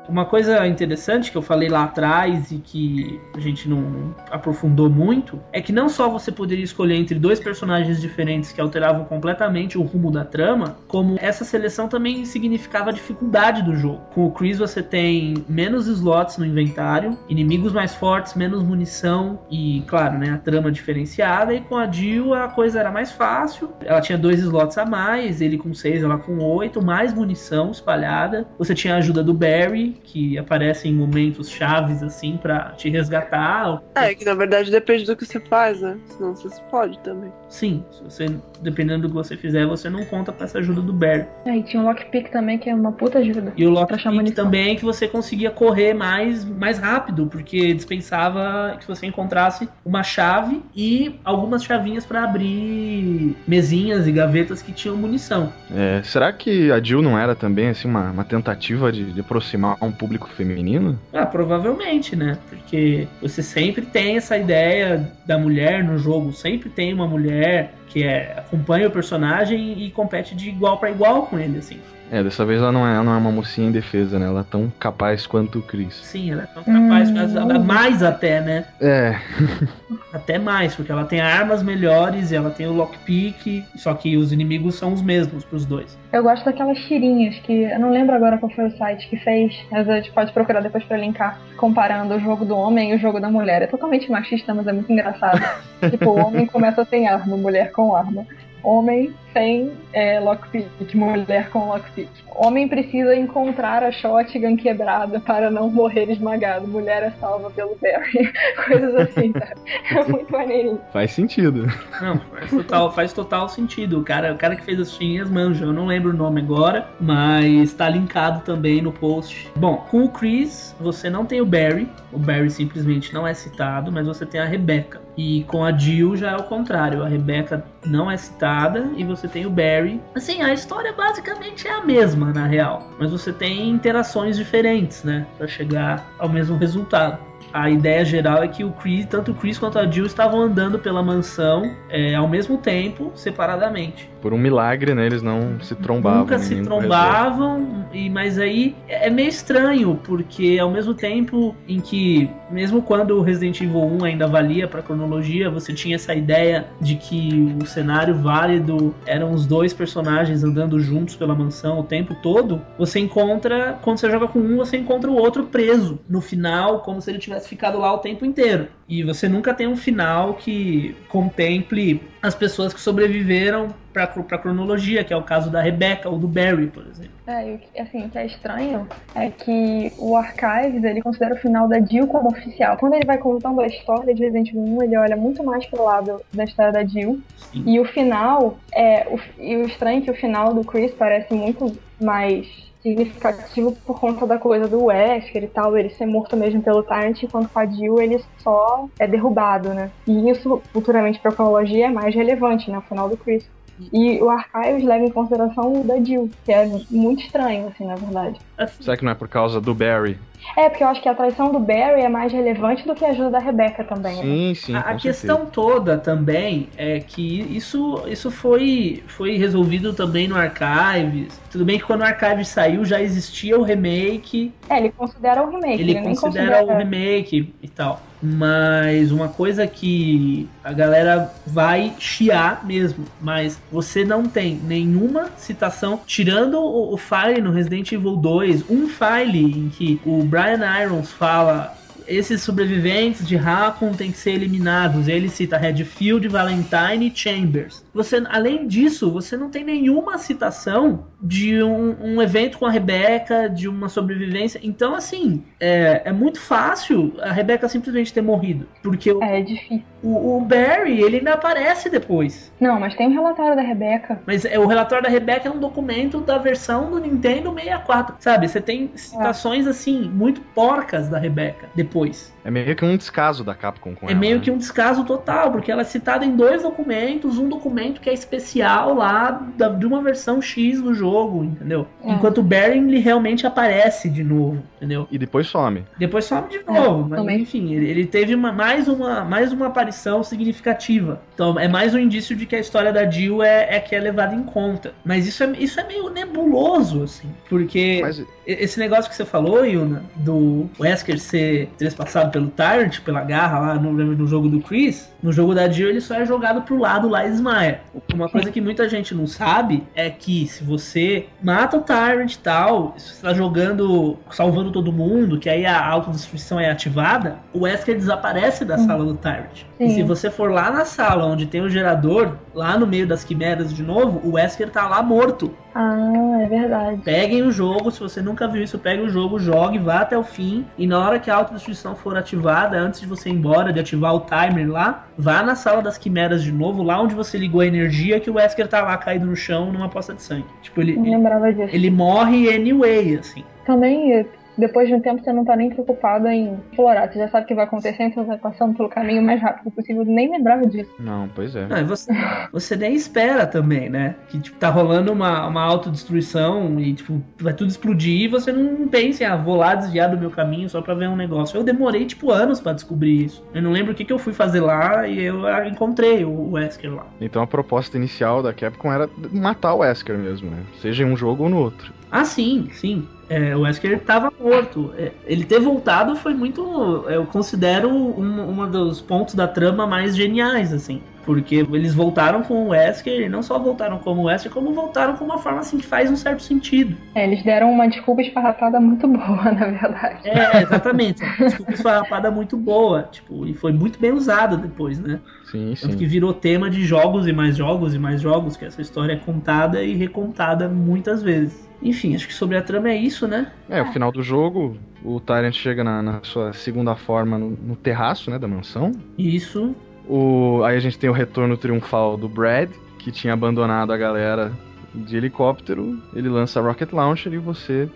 Uma 0.08 0.26
coisa 0.26 0.66
interessante 0.66 1.30
que 1.30 1.36
eu 1.36 1.42
falei 1.42 1.68
lá 1.68 1.84
atrás 1.84 2.52
e 2.52 2.58
que 2.58 3.20
a 3.34 3.40
gente 3.40 3.68
não 3.68 4.14
aprofundou 4.30 4.90
muito 4.90 5.40
é 5.52 5.62
que 5.62 5.72
não 5.72 5.88
só 5.88 6.08
você 6.08 6.30
poderia 6.30 6.64
escolher 6.64 6.94
entre 6.94 7.18
dois 7.18 7.40
personagens 7.40 8.00
diferentes 8.00 8.52
que 8.52 8.60
alteravam 8.60 9.04
completamente 9.04 9.78
o 9.78 9.82
rumo 9.82 10.10
da 10.10 10.24
trama, 10.24 10.76
como 10.86 11.16
essa 11.20 11.44
seleção 11.44 11.88
também 11.88 12.24
significava 12.24 12.90
a 12.90 12.92
dificuldade 12.92 13.62
do 13.62 13.74
jogo. 13.76 14.00
Com 14.14 14.26
o 14.26 14.30
Chris 14.30 14.58
você 14.58 14.82
tem 14.82 15.42
menos 15.48 15.86
slots 15.86 16.36
no 16.36 16.44
inventário, 16.44 17.16
inimigos 17.28 17.72
mais 17.72 17.94
fortes, 17.94 18.34
menos 18.34 18.62
munição 18.62 19.40
e, 19.50 19.82
claro, 19.86 20.18
né, 20.18 20.30
a 20.30 20.38
trama 20.38 20.70
diferenciada. 20.70 21.54
E 21.54 21.60
com 21.60 21.76
a 21.76 21.90
Jill 21.90 22.34
a 22.34 22.48
coisa 22.48 22.78
era 22.78 22.90
mais 22.90 23.10
fácil, 23.10 23.70
ela 23.80 24.00
tinha 24.00 24.18
dois 24.18 24.40
slots 24.40 24.76
a 24.76 24.84
mais, 24.84 25.40
ele 25.40 25.56
com 25.56 25.72
seis, 25.72 26.02
ela 26.02 26.18
com 26.18 26.38
oito, 26.38 26.84
mais 26.84 27.14
munição 27.14 27.70
espalhada. 27.70 28.46
Você 28.58 28.74
tinha 28.74 28.94
a 28.94 28.98
ajuda 28.98 29.22
do 29.22 29.32
Barry, 29.32 29.93
que 30.02 30.38
aparece 30.38 30.88
em 30.88 30.92
momentos 30.92 31.48
chaves 31.48 32.02
assim 32.02 32.36
pra 32.36 32.70
te 32.76 32.88
resgatar. 32.88 33.82
É, 33.94 34.14
que 34.14 34.24
na 34.24 34.34
verdade 34.34 34.70
depende 34.70 35.04
do 35.04 35.16
que 35.16 35.24
você 35.24 35.40
faz, 35.40 35.80
né? 35.80 35.96
Senão 36.06 36.34
você 36.34 36.50
se 36.50 36.62
pode 36.70 36.98
também. 37.00 37.32
Sim, 37.48 37.84
se 37.90 38.02
você 38.02 38.26
dependendo 38.60 39.02
do 39.02 39.08
que 39.08 39.14
você 39.14 39.36
fizer, 39.36 39.66
você 39.66 39.90
não 39.90 40.04
conta 40.04 40.32
com 40.32 40.42
essa 40.42 40.58
ajuda 40.58 40.80
do 40.80 40.92
Barry. 40.92 41.26
É, 41.44 41.56
e 41.56 41.62
tinha 41.62 41.82
o 41.82 41.86
Lockpick 41.86 42.30
também, 42.30 42.58
que 42.58 42.68
é 42.70 42.74
uma 42.74 42.92
puta 42.92 43.18
ajuda. 43.18 43.52
E 43.56 43.66
o 43.66 43.70
lockpick 43.70 44.34
também 44.34 44.76
que 44.76 44.84
você 44.84 45.06
conseguia 45.06 45.50
correr 45.50 45.94
mais, 45.94 46.44
mais 46.44 46.78
rápido, 46.78 47.26
porque 47.26 47.74
dispensava 47.74 48.76
que 48.80 48.86
você 48.86 49.06
encontrasse 49.06 49.68
uma 49.84 50.02
chave 50.02 50.62
e 50.74 51.20
algumas 51.24 51.62
chavinhas 51.62 52.04
pra 52.04 52.24
abrir 52.24 53.36
mesinhas 53.46 54.06
e 54.06 54.12
gavetas 54.12 54.62
que 54.62 54.72
tinham 54.72 54.96
munição. 54.96 55.52
É, 55.74 56.02
será 56.02 56.32
que 56.32 56.72
a 56.72 56.82
Jill 56.82 57.02
não 57.02 57.18
era 57.18 57.34
também, 57.34 57.68
assim, 57.68 57.88
uma, 57.88 58.10
uma 58.10 58.24
tentativa 58.24 58.90
de, 58.90 59.12
de 59.12 59.20
aproximar 59.20 59.76
um 59.84 59.92
público 59.92 60.28
feminino? 60.28 60.98
Ah, 61.12 61.26
provavelmente, 61.26 62.16
né? 62.16 62.38
Porque 62.48 63.06
você 63.20 63.42
sempre 63.42 63.86
tem 63.86 64.16
essa 64.16 64.36
ideia 64.36 65.10
da 65.26 65.38
mulher 65.38 65.84
no 65.84 65.98
jogo, 65.98 66.32
sempre 66.32 66.68
tem 66.68 66.92
uma 66.92 67.06
mulher 67.06 67.74
que 67.88 68.02
é, 68.02 68.34
acompanha 68.36 68.88
o 68.88 68.90
personagem 68.90 69.84
e 69.84 69.90
compete 69.90 70.34
de 70.34 70.48
igual 70.48 70.78
pra 70.78 70.90
igual 70.90 71.26
com 71.26 71.38
ele, 71.38 71.58
assim. 71.58 71.78
É, 72.10 72.22
dessa 72.22 72.44
vez 72.44 72.60
ela 72.60 72.70
não 72.70 72.86
é, 72.86 72.94
ela 72.94 73.02
não 73.02 73.14
é 73.14 73.16
uma 73.16 73.32
mocinha 73.32 73.68
indefesa, 73.68 74.18
né? 74.18 74.26
Ela 74.26 74.40
é 74.40 74.44
tão 74.48 74.70
capaz 74.78 75.26
quanto 75.26 75.58
o 75.58 75.62
Chris. 75.62 75.94
Sim, 76.02 76.32
ela 76.32 76.42
é 76.42 76.46
tão 76.46 76.62
capaz, 76.62 77.10
Hum. 77.10 77.14
mas- 77.14 77.64
mais 77.64 78.02
até, 78.02 78.40
né? 78.40 78.64
É, 78.80 79.16
Até 80.12 80.38
mais, 80.38 80.76
porque 80.76 80.92
ela 80.92 81.04
tem 81.04 81.20
armas 81.20 81.62
melhores 81.62 82.30
e 82.30 82.36
ela 82.36 82.50
tem 82.50 82.66
o 82.66 82.72
lockpick, 82.72 83.64
só 83.76 83.94
que 83.94 84.16
os 84.16 84.32
inimigos 84.32 84.76
são 84.76 84.92
os 84.92 85.02
mesmos 85.02 85.44
pros 85.44 85.64
dois. 85.66 85.98
Eu 86.12 86.22
gosto 86.22 86.44
daquelas 86.44 86.78
tirinhas 86.78 87.36
que. 87.40 87.62
Eu 87.64 87.80
não 87.80 87.90
lembro 87.90 88.14
agora 88.14 88.38
qual 88.38 88.50
foi 88.52 88.66
o 88.66 88.76
site 88.76 89.08
que 89.08 89.16
fez, 89.16 89.52
mas 89.70 89.88
a 89.88 89.96
gente 89.96 90.12
pode 90.12 90.32
procurar 90.32 90.60
depois 90.60 90.84
pra 90.84 90.96
linkar, 90.96 91.40
comparando 91.56 92.14
o 92.14 92.20
jogo 92.20 92.44
do 92.44 92.56
homem 92.56 92.92
e 92.92 92.94
o 92.94 92.98
jogo 92.98 93.18
da 93.18 93.28
mulher. 93.28 93.62
É 93.62 93.66
totalmente 93.66 94.10
machista, 94.10 94.54
mas 94.54 94.66
é 94.68 94.72
muito 94.72 94.90
engraçado. 94.92 95.40
tipo, 95.90 96.10
o 96.10 96.18
homem 96.26 96.46
começa 96.46 96.84
sem 96.84 97.08
arma, 97.08 97.36
mulher 97.36 97.72
com 97.72 97.94
arma. 97.96 98.24
Homem 98.64 99.14
sem 99.34 99.72
é, 99.92 100.18
lockpick, 100.20 100.94
mulher 100.94 101.50
com 101.50 101.68
lockpick. 101.68 102.08
Homem 102.34 102.68
precisa 102.68 103.14
encontrar 103.14 103.82
a 103.82 103.92
shotgun 103.92 104.56
quebrada 104.56 105.20
para 105.20 105.50
não 105.50 105.68
morrer 105.68 106.10
esmagado. 106.10 106.66
Mulher 106.66 107.02
é 107.02 107.10
salva 107.20 107.50
pelo 107.50 107.76
Barry. 107.76 108.32
Coisas 108.66 108.94
assim, 108.94 109.32
sabe? 109.32 109.60
É 109.90 110.04
muito 110.04 110.32
maneirinho. 110.32 110.80
faz 110.92 111.12
sentido. 111.12 111.66
Não, 112.00 112.18
faz 112.18 112.50
total, 112.50 112.92
faz 112.92 113.12
total 113.12 113.48
sentido. 113.48 114.00
O 114.00 114.04
cara, 114.04 114.32
o 114.32 114.38
cara 114.38 114.56
que 114.56 114.64
fez 114.64 114.80
as 114.80 114.92
tirinhas 114.92 115.28
manja, 115.28 115.64
eu 115.64 115.72
não 115.72 115.86
lembro 115.86 116.10
o 116.10 116.16
nome 116.16 116.40
agora, 116.40 116.88
mas 117.00 117.74
tá 117.74 117.88
linkado 117.88 118.40
também 118.44 118.80
no 118.80 118.92
post. 118.92 119.50
Bom, 119.56 119.76
com 119.90 120.04
o 120.04 120.08
Chris, 120.08 120.74
você 120.80 121.10
não 121.10 121.26
tem 121.26 121.40
o 121.40 121.46
Barry, 121.46 121.88
o 122.12 122.18
Barry 122.18 122.50
simplesmente 122.50 123.12
não 123.12 123.26
é 123.26 123.34
citado, 123.34 123.92
mas 123.92 124.06
você 124.06 124.24
tem 124.24 124.40
a 124.40 124.44
Rebecca. 124.44 125.03
E 125.16 125.44
com 125.44 125.64
a 125.64 125.72
Jill 125.72 126.16
já 126.16 126.32
é 126.32 126.36
o 126.36 126.42
contrário, 126.42 127.02
a 127.02 127.08
Rebecca 127.08 127.64
não 127.86 128.10
é 128.10 128.16
citada 128.16 128.90
e 128.96 129.04
você 129.04 129.28
tem 129.28 129.46
o 129.46 129.50
Barry. 129.50 130.00
Assim, 130.14 130.42
a 130.42 130.52
história 130.52 130.92
basicamente 130.92 131.68
é 131.68 131.72
a 131.72 131.84
mesma 131.84 132.32
na 132.32 132.46
real, 132.46 132.82
mas 132.98 133.10
você 133.10 133.32
tem 133.32 133.68
interações 133.68 134.36
diferentes, 134.36 135.04
né, 135.04 135.26
Pra 135.38 135.46
chegar 135.46 136.04
ao 136.18 136.28
mesmo 136.28 136.56
resultado. 136.56 137.18
A 137.52 137.70
ideia 137.70 138.04
geral 138.04 138.42
é 138.42 138.48
que 138.48 138.64
o 138.64 138.72
Chris, 138.72 139.06
tanto 139.06 139.32
o 139.32 139.34
Chris 139.34 139.58
quanto 139.58 139.78
a 139.78 139.86
Jill 139.90 140.06
estavam 140.06 140.40
andando 140.40 140.78
pela 140.78 141.02
mansão 141.02 141.70
é, 141.88 142.14
ao 142.14 142.28
mesmo 142.28 142.58
tempo, 142.58 143.12
separadamente. 143.14 144.10
Por 144.20 144.32
um 144.32 144.38
milagre, 144.38 144.94
né? 144.94 145.06
Eles 145.06 145.22
não 145.22 145.60
se 145.60 145.74
trombavam. 145.74 146.20
Nunca 146.20 146.38
se 146.38 146.54
nenhum 146.54 146.64
trombavam, 146.64 147.86
e, 147.92 148.08
mas 148.08 148.38
aí 148.38 148.74
é 148.88 149.10
meio 149.10 149.28
estranho, 149.28 150.00
porque 150.02 150.58
ao 150.58 150.70
mesmo 150.70 150.94
tempo 150.94 151.54
em 151.68 151.80
que, 151.80 152.28
mesmo 152.50 152.80
quando 152.80 153.18
o 153.18 153.22
Resident 153.22 153.60
Evil 153.60 153.84
1 153.84 154.04
ainda 154.04 154.26
valia 154.26 154.66
pra 154.66 154.82
cronologia, 154.82 155.50
você 155.50 155.72
tinha 155.72 155.96
essa 155.96 156.14
ideia 156.14 156.66
de 156.80 156.96
que 156.96 157.54
o 157.62 157.66
cenário 157.66 158.14
válido 158.14 158.94
eram 159.06 159.32
os 159.32 159.46
dois 159.46 159.74
personagens 159.74 160.42
andando 160.42 160.80
juntos 160.80 161.14
pela 161.16 161.34
mansão 161.34 161.80
o 161.80 161.84
tempo 161.84 162.14
todo, 162.22 162.60
você 162.78 162.98
encontra, 162.98 163.78
quando 163.82 163.98
você 163.98 164.10
joga 164.10 164.26
com 164.26 164.38
um, 164.38 164.56
você 164.56 164.76
encontra 164.76 165.10
o 165.10 165.16
outro 165.16 165.44
preso 165.44 166.00
no 166.08 166.20
final, 166.20 166.80
como 166.80 167.00
se 167.00 167.10
ele 167.10 167.18
tivesse 167.18 167.33
ficado 167.40 167.78
lá 167.78 167.92
o 167.92 167.98
tempo 167.98 168.24
inteiro. 168.24 168.68
E 168.88 169.02
você 169.02 169.28
nunca 169.28 169.54
tem 169.54 169.66
um 169.66 169.76
final 169.76 170.34
que 170.34 170.94
contemple 171.08 172.02
as 172.22 172.34
pessoas 172.34 172.72
que 172.72 172.80
sobreviveram 172.80 173.68
pra, 173.92 174.06
pra 174.06 174.38
cronologia, 174.38 175.04
que 175.04 175.12
é 175.12 175.16
o 175.16 175.22
caso 175.22 175.50
da 175.50 175.62
Rebecca 175.62 176.08
ou 176.08 176.18
do 176.18 176.26
Barry, 176.26 176.66
por 176.66 176.84
exemplo. 176.86 177.12
É, 177.26 177.58
e 177.74 177.80
assim, 177.80 178.04
o 178.04 178.10
que 178.10 178.18
é 178.18 178.26
estranho 178.26 178.86
é 179.14 179.30
que 179.30 179.92
o 179.98 180.16
Archives, 180.16 180.84
ele 180.84 181.00
considera 181.00 181.34
o 181.34 181.38
final 181.38 181.68
da 181.68 181.80
Jill 181.80 182.06
como 182.06 182.28
oficial. 182.28 182.76
Quando 182.76 182.94
ele 182.94 183.06
vai 183.06 183.18
contando 183.18 183.60
a 183.60 183.66
história 183.66 184.14
de 184.14 184.22
Resident 184.22 184.48
Evil 184.48 184.62
1, 184.62 184.82
ele 184.82 184.96
olha 184.96 185.16
muito 185.16 185.42
mais 185.44 185.64
pro 185.66 185.84
lado 185.84 186.20
da 186.32 186.44
história 186.44 186.72
da 186.72 186.84
Jill. 186.84 187.20
Sim. 187.52 187.64
E 187.66 187.80
o 187.80 187.84
final, 187.84 188.58
é, 188.74 189.06
o, 189.08 189.18
e 189.40 189.56
o 189.56 189.66
estranho 189.66 189.98
é 189.98 190.00
que 190.02 190.10
o 190.10 190.14
final 190.14 190.52
do 190.52 190.64
Chris 190.64 190.92
parece 190.92 191.32
muito 191.32 191.72
mais 192.00 192.63
significativo 192.84 193.72
por 193.86 193.98
conta 193.98 194.26
da 194.26 194.38
coisa 194.38 194.68
do 194.68 194.84
Wesker 194.84 195.42
e 195.42 195.48
tal, 195.48 195.76
ele 195.76 195.88
ser 195.88 196.04
morto 196.04 196.36
mesmo 196.36 196.62
pelo 196.62 196.82
Tyrant, 196.82 197.22
enquanto 197.22 197.48
com 197.48 197.58
a 197.58 197.64
Jill 197.64 197.98
ele 197.98 198.22
só 198.38 198.86
é 198.98 199.06
derrubado, 199.06 199.72
né? 199.72 199.90
E 200.06 200.28
isso, 200.28 200.62
futuramente 200.70 201.18
pra 201.18 201.32
cronologia, 201.32 201.86
é 201.86 201.90
mais 201.90 202.14
relevante, 202.14 202.70
né? 202.70 202.78
O 202.78 202.82
final 202.82 203.08
do 203.08 203.16
Chris. 203.16 203.48
E 203.78 204.22
o 204.22 204.28
Archives 204.30 204.84
leva 204.84 205.04
em 205.04 205.12
consideração 205.12 205.80
o 205.80 205.86
da 205.86 205.96
Jill, 206.02 206.32
que 206.44 206.52
é 206.52 206.66
muito 206.90 207.22
estranho, 207.22 207.68
assim, 207.68 207.84
na 207.84 207.96
verdade. 207.96 208.40
Assim, 208.56 208.82
Será 208.84 208.96
que 208.96 209.04
não 209.04 209.12
é 209.12 209.14
por 209.14 209.28
causa 209.28 209.60
do 209.60 209.74
Barry? 209.74 210.18
É, 210.56 210.68
porque 210.68 210.84
eu 210.84 210.88
acho 210.88 211.02
que 211.02 211.08
a 211.08 211.14
traição 211.14 211.50
do 211.52 211.58
Barry 211.58 212.02
é 212.02 212.08
mais 212.08 212.32
relevante 212.32 212.86
do 212.86 212.94
que 212.94 213.04
a 213.04 213.10
ajuda 213.10 213.30
da 213.30 213.38
Rebecca 213.38 213.82
também, 213.84 214.16
né? 214.16 214.22
Sim, 214.22 214.54
sim. 214.54 214.74
a, 214.74 214.80
a 214.80 214.96
questão 214.96 215.46
toda 215.46 215.98
também 215.98 216.68
é 216.76 217.00
que 217.00 217.40
isso, 217.56 218.06
isso 218.06 218.30
foi, 218.30 219.04
foi 219.08 219.36
resolvido 219.36 219.92
também 219.94 220.28
no 220.28 220.36
Archives. 220.36 221.40
Tudo 221.50 221.64
bem 221.64 221.78
que 221.78 221.84
quando 221.84 222.02
o 222.02 222.04
Archives 222.04 222.48
saiu 222.48 222.84
já 222.84 223.00
existia 223.00 223.58
o 223.58 223.62
remake, 223.62 224.52
É, 224.68 224.78
ele 224.78 224.92
considera 224.92 225.42
o 225.42 225.50
remake, 225.50 225.82
ele 225.82 225.92
ele, 225.92 226.02
considera 226.02 226.62
considera 226.62 226.64
o 226.64 226.76
remake 226.76 227.54
e 227.62 227.68
tal. 227.68 228.13
Mas 228.26 229.12
uma 229.12 229.28
coisa 229.28 229.66
que 229.66 230.48
a 230.62 230.72
galera 230.72 231.30
vai 231.46 231.92
chiar 231.98 232.64
mesmo, 232.64 233.04
mas 233.20 233.60
você 233.70 234.02
não 234.02 234.24
tem 234.24 234.56
nenhuma 234.64 235.28
citação, 235.36 236.00
tirando 236.06 236.58
o, 236.58 236.94
o 236.94 236.96
file 236.96 237.42
no 237.42 237.50
Resident 237.50 237.92
Evil 237.92 238.16
2, 238.16 238.70
um 238.70 238.88
file 238.88 239.58
em 239.58 239.68
que 239.68 240.00
o 240.06 240.24
Brian 240.24 240.62
Irons 240.82 241.12
fala 241.12 241.76
esses 242.06 242.42
sobreviventes 242.42 243.26
de 243.26 243.36
Raccoon 243.36 243.92
têm 243.92 244.12
que 244.12 244.18
ser 244.18 244.32
eliminados. 244.32 245.08
Ele 245.08 245.28
cita 245.28 245.56
Redfield, 245.56 246.28
Valentine 246.28 247.06
e 247.06 247.12
Chambers. 247.14 247.84
Você, 247.94 248.22
além 248.28 248.66
disso, 248.66 249.10
você 249.10 249.36
não 249.36 249.50
tem 249.50 249.64
nenhuma 249.64 250.18
citação 250.18 251.06
de 251.20 251.62
um, 251.62 251.96
um 252.00 252.22
evento 252.22 252.58
com 252.58 252.66
a 252.66 252.70
Rebecca, 252.70 253.48
de 253.48 253.68
uma 253.68 253.88
sobrevivência. 253.88 254.60
Então, 254.62 254.94
assim, 254.94 255.42
é, 255.60 256.02
é 256.04 256.12
muito 256.12 256.40
fácil 256.40 257.14
a 257.20 257.32
Rebecca 257.32 257.68
simplesmente 257.68 258.12
ter 258.12 258.22
morrido. 258.22 258.66
Porque 258.82 259.12
o, 259.12 259.22
é 259.22 259.42
difícil. 259.42 259.93
O, 260.04 260.36
o 260.36 260.40
Barry, 260.42 261.02
ele 261.02 261.16
ainda 261.16 261.32
aparece 261.32 261.88
depois. 261.88 262.52
Não, 262.60 262.78
mas 262.78 262.94
tem 262.94 263.08
um 263.08 263.14
relatório 263.14 263.56
da 263.56 263.62
Rebecca. 263.62 264.20
Mas 264.26 264.44
é, 264.44 264.58
o 264.58 264.66
relatório 264.66 265.04
da 265.04 265.10
Rebecca 265.10 265.48
é 265.48 265.50
um 265.50 265.58
documento 265.58 266.20
da 266.20 266.36
versão 266.36 266.90
do 266.90 267.00
Nintendo 267.00 267.52
64. 267.54 268.16
Sabe? 268.20 268.46
Você 268.46 268.60
tem 268.60 268.90
citações, 268.94 269.66
assim, 269.66 270.02
muito 270.10 270.42
porcas 270.54 271.08
da 271.08 271.18
Rebecca 271.18 271.68
depois. 271.74 272.33
É 272.44 272.50
meio 272.50 272.76
que 272.76 272.84
um 272.84 272.96
descaso 272.96 273.42
da 273.42 273.54
Capcom 273.54 273.94
com 273.94 274.06
É 274.06 274.10
ela. 274.12 274.20
meio 274.20 274.36
né? 274.36 274.42
que 274.44 274.50
um 274.50 274.58
descaso 274.58 275.02
total, 275.04 275.50
porque 275.50 275.72
ela 275.72 275.80
é 275.80 275.84
citada 275.84 276.24
em 276.24 276.36
dois 276.36 276.62
documentos, 276.62 277.38
um 277.38 277.48
documento 277.48 278.00
que 278.00 278.10
é 278.10 278.12
especial 278.12 278.94
lá 278.94 279.30
da- 279.56 279.70
de 279.70 279.86
uma 279.86 280.02
versão 280.02 280.42
X 280.42 280.80
do 280.82 280.92
jogo, 280.94 281.42
entendeu? 281.44 281.86
É. 282.04 282.12
Enquanto 282.12 282.38
o 282.38 282.42
Barry 282.42 282.78
ele 282.78 282.98
realmente 282.98 283.46
aparece 283.46 284.10
de 284.10 284.22
novo, 284.22 284.62
entendeu? 284.76 285.08
E 285.10 285.16
depois 285.16 285.46
some. 285.46 285.84
Depois 285.98 286.26
some 286.26 286.48
de 286.50 286.62
novo, 286.66 287.08
mas 287.08 287.18
também. 287.20 287.40
enfim, 287.40 287.72
ele, 287.72 287.88
ele 287.88 288.04
teve 288.06 288.34
uma- 288.34 288.52
mais, 288.52 288.88
uma, 288.88 289.24
mais 289.24 289.50
uma 289.52 289.68
aparição 289.68 290.22
significativa. 290.22 291.22
Então 291.34 291.58
é 291.58 291.66
mais 291.66 291.94
um 291.94 291.98
indício 291.98 292.36
de 292.36 292.44
que 292.44 292.54
a 292.54 292.60
história 292.60 292.92
da 292.92 293.08
Jill 293.10 293.42
é, 293.42 293.76
é 293.76 293.80
que 293.80 293.94
é 293.94 294.00
levada 294.00 294.34
em 294.34 294.42
conta. 294.42 294.92
Mas 295.04 295.26
isso 295.26 295.42
é, 295.42 295.52
isso 295.58 295.80
é 295.80 295.84
meio 295.86 296.10
nebuloso, 296.10 297.02
assim, 297.02 297.28
porque 297.48 298.00
Mas 298.02 298.22
esse 298.46 298.78
negócio 298.78 299.08
que 299.10 299.16
você 299.16 299.24
falou, 299.24 299.64
Yuna, 299.64 300.02
do 300.16 300.68
Wesker 300.78 301.18
ser 301.18 301.68
trespassado 301.78 302.33
pelo 302.34 302.48
Tyrant, 302.48 303.00
pela 303.02 303.22
garra 303.22 303.60
lá 303.60 303.74
no, 303.76 303.92
no 303.92 304.26
jogo 304.26 304.48
do 304.48 304.60
Chris, 304.60 305.08
no 305.22 305.32
jogo 305.32 305.54
da 305.54 305.68
Jill 305.68 305.88
ele 305.88 306.00
só 306.00 306.16
é 306.16 306.26
jogado 306.26 306.62
pro 306.62 306.76
lado 306.76 307.08
lá 307.08 307.24
e 307.24 307.30
desmaia. 307.30 307.80
Uma 308.12 308.28
coisa 308.28 308.50
que 308.50 308.60
muita 308.60 308.88
gente 308.88 309.14
não 309.14 309.24
sabe 309.24 309.84
é 309.94 310.10
que 310.10 310.48
se 310.48 310.64
você 310.64 311.26
mata 311.40 311.76
o 311.76 311.80
Tyrant 311.80 312.32
e 312.32 312.38
tal, 312.38 312.94
se 312.98 313.14
você 313.14 313.22
tá 313.22 313.32
jogando, 313.32 314.18
salvando 314.32 314.72
todo 314.72 314.92
mundo, 314.92 315.38
que 315.38 315.48
aí 315.48 315.64
a 315.64 315.86
autodestruição 315.86 316.58
é 316.58 316.68
ativada, 316.68 317.38
o 317.52 317.60
Wesker 317.60 317.94
desaparece 317.96 318.64
da 318.64 318.78
sala 318.78 319.04
do 319.04 319.14
Tyrant. 319.14 319.62
E 319.78 319.88
Sim. 319.88 319.94
se 319.94 320.02
você 320.02 320.28
for 320.28 320.50
lá 320.50 320.72
na 320.72 320.84
sala 320.84 321.24
onde 321.26 321.46
tem 321.46 321.60
o 321.60 321.70
gerador, 321.70 322.32
lá 322.52 322.76
no 322.76 322.84
meio 322.86 323.06
das 323.06 323.22
quimeras 323.22 323.72
de 323.72 323.84
novo, 323.84 324.20
o 324.28 324.32
Wesker 324.32 324.70
tá 324.70 324.88
lá 324.88 325.00
morto. 325.00 325.54
Ah, 325.74 326.38
é 326.40 326.46
verdade. 326.46 327.00
Peguem 327.04 327.42
o 327.42 327.50
jogo, 327.50 327.90
se 327.90 327.98
você 327.98 328.22
nunca 328.22 328.46
viu 328.46 328.62
isso, 328.62 328.78
pegue 328.78 329.02
o 329.02 329.08
jogo, 329.08 329.38
jogue, 329.40 329.78
vá 329.78 330.00
até 330.00 330.16
o 330.16 330.22
fim. 330.22 330.64
E 330.78 330.86
na 330.86 331.04
hora 331.04 331.18
que 331.18 331.30
a 331.30 331.34
autodestruição 331.34 331.96
for 331.96 332.16
ativada, 332.16 332.78
antes 332.78 333.00
de 333.00 333.06
você 333.06 333.28
ir 333.28 333.32
embora, 333.32 333.72
de 333.72 333.80
ativar 333.80 334.14
o 334.14 334.20
timer 334.20 334.70
lá, 334.70 335.06
vá 335.18 335.42
na 335.42 335.56
sala 335.56 335.82
das 335.82 335.98
quimeras 335.98 336.44
de 336.44 336.52
novo, 336.52 336.82
lá 336.82 337.00
onde 337.00 337.14
você 337.14 337.36
ligou 337.36 337.60
a 337.60 337.66
energia, 337.66 338.20
que 338.20 338.30
o 338.30 338.34
Wesker 338.34 338.68
tá 338.68 338.82
lá 338.82 338.96
caído 338.96 339.26
no 339.26 339.34
chão 339.34 339.72
numa 339.72 339.88
poça 339.88 340.14
de 340.14 340.22
sangue. 340.22 340.46
Tipo, 340.62 340.80
ele, 340.80 340.94
Não 340.96 341.02
lembrava 341.02 341.52
disso. 341.52 341.74
ele 341.74 341.90
morre 341.90 342.54
anyway, 342.54 343.16
assim. 343.18 343.42
Também, 343.66 344.24
depois 344.56 344.88
de 344.88 344.94
um 344.94 345.00
tempo, 345.00 345.22
você 345.22 345.32
não 345.32 345.44
tá 345.44 345.56
nem 345.56 345.70
preocupado 345.70 346.28
em 346.28 346.54
explorar. 346.70 347.10
Você 347.10 347.18
já 347.18 347.28
sabe 347.28 347.44
o 347.44 347.48
que 347.48 347.54
vai 347.54 347.64
acontecer, 347.64 348.02
então 348.02 348.22
você 348.22 348.28
vai 348.28 348.38
passando 348.38 348.76
pelo 348.76 348.88
caminho 348.88 349.22
mais 349.22 349.40
rápido 349.40 349.70
possível. 349.70 350.04
Nem 350.04 350.30
lembrava 350.30 350.66
disso. 350.66 350.90
Não, 350.98 351.28
pois 351.34 351.56
é. 351.56 351.66
Não, 351.66 351.86
você, 351.86 352.12
você 352.52 352.76
nem 352.76 352.94
espera 352.94 353.46
também, 353.46 353.88
né? 353.88 354.14
Que 354.28 354.38
tipo, 354.38 354.58
tá 354.58 354.68
rolando 354.68 355.12
uma, 355.12 355.46
uma 355.46 355.62
autodestruição 355.62 356.78
e 356.78 356.92
tipo, 356.94 357.20
vai 357.40 357.54
tudo 357.54 357.70
explodir 357.70 358.22
e 358.22 358.28
você 358.28 358.52
não 358.52 358.86
pensa, 358.88 359.24
em, 359.24 359.26
ah, 359.26 359.36
vou 359.36 359.56
lá 359.56 359.74
desviar 359.74 360.10
do 360.10 360.18
meu 360.18 360.30
caminho 360.30 360.68
só 360.68 360.82
pra 360.82 360.94
ver 360.94 361.08
um 361.08 361.16
negócio. 361.16 361.56
Eu 361.56 361.64
demorei, 361.64 362.04
tipo, 362.04 362.30
anos 362.30 362.60
pra 362.60 362.72
descobrir 362.72 363.24
isso. 363.24 363.44
Eu 363.54 363.62
não 363.62 363.72
lembro 363.72 363.92
o 363.92 363.94
que, 363.94 364.04
que 364.04 364.12
eu 364.12 364.18
fui 364.18 364.32
fazer 364.32 364.60
lá 364.60 365.08
e 365.08 365.24
eu 365.24 365.46
ah, 365.46 365.66
encontrei 365.66 366.24
o 366.24 366.34
o 366.34 366.52
Wesker 366.52 366.92
lá. 366.92 367.06
Então 367.20 367.42
a 367.42 367.46
proposta 367.46 367.96
inicial 367.96 368.42
da 368.42 368.52
Capcom 368.52 368.92
era 368.92 369.08
matar 369.32 369.74
o 369.74 369.78
Wesker 369.78 370.16
mesmo, 370.18 370.50
né? 370.50 370.62
Seja 370.80 371.02
em 371.02 371.06
um 371.06 371.16
jogo 371.16 371.44
ou 371.44 371.48
no 371.48 371.58
outro. 371.58 371.92
Ah, 372.10 372.24
sim, 372.24 372.70
sim. 372.70 373.08
É, 373.28 373.56
o 373.56 373.62
Wesker 373.62 374.04
tava 374.04 374.30
morto. 374.38 374.92
É, 374.94 375.20
ele 375.24 375.44
ter 375.44 375.58
voltado 375.60 376.14
foi 376.16 376.34
muito. 376.34 376.62
Eu 377.08 377.26
considero 377.26 377.88
um, 377.90 378.50
um 378.62 378.70
dos 378.70 379.00
pontos 379.00 379.34
da 379.34 379.48
trama 379.48 379.86
mais 379.86 380.14
geniais, 380.16 380.72
assim. 380.72 381.08
Porque 381.24 381.56
eles 381.56 381.94
voltaram 381.94 382.42
com 382.42 382.66
o 382.66 382.68
Wesker, 382.68 383.22
e 383.22 383.28
não 383.28 383.42
só 383.42 383.58
voltaram 383.58 383.98
como 383.98 384.22
o 384.22 384.24
Wesker, 384.24 384.52
como 384.52 384.72
voltaram 384.72 385.16
com 385.16 385.24
uma 385.24 385.38
forma 385.38 385.60
assim 385.60 385.78
que 385.78 385.86
faz 385.86 386.10
um 386.10 386.16
certo 386.16 386.42
sentido. 386.42 386.96
É, 387.14 387.24
eles 387.24 387.42
deram 387.42 387.72
uma 387.72 387.88
desculpa 387.88 388.22
esparrapada 388.22 388.80
muito 388.80 389.06
boa, 389.08 389.44
na 389.52 389.66
verdade. 389.66 390.28
É, 390.28 390.62
exatamente. 390.62 391.22
Desculpa, 391.38 391.72
esfarrapada 391.72 392.30
muito 392.30 392.56
boa. 392.56 393.08
Tipo, 393.10 393.46
e 393.46 393.54
foi 393.54 393.72
muito 393.72 393.98
bem 393.98 394.12
usada 394.12 394.56
depois, 394.56 394.98
né? 394.98 395.20
Sim, 395.50 395.74
Tanto 395.80 395.92
sim. 395.92 395.98
que 395.98 396.06
virou 396.06 396.32
tema 396.32 396.68
de 396.68 396.84
jogos 396.84 397.26
e 397.26 397.32
mais 397.32 397.56
jogos 397.56 397.94
e 397.94 397.98
mais 397.98 398.20
jogos, 398.20 398.56
que 398.56 398.64
essa 398.64 398.82
história 398.82 399.12
é 399.12 399.16
contada 399.16 399.82
e 399.82 399.94
recontada 399.94 400.68
muitas 400.68 401.22
vezes. 401.22 401.68
Enfim, 401.82 402.14
acho 402.14 402.26
que 402.26 402.34
sobre 402.34 402.56
a 402.56 402.62
trama 402.62 402.88
é 402.88 402.96
isso, 402.96 403.28
né? 403.28 403.52
É, 403.68 403.82
o 403.82 403.92
final 403.92 404.10
do 404.10 404.22
jogo, 404.22 404.76
o 405.04 405.20
Tyrant 405.20 405.54
chega 405.54 405.84
na, 405.84 406.02
na 406.02 406.20
sua 406.22 406.52
segunda 406.52 406.96
forma 406.96 407.38
no, 407.38 407.50
no 407.50 407.76
terraço, 407.76 408.30
né, 408.30 408.38
da 408.38 408.48
mansão. 408.48 408.92
Isso. 409.18 409.74
O, 410.08 410.62
aí 410.64 410.76
a 410.76 410.80
gente 410.80 410.98
tem 410.98 411.08
o 411.08 411.12
retorno 411.12 411.56
triunfal 411.56 412.16
do 412.16 412.28
Brad, 412.28 412.70
que 412.98 413.10
tinha 413.10 413.32
abandonado 413.32 413.92
a 413.92 413.96
galera 413.96 414.52
de 414.94 415.16
helicóptero. 415.16 415.98
Ele 416.14 416.28
lança 416.28 416.60
Rocket 416.60 416.92
Launcher 416.92 417.32
e 417.32 417.38
você 417.38 417.88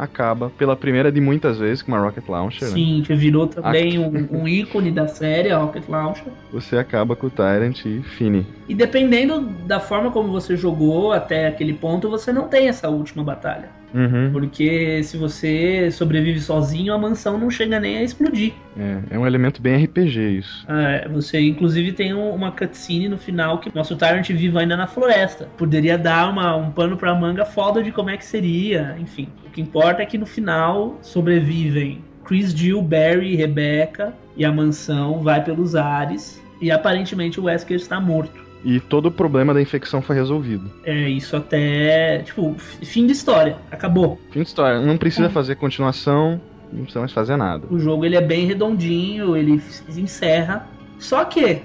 acaba, 0.00 0.50
pela 0.56 0.74
primeira 0.74 1.12
de 1.12 1.20
muitas 1.20 1.58
vezes, 1.58 1.82
com 1.82 1.92
uma 1.92 2.00
Rocket 2.00 2.26
Launcher, 2.28 2.68
né? 2.68 2.74
Sim, 2.74 3.02
que 3.06 3.14
virou 3.14 3.46
também 3.46 3.98
um, 3.98 4.28
um 4.42 4.48
ícone 4.48 4.90
da 4.90 5.06
série, 5.06 5.50
a 5.50 5.58
Rocket 5.58 5.88
Launcher. 5.88 6.32
Você 6.52 6.76
acaba 6.78 7.14
com 7.14 7.26
o 7.26 7.30
Tyrant 7.30 7.84
e 7.84 8.02
fine. 8.02 8.46
E 8.68 8.74
dependendo 8.74 9.40
da 9.66 9.78
forma 9.78 10.10
como 10.10 10.32
você 10.32 10.56
jogou 10.56 11.12
até 11.12 11.46
aquele 11.48 11.74
ponto, 11.74 12.08
você 12.08 12.32
não 12.32 12.48
tem 12.48 12.68
essa 12.68 12.88
última 12.88 13.22
batalha. 13.22 13.68
Uhum. 13.92 14.30
Porque 14.32 15.02
se 15.02 15.16
você 15.16 15.90
sobrevive 15.90 16.38
sozinho, 16.40 16.94
a 16.94 16.98
mansão 16.98 17.36
não 17.36 17.50
chega 17.50 17.80
nem 17.80 17.98
a 17.98 18.02
explodir. 18.04 18.52
É, 18.78 18.98
é 19.16 19.18
um 19.18 19.26
elemento 19.26 19.60
bem 19.60 19.82
RPG 19.84 20.38
isso. 20.38 20.64
É, 20.68 21.08
você 21.08 21.40
inclusive 21.40 21.90
tem 21.90 22.14
um- 22.14 22.30
uma 22.30 22.52
cutscene 22.52 23.08
no 23.08 23.18
final 23.18 23.58
que 23.58 23.68
mostra 23.74 23.96
o 23.96 23.98
Tyrant 23.98 24.28
vivo 24.30 24.60
ainda 24.60 24.76
na 24.76 24.86
floresta. 24.86 25.48
Poderia 25.58 25.98
dar 25.98 26.30
uma- 26.30 26.54
um 26.54 26.70
pano 26.70 26.96
pra 26.96 27.12
manga 27.16 27.44
foda 27.44 27.82
de 27.82 27.90
como 27.90 28.10
é 28.10 28.16
que 28.16 28.24
seria, 28.24 28.96
enfim. 29.00 29.28
O 29.60 29.62
que 29.62 29.68
importa 29.68 30.02
é 30.02 30.06
que 30.06 30.16
no 30.16 30.24
final 30.24 30.98
sobrevivem 31.02 32.02
Chris, 32.24 32.52
Jill, 32.52 32.80
Barry, 32.80 33.36
Rebecca 33.36 34.14
e 34.34 34.42
a 34.42 34.50
mansão 34.50 35.22
vai 35.22 35.44
pelos 35.44 35.74
ares. 35.74 36.40
E 36.62 36.70
aparentemente 36.70 37.38
o 37.38 37.44
Wesker 37.44 37.76
está 37.76 38.00
morto. 38.00 38.40
E 38.64 38.80
todo 38.80 39.06
o 39.06 39.10
problema 39.10 39.52
da 39.52 39.60
infecção 39.60 40.00
foi 40.00 40.16
resolvido. 40.16 40.70
É 40.82 41.08
isso 41.08 41.36
até, 41.36 42.20
tipo, 42.20 42.54
fim 42.58 43.06
de 43.06 43.12
história. 43.12 43.58
Acabou. 43.70 44.18
Fim 44.30 44.40
de 44.40 44.48
história. 44.48 44.80
Não 44.80 44.96
precisa 44.96 45.28
fazer 45.28 45.56
continuação, 45.56 46.40
não 46.72 46.82
precisa 46.82 47.00
mais 47.00 47.12
fazer 47.12 47.36
nada. 47.36 47.66
O 47.70 47.78
jogo 47.78 48.06
ele 48.06 48.16
é 48.16 48.22
bem 48.22 48.46
redondinho, 48.46 49.36
ele 49.36 49.60
encerra. 49.94 50.66
Só 50.98 51.22
que 51.26 51.60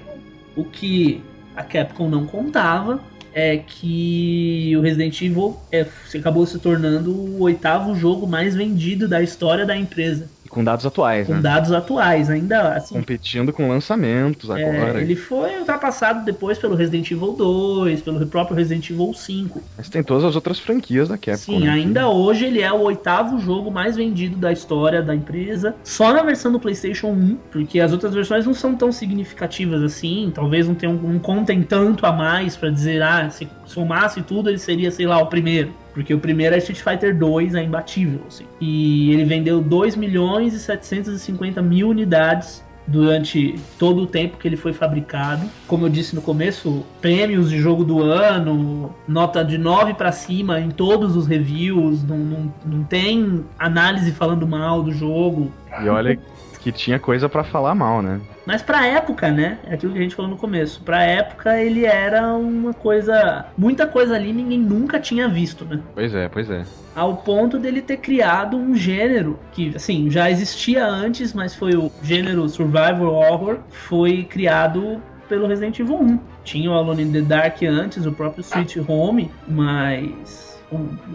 o 0.54 0.64
que 0.64 1.22
a 1.56 1.62
Capcom 1.62 2.10
não 2.10 2.26
contava 2.26 3.00
é 3.38 3.58
que 3.58 4.74
o 4.78 4.80
Resident 4.80 5.20
Evil 5.20 5.58
é, 5.70 5.86
acabou 6.14 6.46
se 6.46 6.58
tornando 6.58 7.12
o 7.12 7.42
oitavo 7.42 7.94
jogo 7.94 8.26
mais 8.26 8.54
vendido 8.54 9.06
da 9.06 9.22
história 9.22 9.66
da 9.66 9.76
empresa, 9.76 10.26
com 10.56 10.64
dados 10.64 10.86
atuais, 10.86 11.26
com 11.26 11.34
né? 11.34 11.40
dados 11.42 11.70
atuais. 11.70 12.30
Ainda 12.30 12.76
assim, 12.76 12.94
Competindo 12.94 13.52
com 13.52 13.68
lançamentos 13.68 14.48
é, 14.48 14.54
agora. 14.54 15.02
ele 15.02 15.14
foi 15.14 15.58
ultrapassado 15.58 16.24
depois 16.24 16.56
pelo 16.58 16.74
Resident 16.74 17.10
Evil 17.10 17.34
2, 17.34 18.00
pelo 18.00 18.26
próprio 18.26 18.56
Resident 18.56 18.88
Evil 18.88 19.12
5. 19.12 19.62
Mas 19.76 19.90
tem 19.90 20.02
todas 20.02 20.24
as 20.24 20.34
outras 20.34 20.58
franquias 20.58 21.10
da 21.10 21.18
Capcom. 21.18 21.58
Sim, 21.58 21.66
né? 21.66 21.72
ainda 21.72 22.08
hoje 22.08 22.46
ele 22.46 22.62
é 22.62 22.72
o 22.72 22.80
oitavo 22.80 23.38
jogo 23.38 23.70
mais 23.70 23.96
vendido 23.96 24.38
da 24.38 24.50
história 24.50 25.02
da 25.02 25.14
empresa, 25.14 25.74
só 25.84 26.10
na 26.14 26.22
versão 26.22 26.50
do 26.50 26.58
PlayStation 26.58 27.08
1, 27.08 27.36
porque 27.52 27.78
as 27.78 27.92
outras 27.92 28.14
versões 28.14 28.46
não 28.46 28.54
são 28.54 28.74
tão 28.74 28.90
significativas 28.90 29.82
assim, 29.82 30.32
talvez 30.34 30.66
não 30.66 30.74
tenham, 30.74 30.94
não 30.94 31.18
contem 31.18 31.62
tanto 31.62 32.06
a 32.06 32.12
mais 32.12 32.56
pra 32.56 32.70
dizer, 32.70 33.02
ah, 33.02 33.28
se 33.28 33.46
somasse 33.66 34.22
tudo 34.22 34.48
ele 34.48 34.58
seria, 34.58 34.90
sei 34.90 35.06
lá, 35.06 35.18
o 35.18 35.26
primeiro. 35.26 35.70
Porque 35.96 36.12
o 36.12 36.18
primeiro 36.18 36.54
é 36.54 36.58
Street 36.58 36.82
Fighter 36.82 37.16
2, 37.16 37.54
é 37.54 37.62
imbatível, 37.62 38.20
assim. 38.28 38.44
E 38.60 39.12
ele 39.12 39.24
vendeu 39.24 39.62
2 39.62 39.96
milhões 39.96 40.52
e 40.52 40.60
750 40.60 41.62
mil 41.62 41.88
unidades 41.88 42.62
durante 42.86 43.58
todo 43.78 44.02
o 44.02 44.06
tempo 44.06 44.36
que 44.36 44.46
ele 44.46 44.58
foi 44.58 44.74
fabricado. 44.74 45.48
Como 45.66 45.86
eu 45.86 45.88
disse 45.88 46.14
no 46.14 46.20
começo, 46.20 46.84
prêmios 47.00 47.48
de 47.48 47.58
jogo 47.58 47.82
do 47.82 48.02
ano, 48.02 48.94
nota 49.08 49.42
de 49.42 49.56
9 49.56 49.94
para 49.94 50.12
cima 50.12 50.60
em 50.60 50.70
todos 50.70 51.16
os 51.16 51.26
reviews, 51.26 52.04
não, 52.04 52.18
não, 52.18 52.54
não 52.66 52.84
tem 52.84 53.42
análise 53.58 54.12
falando 54.12 54.46
mal 54.46 54.82
do 54.82 54.92
jogo. 54.92 55.50
E 55.82 55.88
olha 55.88 56.18
que 56.60 56.70
tinha 56.70 56.98
coisa 56.98 57.26
pra 57.26 57.42
falar 57.42 57.74
mal, 57.74 58.02
né? 58.02 58.20
Mas 58.46 58.62
pra 58.62 58.86
época, 58.86 59.30
né? 59.30 59.58
É 59.66 59.74
aquilo 59.74 59.92
que 59.92 59.98
a 59.98 60.02
gente 60.02 60.14
falou 60.14 60.30
no 60.30 60.36
começo. 60.36 60.80
Pra 60.82 61.02
época 61.02 61.60
ele 61.60 61.84
era 61.84 62.32
uma 62.34 62.72
coisa. 62.72 63.46
Muita 63.58 63.86
coisa 63.86 64.14
ali 64.14 64.32
ninguém 64.32 64.58
nunca 64.60 65.00
tinha 65.00 65.28
visto, 65.28 65.64
né? 65.64 65.80
Pois 65.94 66.14
é, 66.14 66.28
pois 66.28 66.48
é. 66.48 66.62
ao 66.94 67.16
ponto 67.16 67.58
dele 67.58 67.82
ter 67.82 67.98
criado 67.98 68.56
um 68.56 68.74
gênero 68.74 69.38
que, 69.52 69.72
assim, 69.76 70.10
já 70.10 70.30
existia 70.30 70.86
antes, 70.86 71.34
mas 71.34 71.54
foi 71.54 71.76
o 71.76 71.90
gênero 72.02 72.48
survival 72.48 73.12
horror, 73.12 73.58
foi 73.68 74.24
criado 74.24 75.02
pelo 75.28 75.46
Resident 75.46 75.78
Evil 75.78 76.00
1. 76.00 76.20
Tinha 76.44 76.70
o 76.70 76.74
Alone 76.74 77.02
in 77.02 77.12
the 77.12 77.20
Dark 77.20 77.60
antes, 77.62 78.06
o 78.06 78.12
próprio 78.12 78.42
Sweet 78.42 78.80
Home, 78.88 79.30
mas 79.46 80.45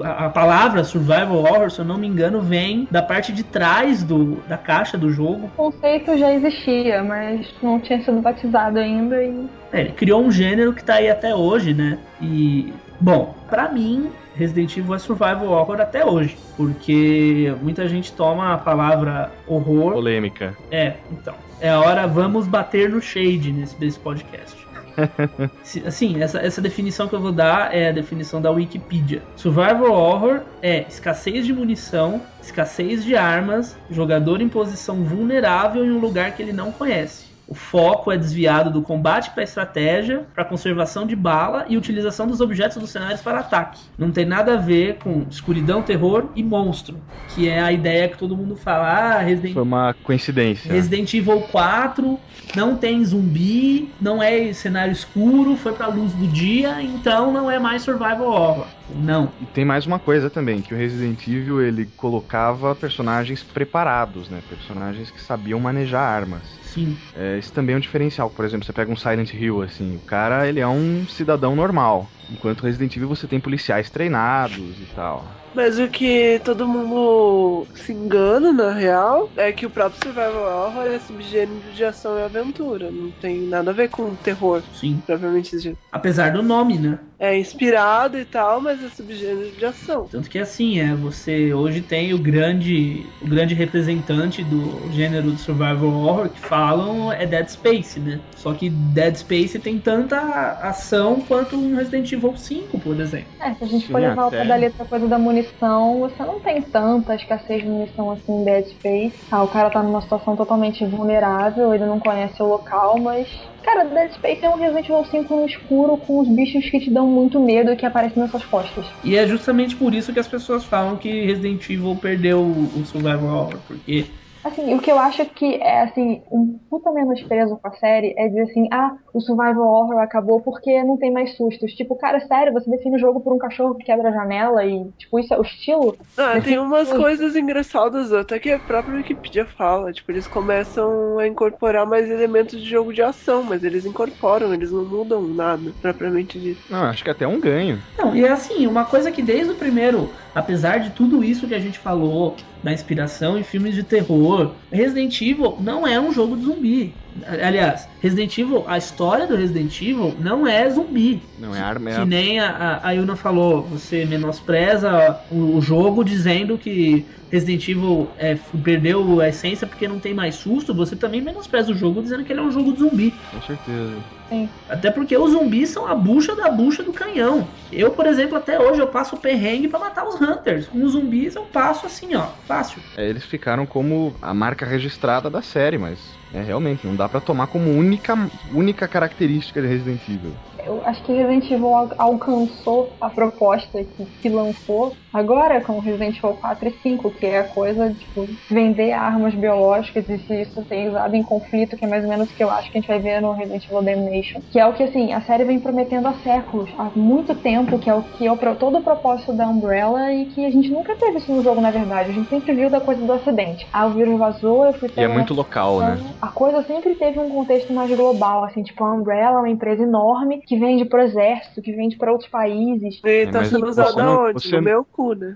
a, 0.04 0.30
palavra 0.30 0.84
survival 0.84 1.38
horror, 1.38 1.70
se 1.70 1.80
eu 1.80 1.86
não 1.86 1.98
me 1.98 2.08
engano, 2.08 2.42
vem 2.42 2.88
da 2.90 3.02
parte 3.02 3.32
de 3.32 3.44
trás 3.44 4.04
do, 4.04 4.36
da 4.48 4.58
caixa 4.58 4.98
do 4.98 5.12
jogo. 5.12 5.46
O 5.46 5.72
conceito 5.72 6.18
já 6.18 6.34
existia, 6.34 7.04
mas 7.04 7.54
não 7.62 7.80
tinha 7.80 8.02
sido 8.04 8.22
batizado 8.22 8.80
ainda 8.80 9.22
e 9.24 9.46
É, 9.72 9.82
ele 9.82 9.92
criou 9.92 10.22
um 10.22 10.32
gênero 10.32 10.74
que 10.74 10.84
tá 10.84 10.96
aí 10.96 11.10
até 11.10 11.36
hoje, 11.36 11.74
né? 11.74 12.00
E, 12.22 12.74
bom, 13.00 13.36
pra 13.50 13.70
mim, 13.70 14.10
Resident 14.36 14.76
Evil 14.78 14.96
é 14.96 15.00
survival 15.00 15.50
horror 15.50 15.82
até 15.82 16.06
hoje, 16.06 16.38
porque 16.56 17.54
muita 17.62 17.88
gente 17.88 18.14
toma 18.14 18.54
a 18.54 18.58
palavra 18.58 19.32
horror. 19.48 19.94
Polêmica. 19.94 20.56
É, 20.72 20.96
então. 21.12 21.36
É 21.60 21.70
a 21.70 21.80
hora, 21.80 22.08
vamos 22.08 22.48
bater 22.48 22.90
no 22.90 23.00
shade 23.00 23.52
nesse 23.52 23.78
desse 23.78 24.00
podcast. 24.00 24.61
Assim, 25.86 26.22
essa, 26.22 26.40
essa 26.40 26.62
definição 26.62 27.08
que 27.08 27.16
eu 27.16 27.22
vou 27.22 27.32
dar 27.32 27.74
é 27.74 27.90
a 27.90 27.92
definição 27.92 28.42
da 28.42 28.52
Wikipedia. 28.52 29.22
Survival 29.36 29.92
Horror 29.92 30.42
é 30.62 30.86
escassez 30.88 31.46
de 31.46 31.54
munição, 31.54 32.22
escassez 32.42 33.04
de 33.04 33.16
armas, 33.16 33.78
jogador 33.90 34.42
em 34.42 34.50
posição 34.50 35.04
vulnerável 35.04 35.86
em 35.86 35.92
um 35.92 36.00
lugar 36.00 36.36
que 36.36 36.42
ele 36.42 36.54
não 36.54 36.72
conhece. 36.72 37.31
O 37.52 37.54
foco 37.54 38.10
é 38.14 38.18
desviado 38.18 38.72
do 38.72 38.82
combate 38.82 39.30
para 39.32 39.44
estratégia, 39.44 40.26
para 40.34 40.46
conservação 40.46 41.06
de 41.06 41.18
bala 41.18 41.66
e 41.68 41.76
utilização 41.76 42.26
dos 42.26 42.40
objetos 42.40 42.78
dos 42.78 42.90
cenários 42.90 43.20
para 43.20 43.40
ataque. 43.40 43.78
Não 43.98 44.10
tem 44.10 44.24
nada 44.24 44.54
a 44.54 44.56
ver 44.56 45.00
com 45.00 45.26
escuridão, 45.30 45.82
terror 45.82 46.30
e 46.34 46.42
monstro, 46.42 46.98
que 47.36 47.50
é 47.50 47.60
a 47.60 47.70
ideia 47.70 48.08
que 48.08 48.18
todo 48.18 48.38
mundo 48.38 48.56
fala. 48.56 48.88
Ah, 48.88 49.20
Resident 49.20 49.54
Foi 49.54 49.64
uma 49.64 49.94
coincidência. 50.02 50.72
Resident 50.72 51.14
Evil 51.14 51.42
4 51.42 52.18
não 52.56 52.78
tem 52.78 53.04
zumbi, 53.04 53.90
não 54.00 54.24
é 54.24 54.54
cenário 54.54 54.94
escuro, 54.94 55.58
foi 55.58 55.74
pra 55.74 55.88
luz 55.88 56.14
do 56.14 56.28
dia, 56.28 56.82
então 56.82 57.34
não 57.34 57.52
é 57.52 57.60
mais 57.60 57.82
survival 57.82 58.30
horror. 58.30 58.68
Não. 58.96 59.30
E 59.42 59.46
tem 59.46 59.66
mais 59.66 59.86
uma 59.86 60.00
coisa 60.00 60.30
também, 60.30 60.62
que 60.62 60.74
o 60.74 60.78
Resident 60.78 61.28
Evil 61.28 61.62
ele 61.62 61.86
colocava 61.98 62.74
personagens 62.74 63.44
preparados, 63.44 64.30
né? 64.30 64.42
Personagens 64.50 65.12
que 65.12 65.20
sabiam 65.20 65.60
manejar 65.60 66.02
armas. 66.02 66.61
Sim. 66.72 66.98
É, 67.14 67.40
também 67.54 67.76
é 67.76 67.78
um 67.78 67.82
diferencial. 67.82 68.32
Por 68.32 68.46
exemplo, 68.46 68.66
você 68.66 68.72
pega 68.74 68.92
um 68.92 68.96
Silent 68.96 69.34
Hill, 69.34 69.62
assim, 69.62 69.96
o 69.98 70.02
cara 70.02 70.48
ele 70.48 70.60
é 70.60 70.68
um 70.68 71.06
cidadão 71.06 71.56
normal. 71.56 72.16
Enquanto 72.30 72.64
Resident 72.64 72.96
Evil 72.96 73.10
você 73.10 73.28
tem 73.28 73.42
policiais 73.42 73.90
treinados 73.90 74.80
e 74.82 74.88
tal. 74.88 75.41
Mas 75.54 75.80
o 75.80 75.90
que 75.90 76.40
todo 76.44 76.68
mundo 76.68 77.68
se 77.76 77.92
engana, 77.92 78.54
na 78.54 78.72
real, 78.72 79.30
é 79.36 79.52
que 79.52 79.66
o 79.66 79.70
próprio 79.70 80.02
Survival 80.02 80.68
Horror 80.68 80.88
é 80.88 81.00
subgênero 81.00 81.74
de 81.74 81.84
ação 81.84 82.18
e 82.18 82.24
aventura. 82.24 82.90
Não 82.92 83.12
tem 83.12 83.42
nada 83.42 83.72
a 83.72 83.74
ver 83.74 83.90
com 83.90 84.16
terror, 84.16 84.64
Sim. 84.74 85.02
propriamente 85.06 85.58
dito. 85.58 85.78
Apesar 85.92 86.32
do 86.32 86.42
nome, 86.42 86.78
né? 86.78 87.00
É 87.20 87.38
inspirado 87.38 88.18
e 88.18 88.26
tal, 88.26 88.62
mas 88.62 88.82
é 88.84 88.90
subgênero 88.90 89.52
de 89.52 89.66
ação. 89.66 90.08
Tanto 90.10 90.30
que 90.30 90.40
assim, 90.40 90.80
é, 90.80 90.96
você 90.96 91.54
hoje 91.54 91.82
tem 91.82 92.14
o 92.14 92.18
grande, 92.18 93.06
o 93.22 93.28
grande 93.28 93.54
representante 93.54 94.44
do 94.44 94.90
gênero 94.92 95.32
do 95.32 95.38
survival 95.38 95.92
horror 95.92 96.30
que 96.30 96.40
falam 96.40 97.12
é 97.12 97.26
Dead 97.28 97.48
Space, 97.48 98.00
né? 98.00 98.20
Só 98.36 98.54
que 98.54 98.70
Dead 98.70 99.16
Space 99.16 99.60
tem 99.60 99.80
tanta 99.80 100.18
ação 100.62 101.22
quanto 101.22 101.56
um 101.56 101.76
Resident 101.76 102.12
Evil 102.12 102.36
5, 102.36 102.80
por 102.80 103.00
exemplo. 103.00 103.28
É, 103.40 103.54
se 103.54 103.64
a 103.64 103.68
gente 103.68 103.88
for 103.88 104.00
levar 104.00 104.14
até. 104.14 104.22
ao 104.22 104.32
pé 104.32 104.46
da 104.46 104.56
letra 104.56 104.86
coisa 104.86 105.08
da 105.08 105.20
munição, 105.20 105.41
você 105.50 106.24
não 106.24 106.40
tem 106.40 106.62
tanta 106.62 107.16
escassez 107.16 107.62
de 107.62 107.68
munição 107.68 108.12
assim 108.12 108.32
em 108.32 108.44
Dead 108.44 108.66
Space. 108.66 109.16
Ah, 109.32 109.44
o 109.44 109.48
cara 109.48 109.70
tá 109.70 109.82
numa 109.82 110.02
situação 110.02 110.36
totalmente 110.36 110.86
vulnerável, 110.86 111.74
ele 111.74 111.86
não 111.86 112.00
conhece 112.00 112.42
o 112.42 112.48
local, 112.48 113.00
mas. 113.00 113.28
Cara, 113.64 113.86
Dead 113.86 114.12
Space 114.14 114.44
é 114.44 114.50
um 114.50 114.58
Resident 114.58 114.90
Evil 114.90 115.06
5 115.06 115.36
no 115.36 115.46
escuro 115.46 115.98
com 115.98 116.20
os 116.20 116.28
bichos 116.28 116.70
que 116.70 116.80
te 116.80 116.90
dão 116.90 117.08
muito 117.08 117.40
medo 117.40 117.72
e 117.72 117.76
que 117.76 117.86
aparecem 117.86 118.20
nas 118.20 118.32
suas 118.32 118.46
costas. 118.46 118.86
E 119.04 119.16
é 119.16 119.28
justamente 119.28 119.76
por 119.76 119.94
isso 119.94 120.12
que 120.12 120.20
as 120.20 120.28
pessoas 120.28 120.66
falam 120.66 120.98
que 120.98 121.26
Resident 121.26 121.70
Evil 121.70 121.96
perdeu 121.96 122.42
o 122.42 122.84
survival 122.86 123.36
horror, 123.36 123.60
porque 123.68 124.06
Assim, 124.44 124.74
o 124.74 124.80
que 124.80 124.92
eu 124.92 124.98
acho 124.98 125.24
que 125.34 125.56
é, 125.56 125.82
assim, 125.82 126.24
um 126.32 126.60
puta 126.70 126.92
menosprezo 126.92 127.58
com 127.58 127.68
a 127.68 127.74
série 127.74 128.14
é 128.18 128.28
dizer 128.28 128.42
assim, 128.44 128.68
ah, 128.72 128.96
o 129.14 129.20
survival 129.20 129.68
horror 129.68 130.00
acabou 130.00 130.42
porque 130.42 130.84
não 130.84 130.98
tem 130.98 131.12
mais 131.12 131.36
sustos. 131.36 131.74
Tipo, 131.74 131.96
cara, 131.96 132.20
sério, 132.22 132.54
você 132.54 132.70
define 132.70 132.96
o 132.96 133.00
jogo 133.00 133.22
por 133.22 133.34
um 133.34 133.38
cachorro 133.38 133.76
que 133.76 133.86
quebra 133.86 134.10
a 134.10 134.12
janela 134.12 134.66
e, 134.66 134.92
tipo, 134.98 135.20
isso 135.20 135.34
é 135.34 135.38
o 135.38 135.44
estilo? 135.44 135.98
Ah, 136.18 136.42
tem 136.42 136.58
umas 136.58 136.92
coisas 136.92 137.36
engraçadas 137.36 138.12
até 138.12 138.40
que 138.40 138.52
a 138.52 138.60
própria 138.60 138.96
Wikipedia 138.98 139.46
fala. 139.46 139.92
Tipo, 139.92 140.12
eles 140.12 140.28
começam 140.28 141.20
a 141.20 141.28
incorporar 141.28 141.86
mais 141.86 142.10
elementos 142.10 142.60
de 142.60 142.68
jogo 142.68 142.94
de 142.94 143.02
ação, 143.02 143.44
mas 143.44 143.64
eles 143.64 143.86
incorporam, 143.86 144.54
eles 144.54 144.72
não 144.72 144.86
mudam 144.86 145.22
nada, 145.28 145.76
propriamente 145.82 146.40
dito. 146.40 146.62
Não, 146.70 146.84
acho 146.84 147.04
que 147.04 147.10
até 147.10 147.28
um 147.28 147.40
ganho. 147.40 147.84
Não, 147.98 148.16
e 148.16 148.24
é 148.26 148.30
assim, 148.30 148.66
uma 148.66 148.86
coisa 148.86 149.12
que 149.12 149.22
desde 149.22 149.52
o 149.52 149.58
primeiro, 149.58 150.14
apesar 150.34 150.80
de 150.80 150.92
tudo 150.92 151.24
isso 151.24 151.48
que 151.48 151.54
a 151.54 151.60
gente 151.60 151.80
falou, 151.80 152.36
da 152.64 152.72
inspiração 152.72 153.38
em 153.38 153.44
filmes 153.44 153.76
de 153.76 153.84
terror, 153.84 154.54
Resident 154.72 155.20
Evil 155.22 155.58
não 155.60 155.88
é 155.88 156.00
um 156.00 156.12
jogo 156.12 156.36
de 156.36 156.46
zumbi. 156.46 156.94
Aliás, 157.28 157.88
Resident 158.00 158.38
Evil, 158.38 158.64
a 158.68 158.78
história 158.78 159.28
do 159.28 159.36
Resident 159.36 159.82
Evil 159.82 160.16
não 160.20 160.48
é 160.48 160.70
zumbi. 160.70 161.22
Não, 161.38 161.54
é 161.56 161.60
arma, 161.60 161.90
é 161.90 161.96
Que 161.96 162.06
nem 162.06 162.40
a, 162.40 162.50
a, 162.50 162.88
a 162.88 162.92
Yuna 162.92 163.16
falou, 163.16 163.64
você 163.64 164.06
menospreza 164.06 165.20
o, 165.30 165.58
o 165.58 165.62
jogo 165.62 166.04
dizendo 166.04 166.58
que 166.58 167.06
Resident 167.30 167.68
Evil 167.68 168.08
é, 168.18 168.38
perdeu 168.64 169.20
a 169.20 169.28
essência 169.28 169.68
porque 169.68 169.88
não 169.88 170.00
tem 170.00 170.14
mais 170.14 170.36
susto, 170.36 170.74
você 170.74 170.96
também 170.96 171.22
menospreza 171.22 171.72
o 171.72 171.76
jogo 171.76 172.02
dizendo 172.02 172.24
que 172.24 172.32
ele 172.32 172.40
é 172.40 172.44
um 172.44 172.52
jogo 172.52 172.72
de 172.74 172.80
zumbi. 172.80 173.14
Com 173.32 173.42
certeza. 173.42 174.21
Até 174.70 174.90
porque 174.90 175.18
os 175.18 175.32
zumbis 175.32 175.70
são 175.70 175.86
a 175.88 175.96
bucha 175.96 176.36
da 176.36 176.50
bucha 176.50 176.84
do 176.84 176.94
canhão. 176.94 177.50
Eu, 177.72 177.92
por 177.92 178.06
exemplo, 178.06 178.38
até 178.38 178.60
hoje 178.60 178.82
eu 178.82 178.88
passo 178.88 179.18
perrengue 179.18 179.68
pra 179.68 179.80
matar 179.80 180.08
os 180.08 180.20
hunters. 180.22 180.68
Com 180.70 180.84
os 180.84 180.94
zumbis 180.94 181.36
eu 181.36 181.44
passo 181.46 181.86
assim, 181.86 182.16
ó, 182.16 182.28
fácil. 182.48 182.82
É, 182.98 183.08
eles 183.10 183.26
ficaram 183.26 183.66
como 183.66 184.14
a 184.22 184.34
marca 184.34 184.66
registrada 184.66 185.30
da 185.30 185.42
série, 185.42 185.78
mas 185.78 186.18
é 186.34 186.42
realmente, 186.42 186.86
não 186.88 186.96
dá 186.96 187.08
pra 187.10 187.20
tomar 187.20 187.48
como 187.48 187.70
única, 187.70 188.16
única 188.54 188.88
característica 188.88 189.62
de 189.62 189.68
Resident 189.68 190.02
Evil. 190.08 190.34
Eu 190.66 190.82
acho 190.86 191.04
que 191.04 191.12
Resident 191.12 191.50
Evil 191.52 191.74
al- 191.76 191.90
alcançou 191.98 192.96
a 193.02 193.10
proposta 193.10 193.84
que, 193.84 194.06
que 194.22 194.30
lançou 194.30 194.96
agora 195.14 195.62
com 195.64 195.80
Resident 195.80 196.18
Evil 196.18 196.36
4 196.36 196.68
e 196.70 196.72
5, 196.82 197.12
que 197.14 197.26
é 197.26 197.40
a 197.40 197.48
coisa 197.48 197.90
de 197.90 197.98
tipo, 198.00 198.28
vender 198.50 198.92
armas 198.92 199.36
biológicas 199.36 200.08
e 200.10 200.18
se 200.20 200.42
isso 200.42 200.64
ser 200.68 200.90
usado 200.90 201.16
em 201.16 201.24
conflito, 201.24 201.76
que 201.76 201.86
é 201.86 201.88
mais 201.88 202.04
ou 202.04 202.10
menos 202.10 202.30
o 202.32 202.36
que 202.36 202.44
eu 202.44 202.50
acho 202.52 202.72
que 202.72 202.78
a 202.78 202.82
gente 202.82 202.88
vai 202.88 203.00
ver 203.02 203.22
no 203.22 203.34
Resident 203.34 203.64
Evil 203.66 203.84
Damnation. 203.84 204.42
Que 204.50 204.60
é 204.60 204.66
o 204.68 204.74
que 204.74 204.84
assim, 204.84 205.12
a 205.14 205.22
série 205.22 205.46
vem 205.46 205.60
prometendo 205.62 206.08
há 206.08 206.14
séculos, 206.14 206.72
há 206.78 206.92
muito 206.96 207.36
tempo, 207.42 207.80
que 207.80 207.90
é 207.90 207.94
o 207.96 208.04
que 208.04 208.26
é 208.26 208.32
o, 208.32 208.38
todo 208.58 208.78
o 208.80 208.84
propósito 208.84 209.36
da 209.36 209.48
Umbrella 209.48 210.12
e 210.14 210.26
que 210.28 210.46
a 210.46 210.50
gente 210.52 210.70
nunca 210.72 210.96
teve 210.98 211.18
isso 211.18 211.34
no 211.34 211.44
jogo, 211.44 211.62
na 211.62 211.72
verdade. 211.72 212.10
A 212.12 212.14
gente 212.14 212.30
sempre 212.30 212.56
viu 212.56 212.70
da 212.70 212.82
coisa 212.82 213.06
do 213.06 213.12
acidente. 213.14 213.66
Ah, 213.74 213.88
o 213.88 213.94
vírus 213.94 214.18
vazou, 214.18 214.66
eu 214.66 214.74
fui 214.74 214.90
E 214.98 215.02
é 215.04 215.08
muito 215.08 215.34
local, 215.34 215.80
né? 215.80 216.16
a 216.22 216.28
coisa 216.30 216.62
sempre 216.64 216.96
teve 216.96 217.20
um 217.20 217.30
contexto 217.30 217.74
mais 217.74 217.90
global, 217.90 218.44
assim, 218.44 218.64
tipo, 218.64 218.84
a 218.84 218.94
Umbrella 218.94 219.38
é 219.38 219.40
uma 219.40 219.50
empresa 219.50 219.84
enorme 219.84 220.42
que 220.46 220.58
vende 220.58 220.86
pro 220.86 221.02
exército, 221.02 221.62
que 221.62 221.72
vende 221.74 221.98
para 221.98 222.12
outros 222.12 222.30
países. 222.30 223.00
E 223.06 223.28
tá 223.28 223.44
sendo 223.46 223.66
aonde? 223.66 224.34
você- 224.34 224.56
No 224.58 224.62
meu 224.62 224.86
cu, 224.86 225.01
né? 225.16 225.36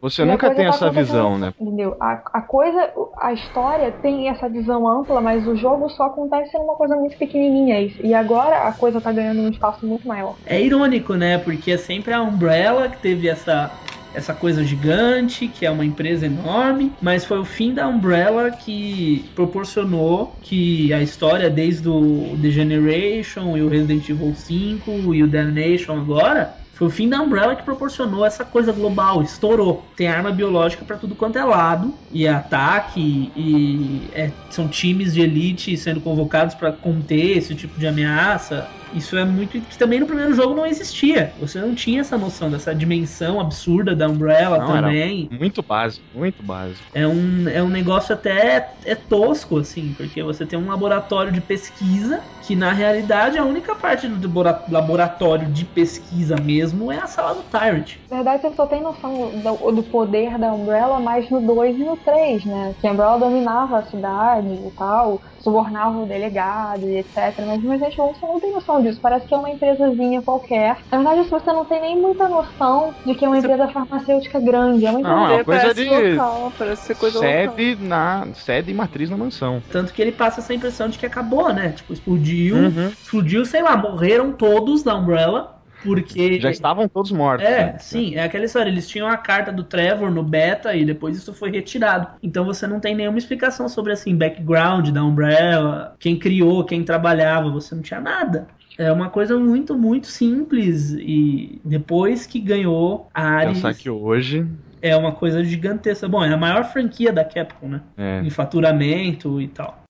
Você 0.00 0.22
E 0.22 0.24
nunca 0.24 0.50
tem 0.50 0.64
tá 0.66 0.70
essa 0.70 0.90
visão, 0.90 1.38
né? 1.38 1.54
Entendeu? 1.60 1.96
A, 2.00 2.20
a 2.32 2.40
coisa, 2.42 2.92
a 3.18 3.32
história 3.32 3.90
tem 3.90 4.28
essa 4.28 4.48
visão 4.48 4.86
ampla, 4.86 5.20
mas 5.20 5.46
o 5.46 5.56
jogo 5.56 5.88
só 5.90 6.04
acontece 6.04 6.56
numa 6.58 6.74
coisa 6.74 6.96
muito 6.96 7.16
pequenininha. 7.16 7.80
E 7.80 8.12
e 8.12 8.14
agora 8.14 8.68
a 8.68 8.72
coisa 8.72 9.00
tá 9.00 9.10
ganhando 9.10 9.40
um 9.40 9.48
espaço 9.48 9.86
muito 9.86 10.06
maior. 10.06 10.36
É 10.44 10.60
irônico, 10.60 11.14
né? 11.14 11.38
Porque 11.38 11.72
é 11.72 11.78
sempre 11.78 12.12
a 12.12 12.20
Umbrella 12.20 12.88
que 12.88 12.98
teve 12.98 13.28
essa 13.28 13.70
essa 14.14 14.34
coisa 14.34 14.62
gigante, 14.62 15.48
que 15.48 15.64
é 15.64 15.70
uma 15.70 15.86
empresa 15.86 16.26
enorme, 16.26 16.92
mas 17.00 17.24
foi 17.24 17.38
o 17.38 17.46
fim 17.46 17.72
da 17.72 17.88
Umbrella 17.88 18.50
que 18.50 19.24
proporcionou 19.34 20.36
que 20.42 20.92
a 20.92 21.00
história 21.00 21.48
desde 21.48 21.88
o 21.88 22.36
The 22.42 22.50
Generation 22.50 23.56
e 23.56 23.62
o 23.62 23.68
Resident 23.70 24.06
Evil 24.10 24.34
5 24.34 25.14
e 25.14 25.22
o 25.22 25.26
Damnation 25.26 25.96
agora 25.96 26.54
foi 26.72 26.86
o 26.88 26.90
fim 26.90 27.08
da 27.08 27.20
Umbrella 27.20 27.54
que 27.54 27.62
proporcionou 27.64 28.24
essa 28.24 28.44
coisa 28.44 28.72
global, 28.72 29.22
estourou. 29.22 29.92
Tem 29.96 30.08
arma 30.08 30.32
biológica 30.32 30.84
pra 30.84 30.98
tudo 30.98 31.14
quanto 31.14 31.38
é 31.38 31.44
lado, 31.44 32.00
e 32.10 32.26
é 32.26 32.30
ataque, 32.30 33.32
e 33.36 34.10
é- 34.12 34.38
são 34.48 34.68
times 34.68 35.12
de 35.14 35.20
elite 35.20 35.76
sendo 35.76 36.00
convocados 36.00 36.54
pra 36.54 36.72
conter 36.72 37.36
esse 37.38 37.54
tipo 37.54 37.78
de 37.78 37.86
ameaça. 37.86 38.72
Isso 38.92 39.16
é 39.16 39.24
muito. 39.24 39.60
que 39.62 39.76
também 39.78 40.00
no 40.00 40.06
primeiro 40.06 40.32
jogo 40.34 40.54
não 40.54 40.66
existia. 40.66 41.34
Você 41.38 41.60
não 41.60 41.74
tinha 41.74 42.00
essa 42.00 42.18
noção 42.18 42.50
dessa 42.50 42.74
dimensão 42.74 43.40
absurda 43.40 43.94
da 43.96 44.08
Umbrella 44.08 44.58
Não, 44.58 44.76
era 44.76 44.82
também. 44.88 45.28
Muito 45.32 45.62
básico, 45.62 46.06
muito 46.12 46.42
básico. 46.42 46.88
É 46.92 47.06
um, 47.06 47.48
é 47.48 47.62
um 47.62 47.68
negócio 47.68 48.14
até 48.14 48.76
é 48.84 48.94
tosco, 48.94 49.58
assim, 49.58 49.94
porque 49.94 50.22
você 50.22 50.46
tem 50.46 50.58
um 50.58 50.68
laboratório 50.68 51.32
de 51.32 51.40
pesquisa 51.40 52.24
que, 52.40 52.54
na 52.56 52.72
realidade, 52.72 53.38
a 53.38 53.44
única 53.44 53.74
parte 53.76 54.08
do 54.08 54.26
labora- 54.28 54.64
laboratório 54.68 55.50
de 55.50 55.64
pesquisa 55.64 56.36
mesmo 56.36 56.90
é 56.90 56.98
a 56.98 57.06
sala 57.06 57.34
do 57.34 57.44
Tyrant. 57.44 57.92
Na 58.10 58.16
verdade, 58.18 58.42
você 58.42 58.54
só 58.54 58.66
tem 58.66 58.82
noção 58.82 59.40
do, 59.42 59.72
do 59.72 59.84
poder 59.84 60.38
da 60.38 60.52
Umbrella 60.52 61.00
mais 61.00 61.28
no 61.30 61.40
2 61.40 61.76
e 61.76 61.84
no 61.84 61.96
3, 61.96 62.44
né? 62.44 62.74
Que 62.80 62.86
a 62.86 62.92
Umbrella 62.92 63.18
dominava 63.18 63.78
a 63.78 63.82
cidade 63.84 64.48
e 64.48 64.70
tal, 64.76 65.20
subornava 65.42 65.98
o 65.98 66.06
delegado 66.06 66.88
e 66.88 66.98
etc. 66.98 67.44
Mas 67.46 67.62
Resident 67.62 67.92
Evil 67.94 68.14
você 68.14 68.26
não 68.26 68.40
tem 68.40 68.52
noção 68.52 68.80
disso. 68.82 69.00
Parece 69.02 69.26
que 69.26 69.34
é 69.34 69.38
uma 69.38 69.50
empresazinha 69.50 70.22
qualquer. 70.22 70.76
Na 70.90 70.98
verdade, 70.98 71.28
você 71.30 71.52
não 71.52 71.66
tem 71.66 71.80
nem 71.80 72.00
muita 72.00 72.28
noção 72.28 72.94
de 73.04 73.14
que 73.14 73.24
é 73.24 73.28
uma 73.28 73.38
empresa 73.38 73.68
farmacêutica 73.68 74.40
grande. 74.40 74.86
É 74.86 74.90
uma 74.90 75.00
empresa 75.00 75.16
Não, 75.16 75.26
é 75.26 75.34
uma 75.36 75.44
coisa 75.44 75.60
parece 75.60 75.84
de 75.84 75.88
local, 75.90 76.54
parece 76.58 76.82
ser 76.86 76.94
coisa 76.94 77.18
local. 77.18 77.56
sede 77.56 77.76
na 77.76 78.32
sede 78.34 78.70
e 78.70 78.74
matriz 78.74 79.10
na 79.10 79.16
mansão. 79.16 79.62
Tanto 79.68 79.92
que 79.92 80.00
ele 80.00 80.12
passa 80.12 80.40
essa 80.40 80.54
impressão 80.54 80.88
de 80.88 80.98
que 80.98 81.06
acabou, 81.06 81.52
né? 81.52 81.72
Tipo, 81.72 81.92
explodiu, 81.92 82.56
Uhum. 82.56 82.88
explodiu, 83.02 83.44
sei 83.44 83.62
lá, 83.62 83.76
morreram 83.76 84.32
todos 84.32 84.82
da 84.82 84.94
Umbrella, 84.96 85.61
porque. 85.82 86.40
Já 86.40 86.50
estavam 86.50 86.88
todos 86.88 87.10
mortos. 87.12 87.46
É, 87.46 87.64
né? 87.66 87.78
sim, 87.78 88.14
é 88.14 88.24
aquela 88.24 88.44
história. 88.44 88.70
Eles 88.70 88.88
tinham 88.88 89.08
a 89.08 89.16
carta 89.16 89.52
do 89.52 89.64
Trevor 89.64 90.10
no 90.10 90.22
beta 90.22 90.74
e 90.74 90.84
depois 90.84 91.16
isso 91.16 91.32
foi 91.32 91.50
retirado. 91.50 92.08
Então 92.22 92.44
você 92.44 92.66
não 92.66 92.80
tem 92.80 92.94
nenhuma 92.94 93.18
explicação 93.18 93.68
sobre 93.68 93.92
assim, 93.92 94.16
background 94.16 94.90
da 94.90 95.02
Umbrella, 95.04 95.94
quem 95.98 96.18
criou, 96.18 96.64
quem 96.64 96.82
trabalhava, 96.84 97.50
você 97.50 97.74
não 97.74 97.82
tinha 97.82 98.00
nada. 98.00 98.46
É 98.78 98.90
uma 98.90 99.10
coisa 99.10 99.38
muito, 99.38 99.76
muito 99.76 100.06
simples 100.06 100.92
e 100.92 101.60
depois 101.64 102.26
que 102.26 102.40
ganhou 102.40 103.08
a 103.12 103.22
Ares 103.22 103.58
Pensar 103.58 103.74
que 103.74 103.90
hoje. 103.90 104.46
é 104.80 104.96
uma 104.96 105.12
coisa 105.12 105.44
gigantesca. 105.44 106.08
Bom, 106.08 106.24
é 106.24 106.32
a 106.32 106.36
maior 106.36 106.64
franquia 106.64 107.12
da 107.12 107.24
Capcom, 107.24 107.68
né? 107.68 107.80
É, 107.96 108.20
Em 108.24 108.30
faturamento 108.30 109.40
e 109.40 109.48
tal. 109.48 109.81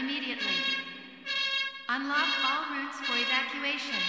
Immediately. 0.00 0.56
Unlock 1.88 2.30
all 2.48 2.62
routes 2.74 2.98
for 3.06 3.16
evacuation. 3.16 4.00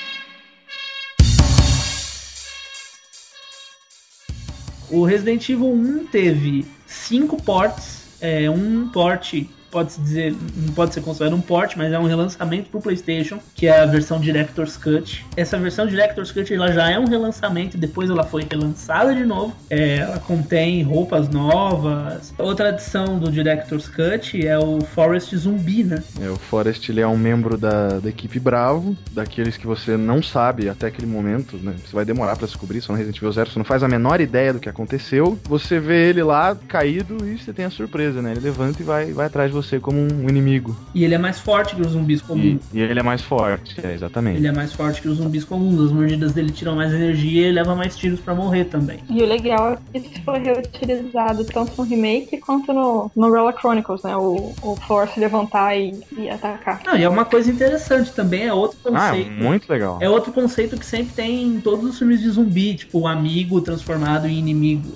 O 4.89 5.05
Resident 5.05 5.49
Evil 5.49 5.73
1 5.73 6.07
teve 6.07 6.65
cinco 6.87 7.41
ports, 7.41 8.17
é, 8.21 8.49
um 8.49 8.87
port 9.71 9.81
pode-se 9.81 10.01
dizer, 10.01 10.35
não 10.55 10.73
pode 10.73 10.93
ser 10.93 11.01
considerado 11.01 11.35
um 11.35 11.41
port, 11.41 11.75
mas 11.75 11.91
é 11.91 11.97
um 11.97 12.05
relançamento 12.05 12.69
pro 12.69 12.79
PlayStation, 12.79 13.39
que 13.55 13.67
é 13.67 13.81
a 13.81 13.85
versão 13.85 14.19
Director's 14.19 14.77
Cut. 14.77 15.25
Essa 15.35 15.57
versão 15.57 15.87
Director's 15.87 16.31
Cut 16.31 16.53
ela 16.53 16.71
já 16.71 16.89
é 16.89 16.99
um 16.99 17.05
relançamento, 17.05 17.77
depois 17.77 18.09
ela 18.09 18.23
foi 18.23 18.45
relançada 18.49 19.15
de 19.15 19.25
novo. 19.25 19.55
É, 19.69 19.97
ela 19.97 20.19
contém 20.19 20.83
roupas 20.83 21.29
novas. 21.29 22.33
Outra 22.37 22.69
adição 22.69 23.17
do 23.17 23.31
Director's 23.31 23.87
Cut 23.87 24.45
é 24.45 24.57
o 24.57 24.81
Forest 24.81 25.35
Zumbi, 25.35 25.83
né? 25.83 26.03
É, 26.21 26.29
o 26.29 26.35
Forrest 26.35 26.89
ele 26.89 27.01
é 27.01 27.07
um 27.07 27.17
membro 27.17 27.57
da, 27.57 27.99
da 27.99 28.09
equipe 28.09 28.39
Bravo, 28.39 28.95
daqueles 29.11 29.57
que 29.57 29.65
você 29.65 29.97
não 29.97 30.21
sabe 30.21 30.69
até 30.69 30.87
aquele 30.87 31.07
momento, 31.07 31.57
né? 31.57 31.75
Você 31.83 31.95
vai 31.95 32.05
demorar 32.05 32.35
pra 32.35 32.45
descobrir, 32.45 32.81
só 32.81 32.93
no 32.93 32.97
Resident 32.97 33.17
Evil 33.17 33.31
Zero, 33.31 33.49
você 33.49 33.59
não 33.59 33.65
faz 33.65 33.83
a 33.83 33.87
menor 33.87 34.21
ideia 34.21 34.53
do 34.53 34.59
que 34.59 34.69
aconteceu. 34.69 35.39
Você 35.45 35.79
vê 35.79 36.09
ele 36.09 36.21
lá 36.21 36.55
caído 36.67 37.25
e 37.25 37.37
você 37.37 37.51
tem 37.51 37.65
a 37.65 37.69
surpresa, 37.69 38.21
né? 38.21 38.31
Ele 38.31 38.41
levanta 38.41 38.81
e 38.81 38.85
vai, 38.85 39.11
vai 39.11 39.25
atrás 39.25 39.49
de 39.49 39.55
você 39.55 39.60
como 39.79 39.99
um 39.99 40.29
inimigo. 40.29 40.75
E 40.93 41.03
ele 41.03 41.15
é 41.15 41.17
mais 41.17 41.39
forte 41.39 41.75
que 41.75 41.81
os 41.81 41.91
zumbis 41.91 42.19
E, 42.19 42.23
comuns. 42.23 42.61
e 42.73 42.79
ele 42.79 42.99
é 42.99 43.03
mais 43.03 43.21
forte, 43.21 43.75
é, 43.85 43.93
exatamente. 43.93 44.37
Ele 44.37 44.47
é 44.47 44.51
mais 44.51 44.73
forte 44.73 45.01
que 45.01 45.07
os 45.07 45.17
zumbis 45.17 45.43
comuns. 45.43 45.79
As 45.85 45.91
mordidas 45.91 46.33
dele 46.33 46.51
tiram 46.51 46.75
mais 46.75 46.93
energia 46.93 47.41
e 47.41 47.43
ele 47.45 47.53
leva 47.53 47.75
mais 47.75 47.95
tiros 47.95 48.19
pra 48.19 48.33
morrer 48.35 48.65
também. 48.65 48.99
E 49.09 49.21
o 49.21 49.25
legal 49.25 49.77
é 49.93 49.99
que 49.99 50.07
isso 50.07 50.21
foi 50.23 50.39
reutilizado 50.39 51.43
tanto 51.45 51.71
no 51.77 51.83
remake 51.83 52.37
quanto 52.39 52.71
no, 52.73 53.11
no 53.15 53.27
Umbrella 53.27 53.53
Chronicles, 53.53 54.03
né? 54.03 54.15
O, 54.15 54.53
o 54.61 54.75
Force 54.87 55.19
levantar 55.19 55.75
e, 55.77 55.93
e 56.17 56.29
atacar. 56.29 56.81
Não, 56.85 56.97
e 56.97 57.03
é 57.03 57.09
uma 57.09 57.25
coisa 57.25 57.49
interessante 57.51 58.11
também, 58.11 58.43
é 58.47 58.53
outro 58.53 58.77
Ah, 58.93 59.09
conceito. 59.09 59.31
muito 59.31 59.69
legal. 59.69 59.97
É 60.01 60.09
outro 60.09 60.31
conceito 60.31 60.77
que 60.77 60.85
sempre 60.85 61.13
tem 61.13 61.43
em 61.43 61.61
todos 61.61 61.85
os 61.89 61.97
filmes 61.97 62.19
de 62.21 62.29
zumbi, 62.29 62.75
tipo, 62.75 62.99
o 62.99 63.07
amigo 63.07 63.61
transformado 63.61 64.27
em 64.27 64.37
inimigo. 64.37 64.91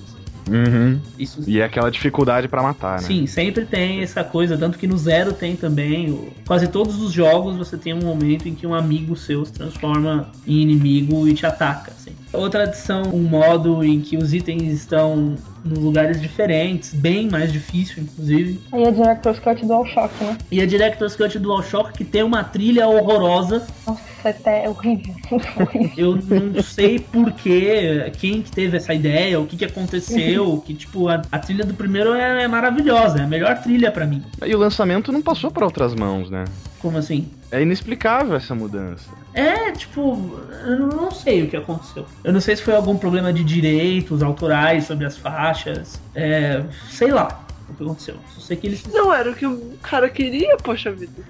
Uhum. 0.50 1.00
Isso 1.18 1.42
E 1.46 1.60
é 1.60 1.64
aquela 1.64 1.90
dificuldade 1.90 2.48
pra 2.48 2.62
matar, 2.62 3.00
né? 3.00 3.06
Sim, 3.06 3.26
sempre 3.26 3.64
tem 3.64 4.02
essa 4.02 4.22
coisa, 4.22 4.56
tanto 4.56 4.78
que 4.78 4.86
no 4.86 4.96
Zero 4.96 5.32
tem 5.32 5.56
também. 5.56 6.28
quase 6.46 6.68
todos 6.68 7.00
os 7.00 7.12
jogos 7.12 7.56
você 7.56 7.76
tem 7.76 7.92
um 7.92 8.04
momento 8.04 8.48
em 8.48 8.54
que 8.54 8.66
um 8.66 8.74
amigo 8.74 9.16
seu 9.16 9.44
se 9.44 9.52
transforma 9.52 10.28
em 10.46 10.60
inimigo 10.62 11.26
e 11.26 11.34
te 11.34 11.46
ataca. 11.46 11.95
Outra 12.32 12.64
adição, 12.64 13.02
um 13.12 13.22
modo 13.22 13.84
em 13.84 14.00
que 14.00 14.16
os 14.16 14.34
itens 14.34 14.72
estão 14.72 15.36
nos 15.64 15.78
lugares 15.78 16.20
diferentes, 16.20 16.94
bem 16.94 17.28
mais 17.28 17.52
difícil, 17.52 18.02
inclusive. 18.02 18.60
Aí 18.72 18.86
a 18.86 18.90
Director's 18.90 19.38
Cut 19.38 19.64
DualShock, 19.64 20.12
né? 20.22 20.38
E 20.50 20.60
a 20.60 20.66
Director's 20.66 21.16
Cut 21.16 21.38
DualShock 21.38 21.92
que 21.92 22.04
tem 22.04 22.22
uma 22.22 22.44
trilha 22.44 22.86
horrorosa. 22.86 23.66
Nossa, 23.86 24.28
até 24.28 24.64
é 24.64 24.68
horrível. 24.68 25.14
horrível. 25.30 25.94
Eu 25.96 26.16
não 26.16 26.62
sei 26.62 26.98
porquê, 26.98 28.12
quem 28.18 28.42
que 28.42 28.50
teve 28.50 28.76
essa 28.76 28.94
ideia, 28.94 29.40
o 29.40 29.46
que 29.46 29.56
que 29.56 29.64
aconteceu, 29.64 30.62
que 30.64 30.74
tipo, 30.74 31.08
a, 31.08 31.22
a 31.30 31.38
trilha 31.38 31.64
do 31.64 31.74
primeiro 31.74 32.14
é, 32.14 32.44
é 32.44 32.48
maravilhosa, 32.48 33.18
é 33.18 33.22
a 33.22 33.26
melhor 33.26 33.60
trilha 33.62 33.90
pra 33.90 34.06
mim. 34.06 34.22
E 34.44 34.54
o 34.54 34.58
lançamento 34.58 35.10
não 35.10 35.22
passou 35.22 35.50
pra 35.50 35.64
outras 35.64 35.94
mãos, 35.94 36.30
né? 36.30 36.44
Como 36.86 36.98
assim? 36.98 37.28
É 37.50 37.60
inexplicável 37.60 38.36
essa 38.36 38.54
mudança. 38.54 39.10
É, 39.34 39.72
tipo, 39.72 40.38
eu 40.64 40.78
não 40.78 41.10
sei 41.10 41.42
o 41.42 41.48
que 41.48 41.56
aconteceu. 41.56 42.06
Eu 42.22 42.32
não 42.32 42.40
sei 42.40 42.54
se 42.54 42.62
foi 42.62 42.76
algum 42.76 42.96
problema 42.96 43.32
de 43.32 43.42
direitos 43.42 44.22
autorais 44.22 44.84
sobre 44.84 45.04
as 45.04 45.18
faixas. 45.18 46.00
É, 46.14 46.62
sei 46.88 47.10
lá 47.10 47.44
o 47.68 47.74
que 47.74 47.82
aconteceu. 47.82 48.14
Só 48.36 48.40
sei 48.40 48.56
que 48.56 48.68
eles. 48.68 48.84
Não 48.86 49.12
era 49.12 49.32
o 49.32 49.34
que 49.34 49.44
o 49.44 49.76
cara 49.82 50.08
queria, 50.08 50.56
poxa 50.58 50.92
vida. 50.92 51.24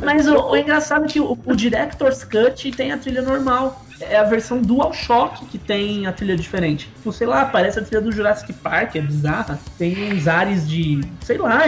Mas 0.00 0.28
o, 0.28 0.50
o 0.50 0.56
engraçado 0.56 1.06
é 1.06 1.08
que 1.08 1.18
o, 1.18 1.36
o 1.44 1.56
Director's 1.56 2.22
Cut 2.22 2.70
tem 2.70 2.92
a 2.92 2.96
trilha 2.96 3.22
normal. 3.22 3.84
É 3.98 4.16
a 4.16 4.22
versão 4.22 4.62
DualShock 4.62 5.44
que 5.46 5.58
tem 5.58 6.06
a 6.06 6.12
trilha 6.12 6.36
diferente. 6.36 6.86
Tipo, 6.86 7.12
sei 7.12 7.26
lá, 7.26 7.46
parece 7.46 7.80
a 7.80 7.82
trilha 7.82 8.00
do 8.00 8.12
Jurassic 8.12 8.52
Park, 8.52 8.94
é 8.94 9.00
bizarra. 9.00 9.58
Tem 9.76 10.12
uns 10.12 10.28
ares 10.28 10.68
de. 10.68 11.00
sei 11.24 11.36
lá, 11.36 11.66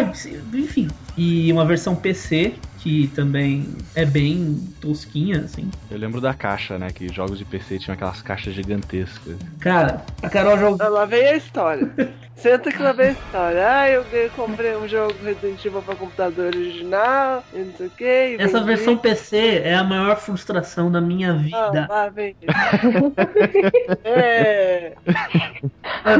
enfim. 0.54 0.86
E 1.16 1.52
uma 1.52 1.64
versão 1.64 1.96
PC 1.96 2.54
que 2.82 3.06
também 3.14 3.68
é 3.94 4.04
bem 4.04 4.58
tosquinha, 4.80 5.42
assim. 5.42 5.70
Eu 5.88 5.98
lembro 5.98 6.20
da 6.20 6.34
caixa, 6.34 6.78
né? 6.78 6.90
Que 6.90 7.12
jogos 7.12 7.38
de 7.38 7.44
PC 7.44 7.78
tinham 7.78 7.94
aquelas 7.94 8.20
caixas 8.20 8.54
gigantescas. 8.54 9.36
Cara, 9.60 10.04
a 10.20 10.28
Carol 10.28 10.58
jogou. 10.58 10.90
Lá 10.90 11.04
vem 11.04 11.28
a 11.28 11.36
história. 11.36 11.88
Senta 12.34 12.72
que 12.72 12.82
lá 12.82 12.92
vem 12.92 13.10
a 13.10 13.12
história. 13.12 13.68
Ah, 13.68 13.88
eu 13.88 14.04
comprei 14.34 14.74
um 14.76 14.88
jogo 14.88 15.14
Resident 15.22 15.64
Evil 15.64 15.80
pra 15.80 15.94
computador 15.94 16.46
original, 16.46 17.44
e 17.54 17.58
não 17.58 17.72
sei 17.74 17.86
o 17.86 17.90
que. 17.90 18.36
Essa 18.40 18.64
versão 18.64 18.96
PC 18.96 19.62
é 19.62 19.76
a 19.76 19.84
maior 19.84 20.16
frustração 20.16 20.90
da 20.90 21.00
minha 21.00 21.34
vida. 21.34 21.86
Ah, 21.88 21.88
lá 21.88 22.08
vem. 22.08 22.34
é. 24.02 24.92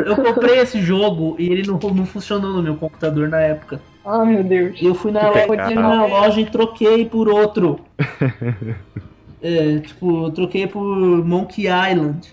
Eu 0.06 0.14
comprei 0.14 0.60
esse 0.60 0.80
jogo 0.80 1.34
e 1.40 1.50
ele 1.50 1.66
não, 1.66 1.78
não 1.78 2.06
funcionou 2.06 2.52
no 2.52 2.62
meu 2.62 2.76
computador 2.76 3.28
na 3.28 3.40
época. 3.40 3.80
Ah, 4.04 4.24
meu 4.24 4.42
Deus. 4.42 4.80
Eu 4.82 4.94
fui 4.94 5.12
na, 5.12 5.30
loja, 5.30 5.70
na 5.74 6.06
loja 6.06 6.40
e 6.40 6.46
troquei 6.46 7.04
por 7.04 7.28
outro. 7.28 7.80
É, 9.44 9.80
tipo, 9.80 10.26
eu 10.26 10.30
troquei 10.30 10.68
por 10.68 10.86
Monkey 11.24 11.62
Island. 11.62 12.32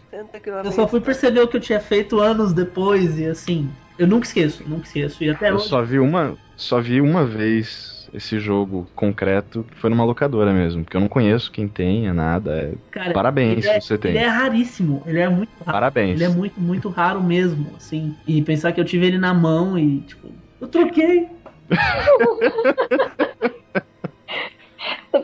Eu 0.64 0.72
só 0.72 0.88
fui 0.88 1.02
perceber 1.02 1.40
o 1.40 1.48
que 1.48 1.58
eu 1.58 1.62
tinha 1.62 1.80
feito 1.80 2.20
anos 2.20 2.54
depois 2.54 3.18
e 3.18 3.26
assim. 3.26 3.68
Eu 3.98 4.06
nunca 4.06 4.28
esqueço, 4.28 4.64
nunca 4.68 4.86
esqueço. 4.86 5.24
E 5.24 5.30
até 5.30 5.50
eu 5.50 5.56
hoje... 5.56 5.68
só 5.68 5.82
vi 5.82 5.98
uma, 5.98 6.38
só 6.56 6.80
vi 6.80 7.02
uma 7.02 7.26
vez 7.26 8.08
esse 8.14 8.40
jogo 8.40 8.88
concreto, 8.96 9.66
que 9.70 9.78
foi 9.78 9.90
numa 9.90 10.04
locadora 10.04 10.54
mesmo, 10.54 10.84
porque 10.84 10.98
eu 10.98 11.02
não 11.02 11.08
conheço 11.08 11.52
quem 11.52 11.68
tenha 11.68 12.14
nada. 12.14 12.52
É... 12.52 12.74
Cara, 12.92 13.12
Parabéns 13.12 13.66
é, 13.66 13.80
você 13.80 13.98
tem. 13.98 14.12
Ele 14.12 14.20
é 14.20 14.28
raríssimo, 14.28 15.02
ele 15.06 15.20
é 15.20 15.30
muito 15.30 15.52
raro. 15.60 15.72
Parabéns. 15.72 16.22
Ele 16.22 16.24
é 16.24 16.30
muito, 16.30 16.60
muito 16.60 16.90
raro 16.90 17.22
mesmo, 17.22 17.72
assim. 17.76 18.16
E 18.28 18.42
pensar 18.42 18.72
que 18.72 18.80
eu 18.80 18.86
tive 18.86 19.08
ele 19.08 19.18
na 19.18 19.34
mão 19.34 19.78
e, 19.78 20.02
tipo, 20.02 20.28
eu 20.62 20.68
troquei. 20.68 21.28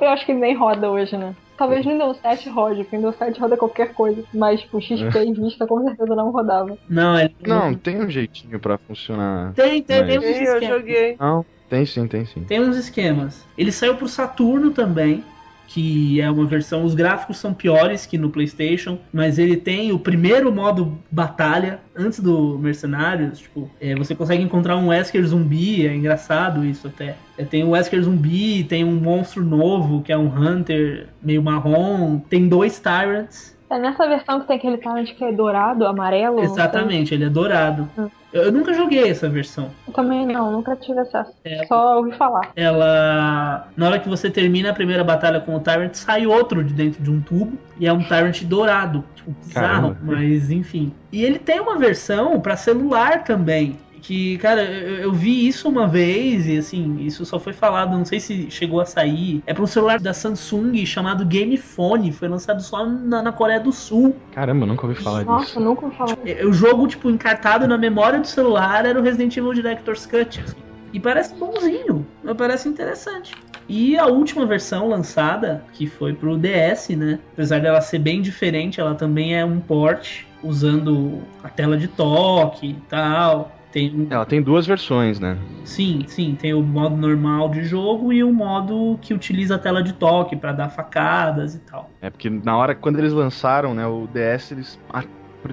Eu 0.01 0.09
acho 0.09 0.25
que 0.25 0.33
nem 0.33 0.55
roda 0.55 0.89
hoje, 0.91 1.15
né? 1.17 1.33
Talvez 1.57 1.85
no 1.85 1.93
Windows 1.93 2.17
7 2.17 2.49
rode, 2.49 2.83
porque 2.83 2.97
Windows 2.97 3.15
7 3.15 3.39
roda 3.39 3.55
qualquer 3.55 3.93
coisa, 3.93 4.23
mas 4.33 4.59
tipo, 4.61 4.81
XP 4.81 5.23
e 5.25 5.33
Vista 5.33 5.65
com 5.65 5.81
certeza 5.83 6.13
não 6.15 6.31
rodava. 6.31 6.77
Não, 6.89 7.17
ele 7.17 7.33
Não, 7.47 7.73
tem 7.73 8.01
um 8.01 8.09
jeitinho 8.09 8.59
pra 8.59 8.77
funcionar. 8.77 9.53
Tem, 9.53 9.81
tem, 9.81 9.99
Mas- 9.99 10.07
tem 10.07 10.19
uns 10.19 10.23
Sim, 10.25 10.43
eu 10.43 10.53
esquemas. 10.53 10.67
joguei. 10.79 11.15
Não, 11.19 11.45
tem 11.69 11.85
sim, 11.85 12.07
tem 12.07 12.25
sim. 12.25 12.43
Tem 12.43 12.59
uns 12.59 12.75
esquemas. 12.75 13.45
Ele 13.57 13.71
saiu 13.71 13.95
pro 13.95 14.07
Saturno 14.07 14.71
também, 14.71 15.23
que 15.67 16.21
é 16.21 16.29
uma 16.29 16.45
versão. 16.45 16.83
Os 16.83 16.95
gráficos 16.95 17.37
são 17.37 17.53
piores 17.53 18.05
que 18.05 18.17
no 18.17 18.29
PlayStation, 18.29 18.97
mas 19.11 19.37
ele 19.37 19.57
tem 19.57 19.91
o 19.91 19.99
primeiro 19.99 20.51
modo 20.51 20.97
batalha 21.11 21.79
antes 21.95 22.19
do 22.19 22.57
Mercenários. 22.57 23.39
Tipo, 23.39 23.69
é, 23.79 23.95
você 23.95 24.15
consegue 24.15 24.43
encontrar 24.43 24.77
um 24.77 24.87
Wesker 24.87 25.25
zumbi, 25.25 25.85
é 25.87 25.95
engraçado 25.95 26.65
isso 26.65 26.87
até. 26.87 27.15
É, 27.37 27.43
tem 27.43 27.63
um 27.63 27.71
Wesker 27.71 28.01
zumbi, 28.01 28.63
tem 28.63 28.83
um 28.83 28.95
monstro 28.95 29.43
novo 29.43 30.01
que 30.01 30.11
é 30.11 30.17
um 30.17 30.27
Hunter 30.27 31.07
meio 31.21 31.41
marrom, 31.41 32.19
tem 32.19 32.47
dois 32.47 32.79
Tyrants. 32.79 33.55
É 33.69 33.79
nessa 33.79 34.07
versão 34.07 34.39
que 34.39 34.47
tem 34.47 34.57
aquele 34.57 34.77
talent 34.77 35.11
que 35.15 35.23
é 35.23 35.31
dourado, 35.31 35.87
amarelo. 35.87 36.39
Exatamente, 36.39 37.13
ele 37.13 37.25
é 37.25 37.29
dourado. 37.29 37.89
Eu, 37.97 38.11
eu 38.43 38.51
nunca 38.51 38.73
joguei 38.73 39.09
essa 39.09 39.29
versão. 39.29 39.69
Eu 39.87 39.93
também 39.93 40.25
não, 40.25 40.51
nunca 40.51 40.75
tive 40.75 40.99
acesso. 40.99 41.31
É. 41.43 41.65
Só 41.67 41.97
ouvi 41.97 42.11
falar. 42.17 42.51
ela. 42.55 43.67
Na 43.75 43.87
hora 43.87 43.99
que 43.99 44.09
você 44.09 44.29
termina 44.29 44.69
a 44.69 44.73
primeira 44.73 45.03
batalha 45.03 45.39
com 45.39 45.55
o 45.55 45.59
Tyrant, 45.59 45.93
sai 45.93 46.25
outro 46.27 46.63
de 46.63 46.73
dentro 46.73 47.01
de 47.01 47.09
um 47.09 47.21
tubo. 47.21 47.57
E 47.79 47.87
é 47.87 47.93
um 47.93 48.03
Tyrant 48.03 48.43
dourado. 48.43 49.03
Tipo, 49.15 49.31
bizarro, 49.31 49.95
Caramba. 49.95 49.97
mas 50.01 50.51
enfim. 50.51 50.93
E 51.11 51.23
ele 51.23 51.39
tem 51.39 51.59
uma 51.59 51.77
versão 51.77 52.39
pra 52.39 52.55
celular 52.57 53.23
também. 53.23 53.77
Que, 54.05 54.37
cara, 54.37 54.61
eu, 54.63 54.95
eu 54.97 55.11
vi 55.13 55.47
isso 55.47 55.67
uma 55.67 55.87
vez 55.87 56.45
e 56.45 56.57
assim, 56.57 56.97
isso 56.99 57.25
só 57.25 57.39
foi 57.39 57.53
falado, 57.53 57.97
não 57.97 58.05
sei 58.05 58.19
se 58.19 58.51
chegou 58.51 58.79
a 58.79 58.85
sair. 58.85 59.41
É 59.47 59.53
pra 59.53 59.63
um 59.63 59.67
celular 59.67 59.99
da 59.99 60.13
Samsung 60.13 60.85
chamado 60.85 61.25
Game 61.25 61.57
Phone. 61.57 62.11
Foi 62.11 62.27
lançado 62.27 62.61
só 62.61 62.85
na, 62.85 63.23
na 63.23 63.31
Coreia 63.31 63.59
do 63.59 63.71
Sul. 63.71 64.15
Caramba, 64.31 64.65
eu 64.65 64.67
nunca 64.67 64.85
ouvi 64.85 65.01
falar 65.01 65.23
Nossa, 65.25 65.45
disso. 65.45 65.59
nunca 65.59 65.85
ouvi 65.85 65.97
falar. 65.97 66.17
É, 66.23 66.45
O 66.45 66.53
jogo, 66.53 66.87
tipo, 66.87 67.09
encartado 67.09 67.67
na 67.67 67.79
memória 67.79 68.19
do 68.19 68.27
celular 68.27 68.85
era 68.85 68.99
o 68.99 69.01
Resident 69.01 69.35
Evil 69.35 69.53
Director's 69.53 70.05
Cut. 70.05 70.39
assim. 70.39 70.55
E 70.93 70.99
parece 70.99 71.33
bonzinho, 71.35 72.05
mas 72.23 72.37
parece 72.37 72.69
interessante. 72.69 73.33
E 73.67 73.97
a 73.97 74.05
última 74.05 74.45
versão 74.45 74.87
lançada, 74.87 75.65
que 75.73 75.87
foi 75.87 76.13
pro 76.13 76.37
DS, 76.37 76.89
né? 76.89 77.19
Apesar 77.33 77.59
dela 77.59 77.81
ser 77.81 77.99
bem 77.99 78.21
diferente, 78.21 78.79
ela 78.79 78.93
também 78.93 79.35
é 79.35 79.43
um 79.43 79.59
port 79.59 80.21
usando 80.43 81.23
a 81.43 81.49
tela 81.49 81.75
de 81.75 81.87
toque 81.87 82.67
e 82.67 82.73
tal. 82.87 83.54
Tem 83.75 84.07
Ela 84.09 84.25
tem 84.25 84.41
duas 84.41 84.65
versões, 84.65 85.19
né? 85.19 85.37
Sim, 85.65 86.05
sim, 86.07 86.33
tem 86.33 86.53
o 86.53 86.61
modo 86.61 86.95
normal 86.95 87.49
de 87.49 87.65
jogo 87.65 88.13
e 88.13 88.23
o 88.23 88.31
modo 88.31 88.97
que 89.01 89.13
utiliza 89.13 89.55
a 89.55 89.59
tela 89.59 89.83
de 89.83 89.91
toque 89.91 90.33
pra 90.33 90.53
dar 90.53 90.69
facadas 90.69 91.55
e 91.55 91.59
tal. 91.59 91.91
É 92.01 92.09
porque 92.09 92.29
na 92.29 92.55
hora 92.55 92.73
quando 92.73 92.99
eles 92.99 93.11
lançaram, 93.11 93.73
né, 93.73 93.85
o 93.85 94.07
DS, 94.07 94.53
eles 94.53 94.79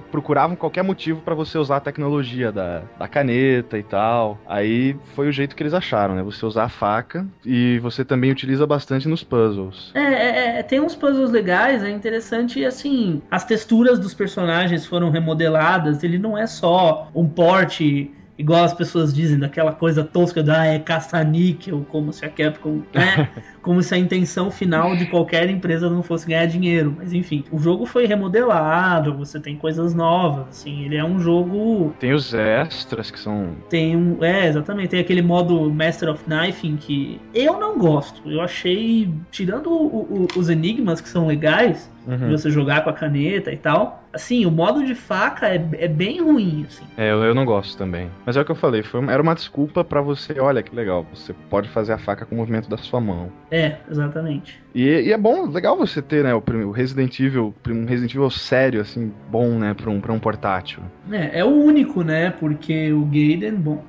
procuravam 0.01 0.55
qualquer 0.55 0.83
motivo 0.83 1.21
pra 1.21 1.35
você 1.35 1.57
usar 1.57 1.77
a 1.77 1.81
tecnologia 1.81 2.51
da, 2.51 2.83
da 2.97 3.07
caneta 3.07 3.77
e 3.77 3.83
tal. 3.83 4.39
Aí 4.47 4.95
foi 5.15 5.27
o 5.27 5.31
jeito 5.31 5.55
que 5.55 5.63
eles 5.63 5.73
acharam, 5.73 6.15
né? 6.15 6.23
Você 6.23 6.45
usar 6.45 6.65
a 6.65 6.69
faca 6.69 7.25
e 7.45 7.79
você 7.79 8.03
também 8.03 8.31
utiliza 8.31 8.65
bastante 8.65 9.07
nos 9.07 9.23
puzzles. 9.23 9.91
É, 9.93 9.99
é, 10.01 10.59
é, 10.59 10.63
tem 10.63 10.79
uns 10.79 10.95
puzzles 10.95 11.31
legais, 11.31 11.83
é 11.83 11.89
interessante 11.89 12.63
assim, 12.65 13.21
as 13.29 13.45
texturas 13.45 13.99
dos 13.99 14.13
personagens 14.13 14.85
foram 14.85 15.09
remodeladas, 15.09 16.03
ele 16.03 16.17
não 16.17 16.37
é 16.37 16.47
só 16.47 17.09
um 17.13 17.27
porte 17.27 18.11
igual 18.37 18.63
as 18.63 18.73
pessoas 18.73 19.13
dizem, 19.13 19.37
daquela 19.39 19.71
coisa 19.71 20.03
tosca 20.03 20.41
da 20.41 20.61
ah, 20.61 20.65
é 20.65 20.79
caça-níquel, 20.79 21.85
como 21.89 22.11
se 22.13 22.25
a 22.25 22.29
Capcom, 22.29 22.81
né? 22.93 23.29
como 23.61 23.81
se 23.81 23.93
a 23.93 23.97
intenção 23.97 24.49
final 24.51 24.95
de 24.95 25.05
qualquer 25.05 25.49
empresa 25.49 25.89
não 25.89 26.01
fosse 26.03 26.27
ganhar 26.27 26.45
dinheiro. 26.47 26.93
Mas 26.97 27.13
enfim, 27.13 27.43
o 27.51 27.59
jogo 27.59 27.85
foi 27.85 28.05
remodelado, 28.05 29.15
você 29.15 29.39
tem 29.39 29.55
coisas 29.55 29.93
novas, 29.93 30.47
assim, 30.49 30.83
ele 30.85 30.95
é 30.95 31.03
um 31.03 31.19
jogo 31.19 31.93
Tem 31.99 32.13
os 32.13 32.33
extras 32.33 33.09
que 33.11 33.19
são 33.19 33.49
tem 33.69 33.95
um. 33.95 34.23
É, 34.23 34.47
exatamente. 34.47 34.89
Tem 34.89 34.99
aquele 34.99 35.21
modo 35.21 35.71
Master 35.71 36.09
of 36.09 36.23
Knifing 36.27 36.75
que 36.77 37.19
eu 37.33 37.59
não 37.59 37.77
gosto. 37.77 38.21
Eu 38.29 38.41
achei. 38.41 39.09
Tirando 39.31 39.67
o- 39.71 40.25
o- 40.35 40.39
os 40.39 40.49
enigmas 40.49 40.99
que 41.01 41.09
são 41.09 41.25
legais, 41.27 41.89
de 42.05 42.13
Uhum. 42.13 42.31
você 42.31 42.49
jogar 42.51 42.83
com 42.83 42.89
a 42.89 42.93
caneta 42.93 43.51
e 43.51 43.57
tal. 43.57 44.02
Assim, 44.13 44.45
o 44.45 44.51
modo 44.51 44.85
de 44.85 44.95
faca 44.95 45.47
é, 45.47 45.65
é 45.73 45.87
bem 45.87 46.21
ruim, 46.21 46.65
assim. 46.67 46.85
É, 46.97 47.11
eu, 47.11 47.23
eu 47.23 47.35
não 47.35 47.45
gosto 47.45 47.77
também. 47.77 48.09
Mas 48.25 48.37
é 48.37 48.41
o 48.41 48.45
que 48.45 48.51
eu 48.51 48.55
falei, 48.55 48.83
foi, 48.83 49.03
era 49.07 49.21
uma 49.21 49.33
desculpa 49.33 49.83
pra 49.83 50.01
você, 50.01 50.39
olha 50.39 50.61
que 50.61 50.75
legal, 50.75 51.05
você 51.13 51.33
pode 51.49 51.67
fazer 51.69 51.93
a 51.93 51.97
faca 51.97 52.25
com 52.25 52.35
o 52.35 52.37
movimento 52.37 52.69
da 52.69 52.77
sua 52.77 53.01
mão. 53.01 53.31
É, 53.49 53.77
exatamente. 53.89 54.61
E, 54.73 54.83
e 54.83 55.11
é 55.11 55.17
bom, 55.17 55.47
legal 55.47 55.77
você 55.77 56.01
ter, 56.01 56.23
né, 56.23 56.33
o, 56.33 56.43
o 56.67 56.71
Resident 56.71 57.19
Evil, 57.19 57.53
um 57.67 57.85
Resident 57.85 58.13
Evil 58.13 58.29
sério, 58.29 58.81
assim, 58.81 59.11
bom, 59.29 59.57
né, 59.59 59.73
pra 59.73 59.89
um, 59.89 59.99
pra 59.99 60.11
um 60.13 60.19
portátil. 60.19 60.81
É, 61.11 61.39
é 61.39 61.45
o 61.45 61.49
único, 61.49 62.03
né? 62.03 62.31
Porque 62.31 62.91
o 62.91 63.05
Gaiden, 63.05 63.55
bom. 63.55 63.83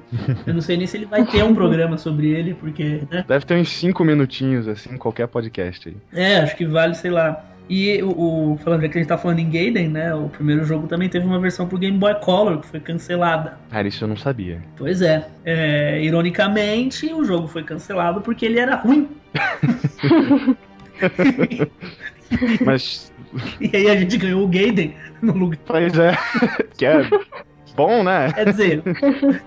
Eu 0.46 0.54
não 0.54 0.60
sei 0.60 0.76
nem 0.76 0.86
se 0.86 0.96
ele 0.96 1.06
vai 1.06 1.24
ter 1.24 1.42
um 1.42 1.54
programa 1.54 1.96
sobre 1.96 2.28
ele, 2.30 2.54
porque, 2.54 3.02
né? 3.10 3.24
Deve 3.26 3.44
ter 3.44 3.54
uns 3.54 3.68
5 3.68 4.04
minutinhos, 4.04 4.68
assim, 4.68 4.94
em 4.94 4.98
qualquer 4.98 5.28
podcast 5.28 5.88
aí. 5.88 5.96
É, 6.12 6.36
acho 6.38 6.56
que 6.56 6.66
vale, 6.66 6.94
sei 6.94 7.10
lá. 7.10 7.44
E 7.68 8.02
o, 8.02 8.10
o- 8.52 8.58
falando 8.58 8.82
já 8.82 8.88
que 8.88 8.98
a 8.98 9.00
gente 9.00 9.08
tá 9.08 9.16
falando 9.16 9.38
em 9.38 9.48
Gaiden, 9.48 9.88
né? 9.88 10.14
O 10.14 10.28
primeiro 10.28 10.64
jogo 10.64 10.86
também 10.86 11.08
teve 11.08 11.24
uma 11.26 11.40
versão 11.40 11.66
pro 11.66 11.78
Game 11.78 11.96
Boy 11.96 12.14
Color 12.16 12.60
que 12.60 12.66
foi 12.66 12.78
cancelada. 12.80 13.58
Cara, 13.70 13.88
isso 13.88 14.04
eu 14.04 14.08
não 14.08 14.16
sabia. 14.16 14.60
Pois 14.76 15.00
é. 15.00 15.26
É, 15.44 16.02
Ironicamente, 16.02 17.12
o 17.12 17.24
jogo 17.24 17.48
foi 17.48 17.62
cancelado 17.62 18.20
porque 18.20 18.44
ele 18.44 18.58
era 18.58 18.76
ruim. 18.76 19.08
Mas, 22.64 23.12
E 23.60 23.76
aí 23.76 23.88
a 23.90 23.96
gente 23.96 24.16
ganhou 24.16 24.44
o 24.44 24.48
Gaiden 24.48 24.94
no 25.22 25.32
lugar. 25.32 25.58
pois 25.66 25.98
é, 25.98 26.12
que 26.76 26.84
é 26.86 27.00
bom, 27.76 28.02
né? 28.02 28.32
Quer 28.32 28.44
dizer, 28.50 28.82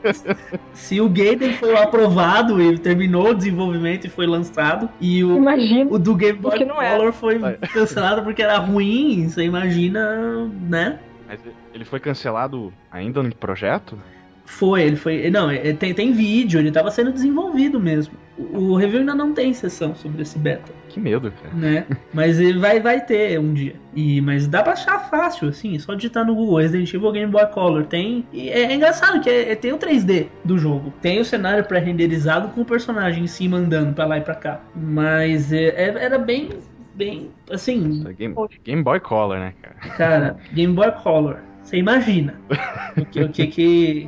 se 0.74 1.00
o 1.02 1.10
Gaiden 1.10 1.54
foi 1.54 1.76
aprovado 1.76 2.62
e 2.62 2.78
terminou 2.78 3.30
o 3.30 3.34
desenvolvimento 3.34 4.06
e 4.06 4.10
foi 4.10 4.26
lançado, 4.28 4.90
e 5.00 5.24
o, 5.24 5.38
Imagina. 5.38 5.90
o 5.92 5.98
do 5.98 6.16
Game 6.16 6.38
Boy. 6.40 6.66
Color 6.66 7.14
foi 7.14 7.38
Vai. 7.38 7.58
cancelado 7.58 8.24
porque 8.24 8.42
era 8.42 8.58
ruim, 8.58 9.28
você 9.30 9.44
imagina, 9.44 10.50
né? 10.70 11.00
Mas 11.28 11.40
ele 11.74 11.86
foi 11.86 12.00
cancelado 12.00 12.74
ainda 12.92 13.22
no 13.22 13.34
projeto? 13.36 13.98
Foi, 14.46 14.82
ele 14.84 14.96
foi. 14.96 15.30
Não, 15.30 15.50
é- 15.52 15.74
tem, 15.74 15.94
tem 15.94 16.14
vídeo, 16.14 16.60
ele 16.60 16.72
tava 16.72 16.90
sendo 16.90 17.12
desenvolvido 17.12 17.80
mesmo. 17.80 18.14
O 18.38 18.76
review 18.76 19.00
ainda 19.00 19.16
não 19.16 19.34
tem 19.34 19.52
sessão 19.54 19.96
sobre 19.96 20.22
esse 20.22 20.38
beta, 20.38 20.72
Que 20.90 21.00
medo, 21.00 21.32
cara. 21.42 21.56
né? 21.56 21.86
Mas 22.14 22.40
ele 22.40 22.60
vai, 22.60 22.80
vai 22.80 23.02
ter 23.04 23.40
um 23.40 23.52
dia. 23.54 23.76
E, 23.96 24.22
mas 24.22 24.48
dá 24.48 24.62
pra 24.62 24.74
achar 24.74 25.10
fácil, 25.10 25.50
assim, 25.50 25.76
é 25.76 25.80
só 25.80 25.96
digitar 25.96 26.24
no 26.24 26.36
Google 26.36 26.58
Resident 26.60 26.94
Evil 26.94 27.12
Game 27.12 27.32
Boy 27.32 27.48
Color. 27.48 27.86
Tem. 27.86 28.26
e 28.32 28.50
é, 28.50 28.64
é 28.66 28.74
engraçado 28.76 29.22
que 29.22 29.30
é- 29.30 29.52
é- 29.54 29.56
tem 29.56 29.74
o 29.74 29.78
3D 29.80 30.28
do 30.46 30.58
jogo. 30.58 30.94
Tem 31.02 31.20
o 31.20 31.26
cenário 31.26 31.64
pré-renderizado 31.64 32.50
com 32.50 32.62
o 32.62 32.66
personagem 32.66 33.24
em 33.24 33.28
cima 33.28 33.58
andando 33.58 33.94
pra 33.96 34.06
lá 34.06 34.18
e 34.20 34.22
pra 34.22 34.36
cá. 34.36 34.62
Mas 34.76 35.52
é- 35.52 35.70
é- 35.70 36.04
era 36.06 36.20
bem. 36.20 36.50
Bem. 36.94 37.30
Assim, 37.50 38.04
é 38.08 38.14
Game, 38.14 38.36
Game 38.64 38.84
Boy 38.84 39.00
Color, 39.00 39.40
né, 39.40 39.54
cara? 39.62 39.76
cara, 39.98 40.38
Game 40.54 40.74
Boy 40.74 40.92
Color. 40.92 41.38
Você 41.64 41.78
imagina. 41.78 42.36
O 42.98 43.06
que, 43.06 43.22
o 43.22 43.30
que, 43.30 43.46
que, 43.48 44.08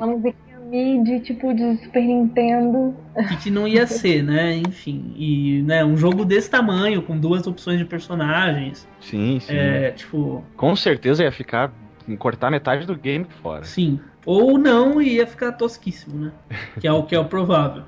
MIDI, 0.70 1.20
tipo 1.22 1.54
de 1.54 1.78
Super 1.84 2.04
Nintendo. 2.04 2.96
o 3.16 3.28
que, 3.28 3.38
que 3.38 3.50
não 3.52 3.68
ia 3.68 3.86
ser, 3.88 4.22
né? 4.24 4.56
Enfim. 4.58 5.14
E, 5.16 5.62
né, 5.64 5.84
um 5.84 5.98
jogo 5.98 6.24
desse 6.24 6.50
tamanho, 6.50 7.02
com 7.02 7.18
duas 7.18 7.46
opções 7.48 7.78
de 7.80 7.86
personagens. 7.86 8.88
Sim, 9.00 9.40
sim. 9.40 9.54
É, 9.56 9.92
tipo, 9.92 10.44
Com 10.56 10.76
certeza 10.76 11.24
ia 11.24 11.32
ficar. 11.32 11.72
cortar 12.18 12.50
metade 12.50 12.86
do 12.86 12.96
game 12.96 13.26
fora. 13.42 13.64
sim. 13.64 14.00
Ou 14.26 14.60
não 14.60 15.02
ia 15.02 15.26
ficar 15.26 15.54
tosquíssimo, 15.54 16.26
né? 16.26 16.32
Que 16.80 16.88
é 16.88 16.92
o 16.92 17.04
que 17.04 17.16
é 17.16 17.20
o 17.20 17.26
provável. 17.26 17.84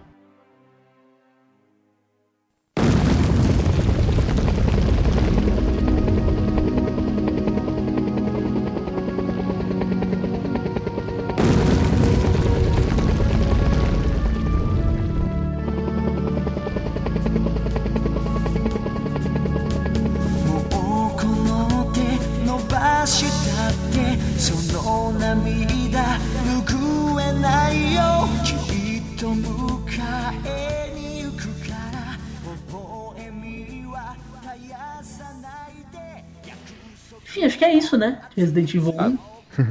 Resident 38.35 38.73
Evil 38.73 38.93
1. 38.97 39.17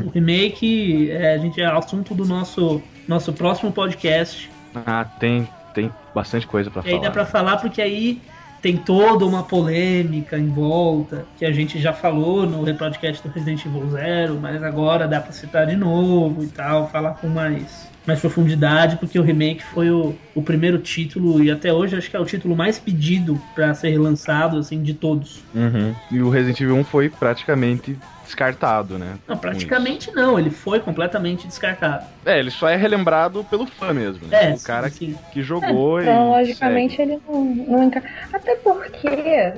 O 0.07 0.11
remake 0.11 1.11
é, 1.11 1.35
a 1.35 1.39
gente 1.39 1.61
é 1.61 1.65
assunto 1.65 2.15
do 2.15 2.27
nosso, 2.27 2.83
nosso 3.09 3.33
próximo 3.33 3.73
podcast. 3.73 4.51
Ah, 4.75 5.05
tem, 5.05 5.49
tem 5.75 5.91
bastante 6.15 6.47
coisa 6.47 6.71
pra 6.71 6.83
E 6.83 6.87
aí 6.89 6.91
falar. 6.93 7.03
dá 7.05 7.11
pra 7.11 7.25
falar 7.25 7.57
porque 7.57 7.81
aí 7.81 8.21
tem 8.61 8.77
toda 8.77 9.25
uma 9.25 9.43
polêmica 9.43 10.39
em 10.39 10.49
volta, 10.49 11.25
que 11.39 11.47
a 11.47 11.51
gente 11.53 11.79
já 11.81 11.95
falou 11.95 12.45
no 12.47 12.75
podcast 12.75 13.27
do 13.27 13.33
Resident 13.33 13.65
Evil 13.65 13.89
Zero, 13.91 14.39
mas 14.41 14.63
agora 14.63 15.09
dá 15.09 15.19
pra 15.19 15.33
citar 15.33 15.67
de 15.67 15.77
novo 15.77 16.45
e 16.45 16.49
tal, 16.49 16.87
falar 16.91 17.13
com 17.15 17.29
mais, 17.29 17.89
mais 18.07 18.21
profundidade, 18.21 18.97
porque 18.97 19.19
o 19.19 19.23
remake 19.23 19.65
foi 19.65 19.91
o, 19.91 20.15
o 20.35 20.43
primeiro 20.43 20.79
título, 20.79 21.43
e 21.43 21.51
até 21.51 21.73
hoje 21.73 21.97
acho 21.97 22.11
que 22.11 22.17
é 22.17 22.21
o 22.21 22.25
título 22.27 22.55
mais 22.55 22.79
pedido 22.79 23.41
pra 23.55 23.73
ser 23.73 23.89
relançado, 23.91 24.59
assim, 24.59 24.83
de 24.83 24.93
todos. 24.93 25.43
Uhum. 25.55 25.95
E 26.11 26.21
o 26.21 26.29
Resident 26.29 26.61
Evil 26.61 26.77
1 26.77 26.85
foi 26.85 27.09
praticamente 27.09 27.97
descartado, 28.31 28.99
né? 28.99 29.19
Não, 29.27 29.37
praticamente 29.37 30.11
não, 30.13 30.39
ele 30.39 30.51
foi 30.51 30.79
completamente 30.81 31.47
descartado. 31.47 32.07
É, 32.25 32.39
ele 32.39 32.51
só 32.51 32.69
é 32.69 32.77
relembrado 32.77 33.45
pelo 33.45 33.67
fã 33.67 33.93
mesmo, 33.93 34.27
né? 34.29 34.51
É, 34.51 34.55
o 34.55 34.61
cara 34.61 34.89
sim, 34.89 35.13
sim. 35.13 35.19
que 35.33 35.43
jogou 35.43 36.01
e. 36.01 36.05
Então, 36.05 36.31
logicamente, 36.31 37.03
ele 37.03 37.21
não, 37.29 37.45
não 37.45 37.83
entra. 37.83 38.03
Até 38.33 38.55
porque, 38.57 39.53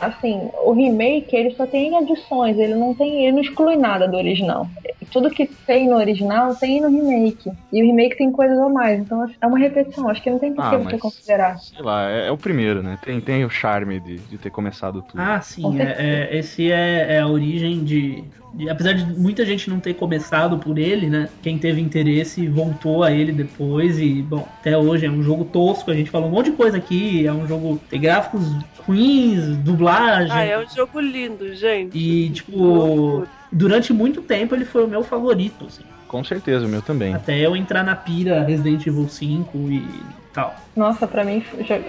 assim, 0.00 0.50
o 0.64 0.72
remake 0.72 1.34
ele 1.36 1.50
só 1.54 1.66
tem 1.66 1.96
adições, 1.96 2.58
ele 2.58 2.74
não 2.74 2.94
tem. 2.94 3.24
ele 3.24 3.32
não 3.32 3.40
exclui 3.40 3.76
nada 3.76 4.06
do 4.08 4.16
original. 4.16 4.66
Tudo 5.10 5.30
que 5.30 5.46
tem 5.66 5.88
no 5.88 5.96
original 5.96 6.54
tem 6.56 6.80
no 6.80 6.88
remake. 6.90 7.50
E 7.72 7.82
o 7.82 7.86
remake 7.86 8.16
tem 8.18 8.30
coisas 8.30 8.58
a 8.58 8.68
mais. 8.68 9.00
Então 9.00 9.24
é 9.40 9.46
uma 9.46 9.58
repetição. 9.58 10.08
Acho 10.08 10.22
que 10.22 10.30
não 10.30 10.38
tem 10.38 10.52
por 10.52 10.62
Ah, 10.64 10.70
que 10.70 10.76
você 10.76 10.92
mas- 10.92 11.00
considerar. 11.00 11.58
Sei 11.58 11.82
lá, 11.82 12.10
é, 12.10 12.28
é 12.28 12.30
o 12.32 12.36
primeiro, 12.36 12.82
né? 12.82 12.98
Tem, 13.02 13.20
tem 13.20 13.44
o 13.44 13.50
charme 13.50 13.98
de, 14.00 14.16
de 14.18 14.36
ter 14.38 14.50
começado 14.50 15.00
tudo. 15.02 15.18
Ah, 15.20 15.40
sim, 15.40 15.80
é, 15.80 16.28
é- 16.32 16.38
esse 16.38 16.70
é, 16.70 17.14
é 17.14 17.20
a 17.20 17.26
origem 17.26 17.82
de, 17.84 18.22
de- 18.54 18.68
Apesar 18.68 18.92
de 18.92 19.04
muita 19.18 19.46
gente 19.46 19.70
não 19.70 19.80
ter 19.80 19.94
começado 19.94 20.58
por 20.58 20.78
ele, 20.78 21.08
né? 21.08 21.28
Quem 21.42 21.58
teve 21.58 21.80
interesse 21.80 22.46
voltou 22.46 23.02
a 23.02 23.10
ele 23.10 23.32
depois 23.32 23.98
e, 23.98 24.20
bom, 24.22 24.46
até 24.60 24.76
hoje 24.76 25.06
é 25.06 25.10
um 25.10 25.22
jogo 25.22 25.44
tosco, 25.46 25.90
a 25.90 25.94
gente 25.94 26.10
falou 26.10 26.28
um 26.28 26.32
monte 26.32 26.50
de 26.50 26.56
coisa 26.56 26.76
aqui, 26.76 27.26
é 27.26 27.32
um 27.32 27.46
jogo. 27.46 27.80
tem 27.88 28.00
gráficos 28.00 28.42
ruins, 28.88 29.56
dublagem. 29.58 30.32
Ah, 30.32 30.42
é 30.44 30.58
um 30.58 30.66
jogo 30.66 30.98
lindo, 30.98 31.54
gente. 31.54 31.96
E, 31.96 32.30
tipo, 32.30 33.26
durante 33.52 33.92
muito 33.92 34.22
tempo 34.22 34.54
ele 34.54 34.64
foi 34.64 34.84
o 34.84 34.88
meu 34.88 35.04
favorito, 35.04 35.66
assim. 35.66 35.84
Com 36.08 36.24
certeza, 36.24 36.64
o 36.64 36.68
meu 36.68 36.80
também. 36.80 37.14
Até 37.14 37.38
eu 37.38 37.54
entrar 37.54 37.84
na 37.84 37.94
pira 37.94 38.42
Resident 38.42 38.86
Evil 38.86 39.06
5 39.06 39.70
e 39.70 40.17
tal. 40.38 40.54
Nossa, 40.76 41.08
pra 41.08 41.24
mim, 41.24 41.42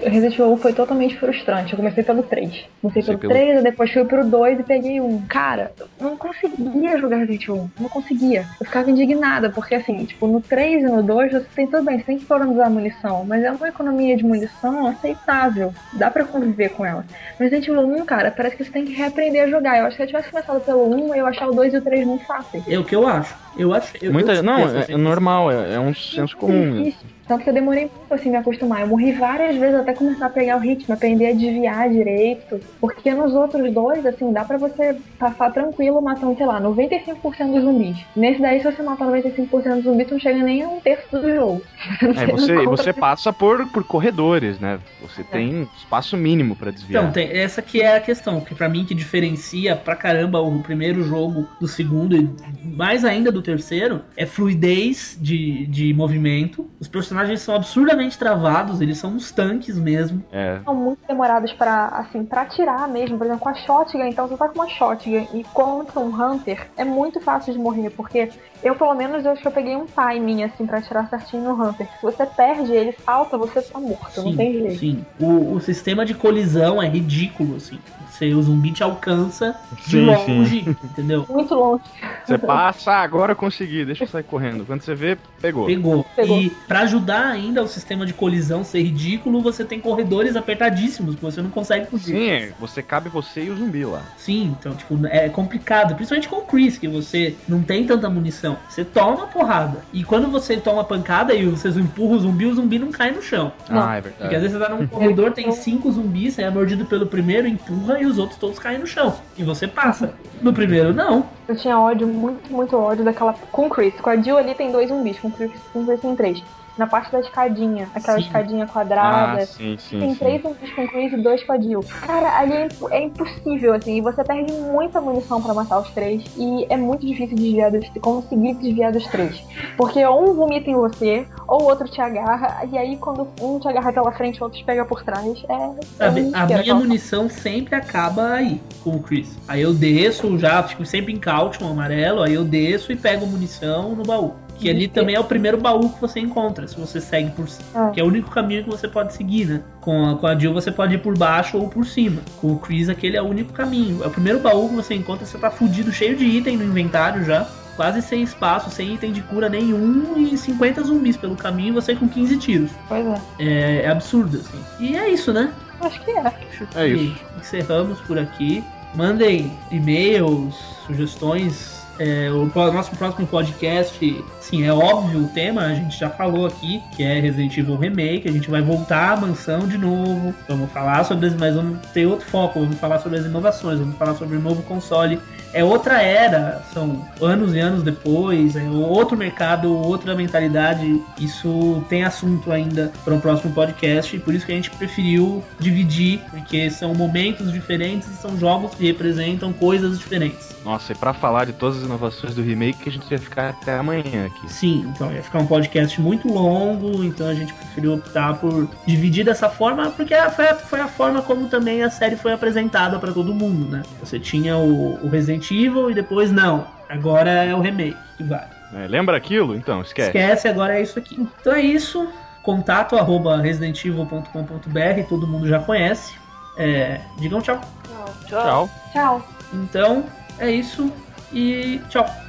Resident 0.03 0.33
Evil 0.33 0.57
foi 0.57 0.73
totalmente 0.73 1.15
frustrante. 1.17 1.73
Eu 1.73 1.77
comecei 1.77 2.03
pelo 2.03 2.23
3. 2.23 2.65
Comecei 2.81 3.03
pelo 3.03 3.19
pelo- 3.19 3.33
3, 3.33 3.61
depois 3.63 3.91
fui 3.93 4.03
pro 4.03 4.25
2 4.25 4.59
e 4.59 4.63
peguei 4.63 4.99
um. 4.99 5.21
Cara, 5.27 5.71
eu 5.79 5.87
não 5.99 6.17
conseguia 6.17 6.97
jogar 6.97 7.17
Resident 7.17 7.43
Evil 7.43 7.69
1. 7.77 7.83
Não 7.83 7.89
conseguia. 7.89 8.45
Eu 8.59 8.65
ficava 8.65 8.89
indignada, 8.89 9.51
porque 9.51 9.75
assim, 9.75 10.05
tipo, 10.05 10.25
no 10.25 10.41
3 10.41 10.81
e 10.81 10.85
no 10.87 11.03
2 11.03 11.31
você 11.31 11.45
tem 11.55 11.67
tudo 11.67 11.83
bem, 11.83 11.99
você 11.99 12.05
tem 12.05 12.17
que 12.17 12.23
economizar 12.23 12.69
munição, 12.71 13.23
mas 13.25 13.43
é 13.43 13.51
uma 13.51 13.67
economia 13.67 14.17
de 14.17 14.25
munição 14.25 14.87
aceitável. 14.87 15.71
Dá 15.93 16.09
pra 16.09 16.25
conviver 16.25 16.69
com 16.69 16.83
ela. 16.83 17.05
Mas 17.39 17.51
Resident 17.51 17.67
Evil 17.67 18.01
1, 18.01 18.05
cara, 18.05 18.31
parece 18.31 18.55
que 18.57 18.63
você 18.63 18.71
tem 18.71 18.85
que 18.85 18.93
reaprender 18.93 19.43
a 19.43 19.47
jogar. 19.47 19.77
Eu 19.77 19.85
acho 19.85 19.97
que 19.97 19.97
se 19.97 20.03
eu 20.03 20.07
tivesse 20.07 20.31
começado 20.31 20.61
pelo 20.61 20.89
1, 20.89 21.09
eu 21.09 21.15
ia 21.17 21.25
achar 21.25 21.47
o 21.47 21.51
2 21.53 21.73
e 21.73 21.77
o 21.77 21.81
3 21.83 22.05
muito 22.07 22.25
fáceis. 22.25 22.63
É 22.67 22.79
o 22.79 22.83
que 22.83 22.95
eu 22.95 23.07
acho. 23.07 23.35
Eu 23.59 23.73
acho. 23.73 23.93
Eu, 24.01 24.13
Muita, 24.13 24.33
eu 24.33 24.43
não, 24.43 24.57
é, 24.57 24.85
é 24.89 24.97
normal, 24.97 25.51
é, 25.51 25.75
é 25.75 25.79
um 25.79 25.93
senso 25.93 26.35
comum. 26.37 26.73
né? 26.73 26.83
Difícil. 26.83 27.07
Tanto 27.29 27.43
que 27.43 27.49
eu 27.51 27.53
demorei 27.53 27.81
muito 27.83 28.11
assim 28.11 28.31
me 28.31 28.37
acostumar. 28.37 28.81
Eu 28.81 28.87
morri 28.87 29.11
várias 29.11 29.55
vezes 29.55 29.75
até 29.75 29.93
começar 29.93 30.25
a 30.25 30.29
pegar 30.31 30.57
o 30.57 30.59
ritmo, 30.59 30.95
aprender 30.95 31.27
a 31.27 31.33
desviar 31.33 31.87
direito. 31.87 32.59
Porque 32.81 33.13
nos 33.13 33.35
outros 33.35 33.71
dois, 33.71 34.03
assim, 34.03 34.33
dá 34.33 34.43
pra 34.43 34.57
você 34.57 34.97
passar 35.19 35.51
tranquilo 35.51 36.01
matando, 36.01 36.35
sei 36.35 36.47
lá, 36.47 36.59
95% 36.59 37.51
dos 37.51 37.61
zumbis. 37.61 37.97
Nesse 38.15 38.41
daí, 38.41 38.59
se 38.59 38.65
você 38.71 38.81
matar 38.81 39.05
95% 39.05 39.75
dos 39.75 39.83
zumbis, 39.83 40.07
tu 40.07 40.13
não 40.13 40.19
chega 40.19 40.43
nem 40.43 40.63
a 40.63 40.69
um 40.69 40.79
terço 40.79 41.19
do 41.19 41.35
jogo. 41.35 41.61
É, 42.19 42.25
você, 42.25 42.65
você 42.65 42.93
passa 42.93 43.31
por, 43.31 43.67
por 43.67 43.83
corredores, 43.83 44.59
né? 44.59 44.79
Você 45.01 45.23
tem 45.23 45.67
espaço 45.77 46.17
mínimo 46.17 46.55
pra 46.55 46.71
desviar. 46.71 47.03
Então, 47.03 47.13
tem, 47.13 47.29
essa 47.31 47.61
que 47.61 47.81
é 47.81 47.95
a 47.95 47.99
questão, 47.99 48.41
que 48.41 48.55
pra 48.55 48.67
mim 48.67 48.85
que 48.85 48.95
diferencia 48.95 49.75
pra 49.75 49.95
caramba 49.95 50.41
o 50.41 50.61
primeiro 50.63 51.03
jogo 51.03 51.47
do 51.59 51.67
segundo 51.67 52.15
e 52.15 52.29
mais 52.75 53.05
ainda 53.05 53.31
do 53.31 53.41
terceiro, 53.49 54.03
é 54.15 54.27
fluidez 54.27 55.17
de, 55.19 55.65
de 55.65 55.91
movimento. 55.93 56.69
Os 56.79 56.87
personagens 56.87 57.41
são 57.41 57.55
absurdamente 57.55 58.17
travados, 58.17 58.79
eles 58.79 58.99
são 58.99 59.11
uns 59.11 59.31
tanques 59.31 59.75
mesmo. 59.77 60.23
É, 60.31 60.59
São 60.63 60.75
muito 60.75 60.99
demorados 61.07 61.51
pra, 61.53 61.87
assim, 61.87 62.23
pra 62.23 62.43
atirar 62.43 62.87
mesmo. 62.87 63.17
Por 63.17 63.25
exemplo, 63.25 63.41
com 63.41 63.49
a 63.49 63.55
shotgun, 63.55 64.05
então 64.05 64.27
você 64.27 64.37
tá 64.37 64.47
com 64.49 64.59
uma 64.59 64.69
shotgun 64.69 65.25
e 65.33 65.43
contra 65.51 65.99
um 65.99 66.09
hunter, 66.09 66.67
é 66.77 66.83
muito 66.85 67.19
fácil 67.19 67.53
de 67.53 67.59
morrer, 67.59 67.89
porque 67.89 68.29
eu, 68.61 68.75
pelo 68.75 68.93
menos, 68.93 69.25
eu 69.25 69.31
acho 69.31 69.41
que 69.41 69.47
eu 69.47 69.51
peguei 69.51 69.75
um 69.75 69.85
timing, 69.87 70.43
assim, 70.43 70.67
pra 70.67 70.77
atirar 70.77 71.09
certinho 71.09 71.43
no 71.43 71.53
hunter. 71.63 71.87
Se 71.87 72.01
você 72.01 72.25
perde, 72.25 72.71
ele 72.71 72.95
salta, 73.03 73.37
você 73.37 73.61
tá 73.61 73.79
morto, 73.79 74.21
não 74.21 74.35
tem 74.35 74.53
jeito. 74.53 74.79
sim. 74.79 75.05
O, 75.19 75.55
o 75.55 75.59
sistema 75.59 76.05
de 76.05 76.13
colisão 76.13 76.81
é 76.81 76.87
ridículo, 76.87 77.55
assim. 77.55 77.79
Você, 78.19 78.33
o 78.33 78.41
zumbi 78.41 78.71
te 78.71 78.83
alcança 78.83 79.55
de 79.85 79.91
Sim, 79.91 80.05
longe, 80.05 80.77
entendeu? 80.83 81.25
Muito 81.29 81.55
longe. 81.55 81.83
você 82.25 82.37
passa, 82.37 82.91
ah, 82.91 83.01
agora 83.01 83.31
eu 83.31 83.35
consegui, 83.35 83.85
deixa 83.85 84.03
eu 84.03 84.07
sair 84.09 84.23
correndo. 84.23 84.65
Quando 84.65 84.81
você 84.81 84.93
vê, 84.93 85.17
pegou. 85.41 85.65
Pegou. 85.65 86.05
Pegou. 86.15 86.41
E 86.41 86.49
pra 86.49 86.81
ajudar 86.81 87.27
ainda 87.27 87.63
o 87.63 87.67
sistema 87.67 88.05
de 88.05 88.13
colisão 88.13 88.61
ser 88.61 88.81
ridículo, 88.81 89.41
você 89.41 89.63
tem 89.63 89.79
corredores 89.79 90.35
apertadíssimos 90.35 91.15
que 91.15 91.21
você 91.21 91.41
não 91.41 91.49
consegue 91.49 91.85
fugir. 91.89 92.13
Sim, 92.13 92.29
é, 92.29 92.51
você 92.59 92.83
cabe 92.83 93.07
você 93.07 93.45
e 93.45 93.49
o 93.49 93.55
zumbi 93.55 93.85
lá. 93.85 94.01
Sim, 94.17 94.53
então, 94.59 94.75
tipo, 94.75 94.99
é 95.05 95.29
complicado. 95.29 95.95
Principalmente 95.95 96.27
com 96.27 96.37
o 96.37 96.41
Chris, 96.41 96.77
que 96.77 96.89
você 96.89 97.37
não 97.47 97.61
tem 97.63 97.85
tanta 97.85 98.09
munição. 98.09 98.57
Você 98.67 98.83
toma 98.83 99.27
porrada. 99.27 99.81
E 99.93 100.03
quando 100.03 100.29
você 100.29 100.57
toma 100.57 100.83
pancada 100.83 101.33
e 101.33 101.45
você 101.45 101.69
empurra 101.69 102.17
o 102.17 102.19
zumbi, 102.19 102.45
o 102.45 102.53
zumbi 102.53 102.79
não 102.79 102.91
cai 102.91 103.11
no 103.11 103.21
chão. 103.21 103.53
Não. 103.69 103.81
Ah, 103.81 103.95
é 103.95 104.01
Porque 104.01 104.17
verdade. 104.19 104.35
às 104.35 104.41
vezes 104.41 104.57
você 104.57 104.65
tá 104.65 104.75
num 104.75 104.87
corredor, 104.87 105.31
tem 105.31 105.49
cinco 105.53 105.89
zumbis, 105.89 106.33
você 106.33 106.41
é 106.41 106.49
mordido 106.49 106.83
pelo 106.83 107.05
primeiro, 107.05 107.47
empurra 107.47 108.01
e 108.01 108.08
os 108.09 108.17
outros 108.17 108.39
todos 108.39 108.59
caem 108.59 108.79
no 108.79 108.87
chão. 108.87 109.15
E 109.37 109.43
você 109.43 109.67
passa. 109.67 110.13
No 110.41 110.53
primeiro, 110.53 110.93
não. 110.93 111.25
Eu 111.47 111.55
tinha 111.55 111.79
ódio, 111.79 112.07
muito, 112.07 112.51
muito 112.51 112.75
ódio 112.77 113.05
daquela. 113.05 113.33
Com 113.51 113.67
o 113.67 113.69
Chris. 113.69 113.93
Com 114.01 114.09
a 114.09 114.17
Jill 114.17 114.37
ali 114.37 114.53
tem 114.55 114.71
dois 114.71 114.89
zumbis, 114.89 115.19
com 115.19 115.27
o 115.27 115.31
Chris, 115.31 115.51
com 115.71 115.81
o 115.81 115.85
Chris 115.85 116.01
tem 116.01 116.15
três. 116.15 116.43
Na 116.79 116.87
parte 116.87 117.11
da 117.11 117.19
escadinha, 117.19 117.89
aquela 117.93 118.17
Sim. 118.17 118.25
escadinha 118.25 118.65
quadrada. 118.65 119.41
Ah, 119.41 119.45
sim, 119.45 119.77
sim, 119.77 119.99
Tem 119.99 120.11
sim. 120.11 120.15
três 120.15 120.41
zumbis 120.41 120.71
com 120.73 120.87
Chris 120.87 121.11
e 121.11 121.17
dois 121.17 121.43
com 121.43 121.51
a 121.51 121.59
Jill. 121.59 121.83
Cara, 122.07 122.39
ali 122.39 122.53
é, 122.53 122.69
é 122.91 123.03
impossível, 123.03 123.73
assim. 123.73 123.97
E 123.97 124.01
você 124.01 124.23
perde 124.23 124.53
muita 124.53 125.01
munição 125.01 125.41
pra 125.41 125.53
matar 125.53 125.79
os 125.79 125.89
três. 125.89 126.23
E 126.37 126.65
é 126.69 126.77
muito 126.77 127.05
difícil 127.05 127.35
desviar 127.35 127.69
dos, 127.69 127.85
conseguir 128.01 128.53
desviar 128.55 128.93
dos 128.93 129.05
três. 129.07 129.43
Porque 129.75 130.03
ou 130.05 130.31
um 130.31 130.33
vomita 130.33 130.69
em 130.69 130.73
você, 130.73 131.27
ou 131.45 131.63
o 131.63 131.65
outro 131.65 131.89
te 131.89 131.99
agarra. 131.99 132.65
E 132.71 132.77
aí, 132.77 132.95
quando 132.95 133.27
um 133.41 133.59
te 133.59 133.67
agarra 133.67 133.91
pela 133.91 134.13
frente, 134.13 134.39
o 134.39 134.45
outro 134.45 134.57
te 134.57 134.63
pega 134.63 134.85
por 134.85 135.03
trás. 135.03 135.43
É. 135.49 135.53
é 135.53 135.81
Sabe, 135.97 136.21
muito 136.21 136.35
a 136.37 136.45
minha 136.45 136.75
munição 136.75 137.29
sempre 137.29 137.75
acaba 137.75 138.35
aí, 138.35 138.61
com 138.81 138.91
o 138.91 139.03
Chris. 139.03 139.37
Aí 139.49 139.61
eu 139.61 139.73
desço 139.73 140.39
já, 140.39 140.63
fico 140.63 140.85
sempre 140.85 141.11
em 141.11 141.17
caution 141.17 141.69
amarelo, 141.69 142.23
aí 142.23 142.35
eu 142.35 142.45
desço 142.45 142.93
e 142.93 142.95
pego 142.95 143.27
munição 143.27 143.95
no 143.95 144.03
baú. 144.03 144.33
Que 144.59 144.69
ali 144.69 144.87
também 144.87 145.15
é 145.15 145.19
o 145.19 145.23
primeiro 145.23 145.57
baú 145.57 145.89
que 145.89 146.01
você 146.01 146.19
encontra, 146.19 146.67
se 146.67 146.77
você 146.77 146.99
segue 146.99 147.31
por 147.31 147.47
cima. 147.47 147.89
É. 147.89 147.91
Que 147.91 148.01
é 148.01 148.03
o 148.03 148.07
único 148.07 148.29
caminho 148.29 148.63
que 148.63 148.69
você 148.69 148.87
pode 148.87 149.13
seguir, 149.13 149.45
né? 149.45 149.61
Com 149.79 150.09
a, 150.09 150.17
com 150.17 150.27
a 150.27 150.37
Jill 150.37 150.53
você 150.53 150.71
pode 150.71 150.95
ir 150.95 150.99
por 150.99 151.17
baixo 151.17 151.57
ou 151.57 151.69
por 151.69 151.85
cima. 151.85 152.21
Com 152.41 152.53
o 152.53 152.59
Chris 152.59 152.89
aquele 152.89 153.15
é 153.15 153.21
o 153.21 153.25
único 153.25 153.53
caminho. 153.53 154.03
É 154.03 154.07
o 154.07 154.11
primeiro 154.11 154.39
baú 154.39 154.69
que 154.69 154.75
você 154.75 154.93
encontra, 154.93 155.25
você 155.25 155.37
tá 155.37 155.49
fudido, 155.49 155.91
cheio 155.91 156.15
de 156.15 156.25
item 156.25 156.57
no 156.57 156.65
inventário 156.65 157.23
já. 157.23 157.47
Quase 157.75 158.01
sem 158.01 158.21
espaço, 158.21 158.69
sem 158.69 158.95
item 158.95 159.13
de 159.13 159.21
cura 159.21 159.47
nenhum 159.47 160.17
e 160.17 160.37
50 160.37 160.83
zumbis 160.83 161.15
pelo 161.15 161.37
caminho 161.37 161.69
e 161.69 161.71
você 161.71 161.95
com 161.95 162.09
15 162.09 162.37
tiros. 162.37 162.71
Pois 162.89 163.05
é. 163.07 163.21
É, 163.39 163.81
é 163.83 163.89
absurdo, 163.89 164.37
assim. 164.37 164.59
E 164.81 164.97
é 164.97 165.07
isso, 165.07 165.31
né? 165.31 165.53
Acho 165.79 166.03
que 166.03 166.11
é. 166.11 166.19
Acho 166.19 166.67
É 166.75 166.89
que 166.89 166.93
isso. 166.95 167.25
Encerramos 167.37 168.01
por 168.01 168.19
aqui. 168.19 168.61
Mandem 168.93 169.49
e-mails, 169.71 170.55
sugestões. 170.85 171.78
É, 171.99 172.31
o 172.31 172.45
nosso 172.71 172.91
próximo 172.95 173.27
podcast, 173.27 174.23
sim, 174.39 174.63
é 174.63 174.71
óbvio 174.71 175.25
o 175.25 175.27
tema, 175.27 175.63
a 175.63 175.73
gente 175.73 175.99
já 175.99 176.09
falou 176.09 176.45
aqui, 176.45 176.81
que 176.95 177.03
é 177.03 177.19
Resident 177.19 177.57
Evil 177.57 177.75
Remake. 177.75 178.29
A 178.29 178.31
gente 178.31 178.49
vai 178.49 178.61
voltar 178.61 179.13
à 179.13 179.17
mansão 179.17 179.67
de 179.67 179.77
novo. 179.77 180.33
Vamos 180.47 180.71
falar 180.71 181.03
sobre 181.03 181.27
as. 181.27 181.35
Mas 181.35 181.55
vamos 181.55 181.85
ter 181.87 182.05
outro 182.05 182.25
foco, 182.25 182.61
vamos 182.61 182.79
falar 182.79 182.99
sobre 182.99 183.19
as 183.19 183.25
inovações, 183.25 183.79
vamos 183.79 183.97
falar 183.97 184.15
sobre 184.15 184.37
o 184.37 184.41
novo 184.41 184.63
console. 184.63 185.19
É 185.51 185.63
outra 185.63 186.01
era, 186.01 186.61
são 186.71 187.03
anos 187.19 187.55
e 187.55 187.59
anos 187.59 187.81
depois, 187.81 188.55
é 188.55 188.63
outro 188.69 189.17
mercado, 189.17 189.75
outra 189.75 190.15
mentalidade. 190.15 191.01
Isso 191.19 191.83
tem 191.89 192.03
assunto 192.03 192.51
ainda 192.51 192.91
para 193.03 193.15
o 193.15 193.19
próximo 193.19 193.51
podcast, 193.53 194.15
e 194.15 194.19
por 194.19 194.33
isso 194.33 194.45
que 194.45 194.51
a 194.51 194.55
gente 194.55 194.69
preferiu 194.69 195.43
dividir, 195.59 196.21
porque 196.29 196.69
são 196.69 196.93
momentos 196.93 197.51
diferentes 197.51 198.07
e 198.07 198.13
são 198.13 198.37
jogos 198.37 198.75
que 198.75 198.85
representam 198.85 199.51
coisas 199.51 199.97
diferentes. 199.97 200.55
Nossa, 200.63 200.91
e 200.91 200.95
pra 200.95 201.13
falar 201.13 201.45
de 201.45 201.53
todas 201.53 201.81
as 201.81 201.88
inovações 201.89 202.35
do 202.35 202.41
remake, 202.41 202.87
a 202.87 202.91
gente 202.91 203.09
ia 203.11 203.19
ficar 203.19 203.49
até 203.49 203.73
amanhã 203.73 204.27
aqui. 204.27 204.51
Sim, 204.51 204.85
então 204.87 205.11
ia 205.11 205.23
ficar 205.23 205.39
um 205.39 205.47
podcast 205.47 205.99
muito 205.99 206.31
longo, 206.31 207.03
então 207.03 207.27
a 207.27 207.33
gente 207.33 207.53
preferiu 207.53 207.95
optar 207.95 208.35
por 208.35 208.69
dividir 208.85 209.25
dessa 209.25 209.49
forma, 209.49 209.89
porque 209.91 210.15
foi 210.31 210.47
a, 210.47 210.55
foi 210.55 210.79
a 210.79 210.87
forma 210.87 211.21
como 211.21 211.47
também 211.49 211.83
a 211.83 211.89
série 211.89 212.15
foi 212.15 212.31
apresentada 212.31 212.99
para 212.99 213.11
todo 213.11 213.33
mundo, 213.33 213.69
né? 213.69 213.83
Você 213.99 214.19
tinha 214.19 214.57
o, 214.57 215.03
o 215.03 215.09
Resident 215.09 215.49
Evil 215.51 215.89
e 215.89 215.93
depois 215.93 216.31
não, 216.31 216.67
agora 216.87 217.31
é 217.31 217.55
o 217.55 217.59
remake 217.59 217.97
que 218.17 218.23
vai. 218.23 218.47
É, 218.73 218.87
lembra 218.87 219.17
aquilo? 219.17 219.55
Então, 219.55 219.81
esquece. 219.81 220.09
Esquece, 220.09 220.47
agora 220.47 220.77
é 220.77 220.81
isso 220.83 220.99
aqui. 220.99 221.27
Então 221.41 221.53
é 221.53 221.61
isso. 221.61 222.07
Contato 222.43 222.95
arroba 222.95 223.37
residentevil.com.br, 223.41 225.07
todo 225.07 225.27
mundo 225.27 225.47
já 225.47 225.59
conhece. 225.59 226.13
É, 226.57 227.01
digam 227.17 227.41
tchau. 227.41 227.59
Tchau. 227.87 228.05
Tchau. 228.27 228.69
Tchau. 228.93 229.27
Então 229.53 230.05
é 230.37 230.51
isso 230.51 230.91
e 231.33 231.81
tchau. 231.89 232.28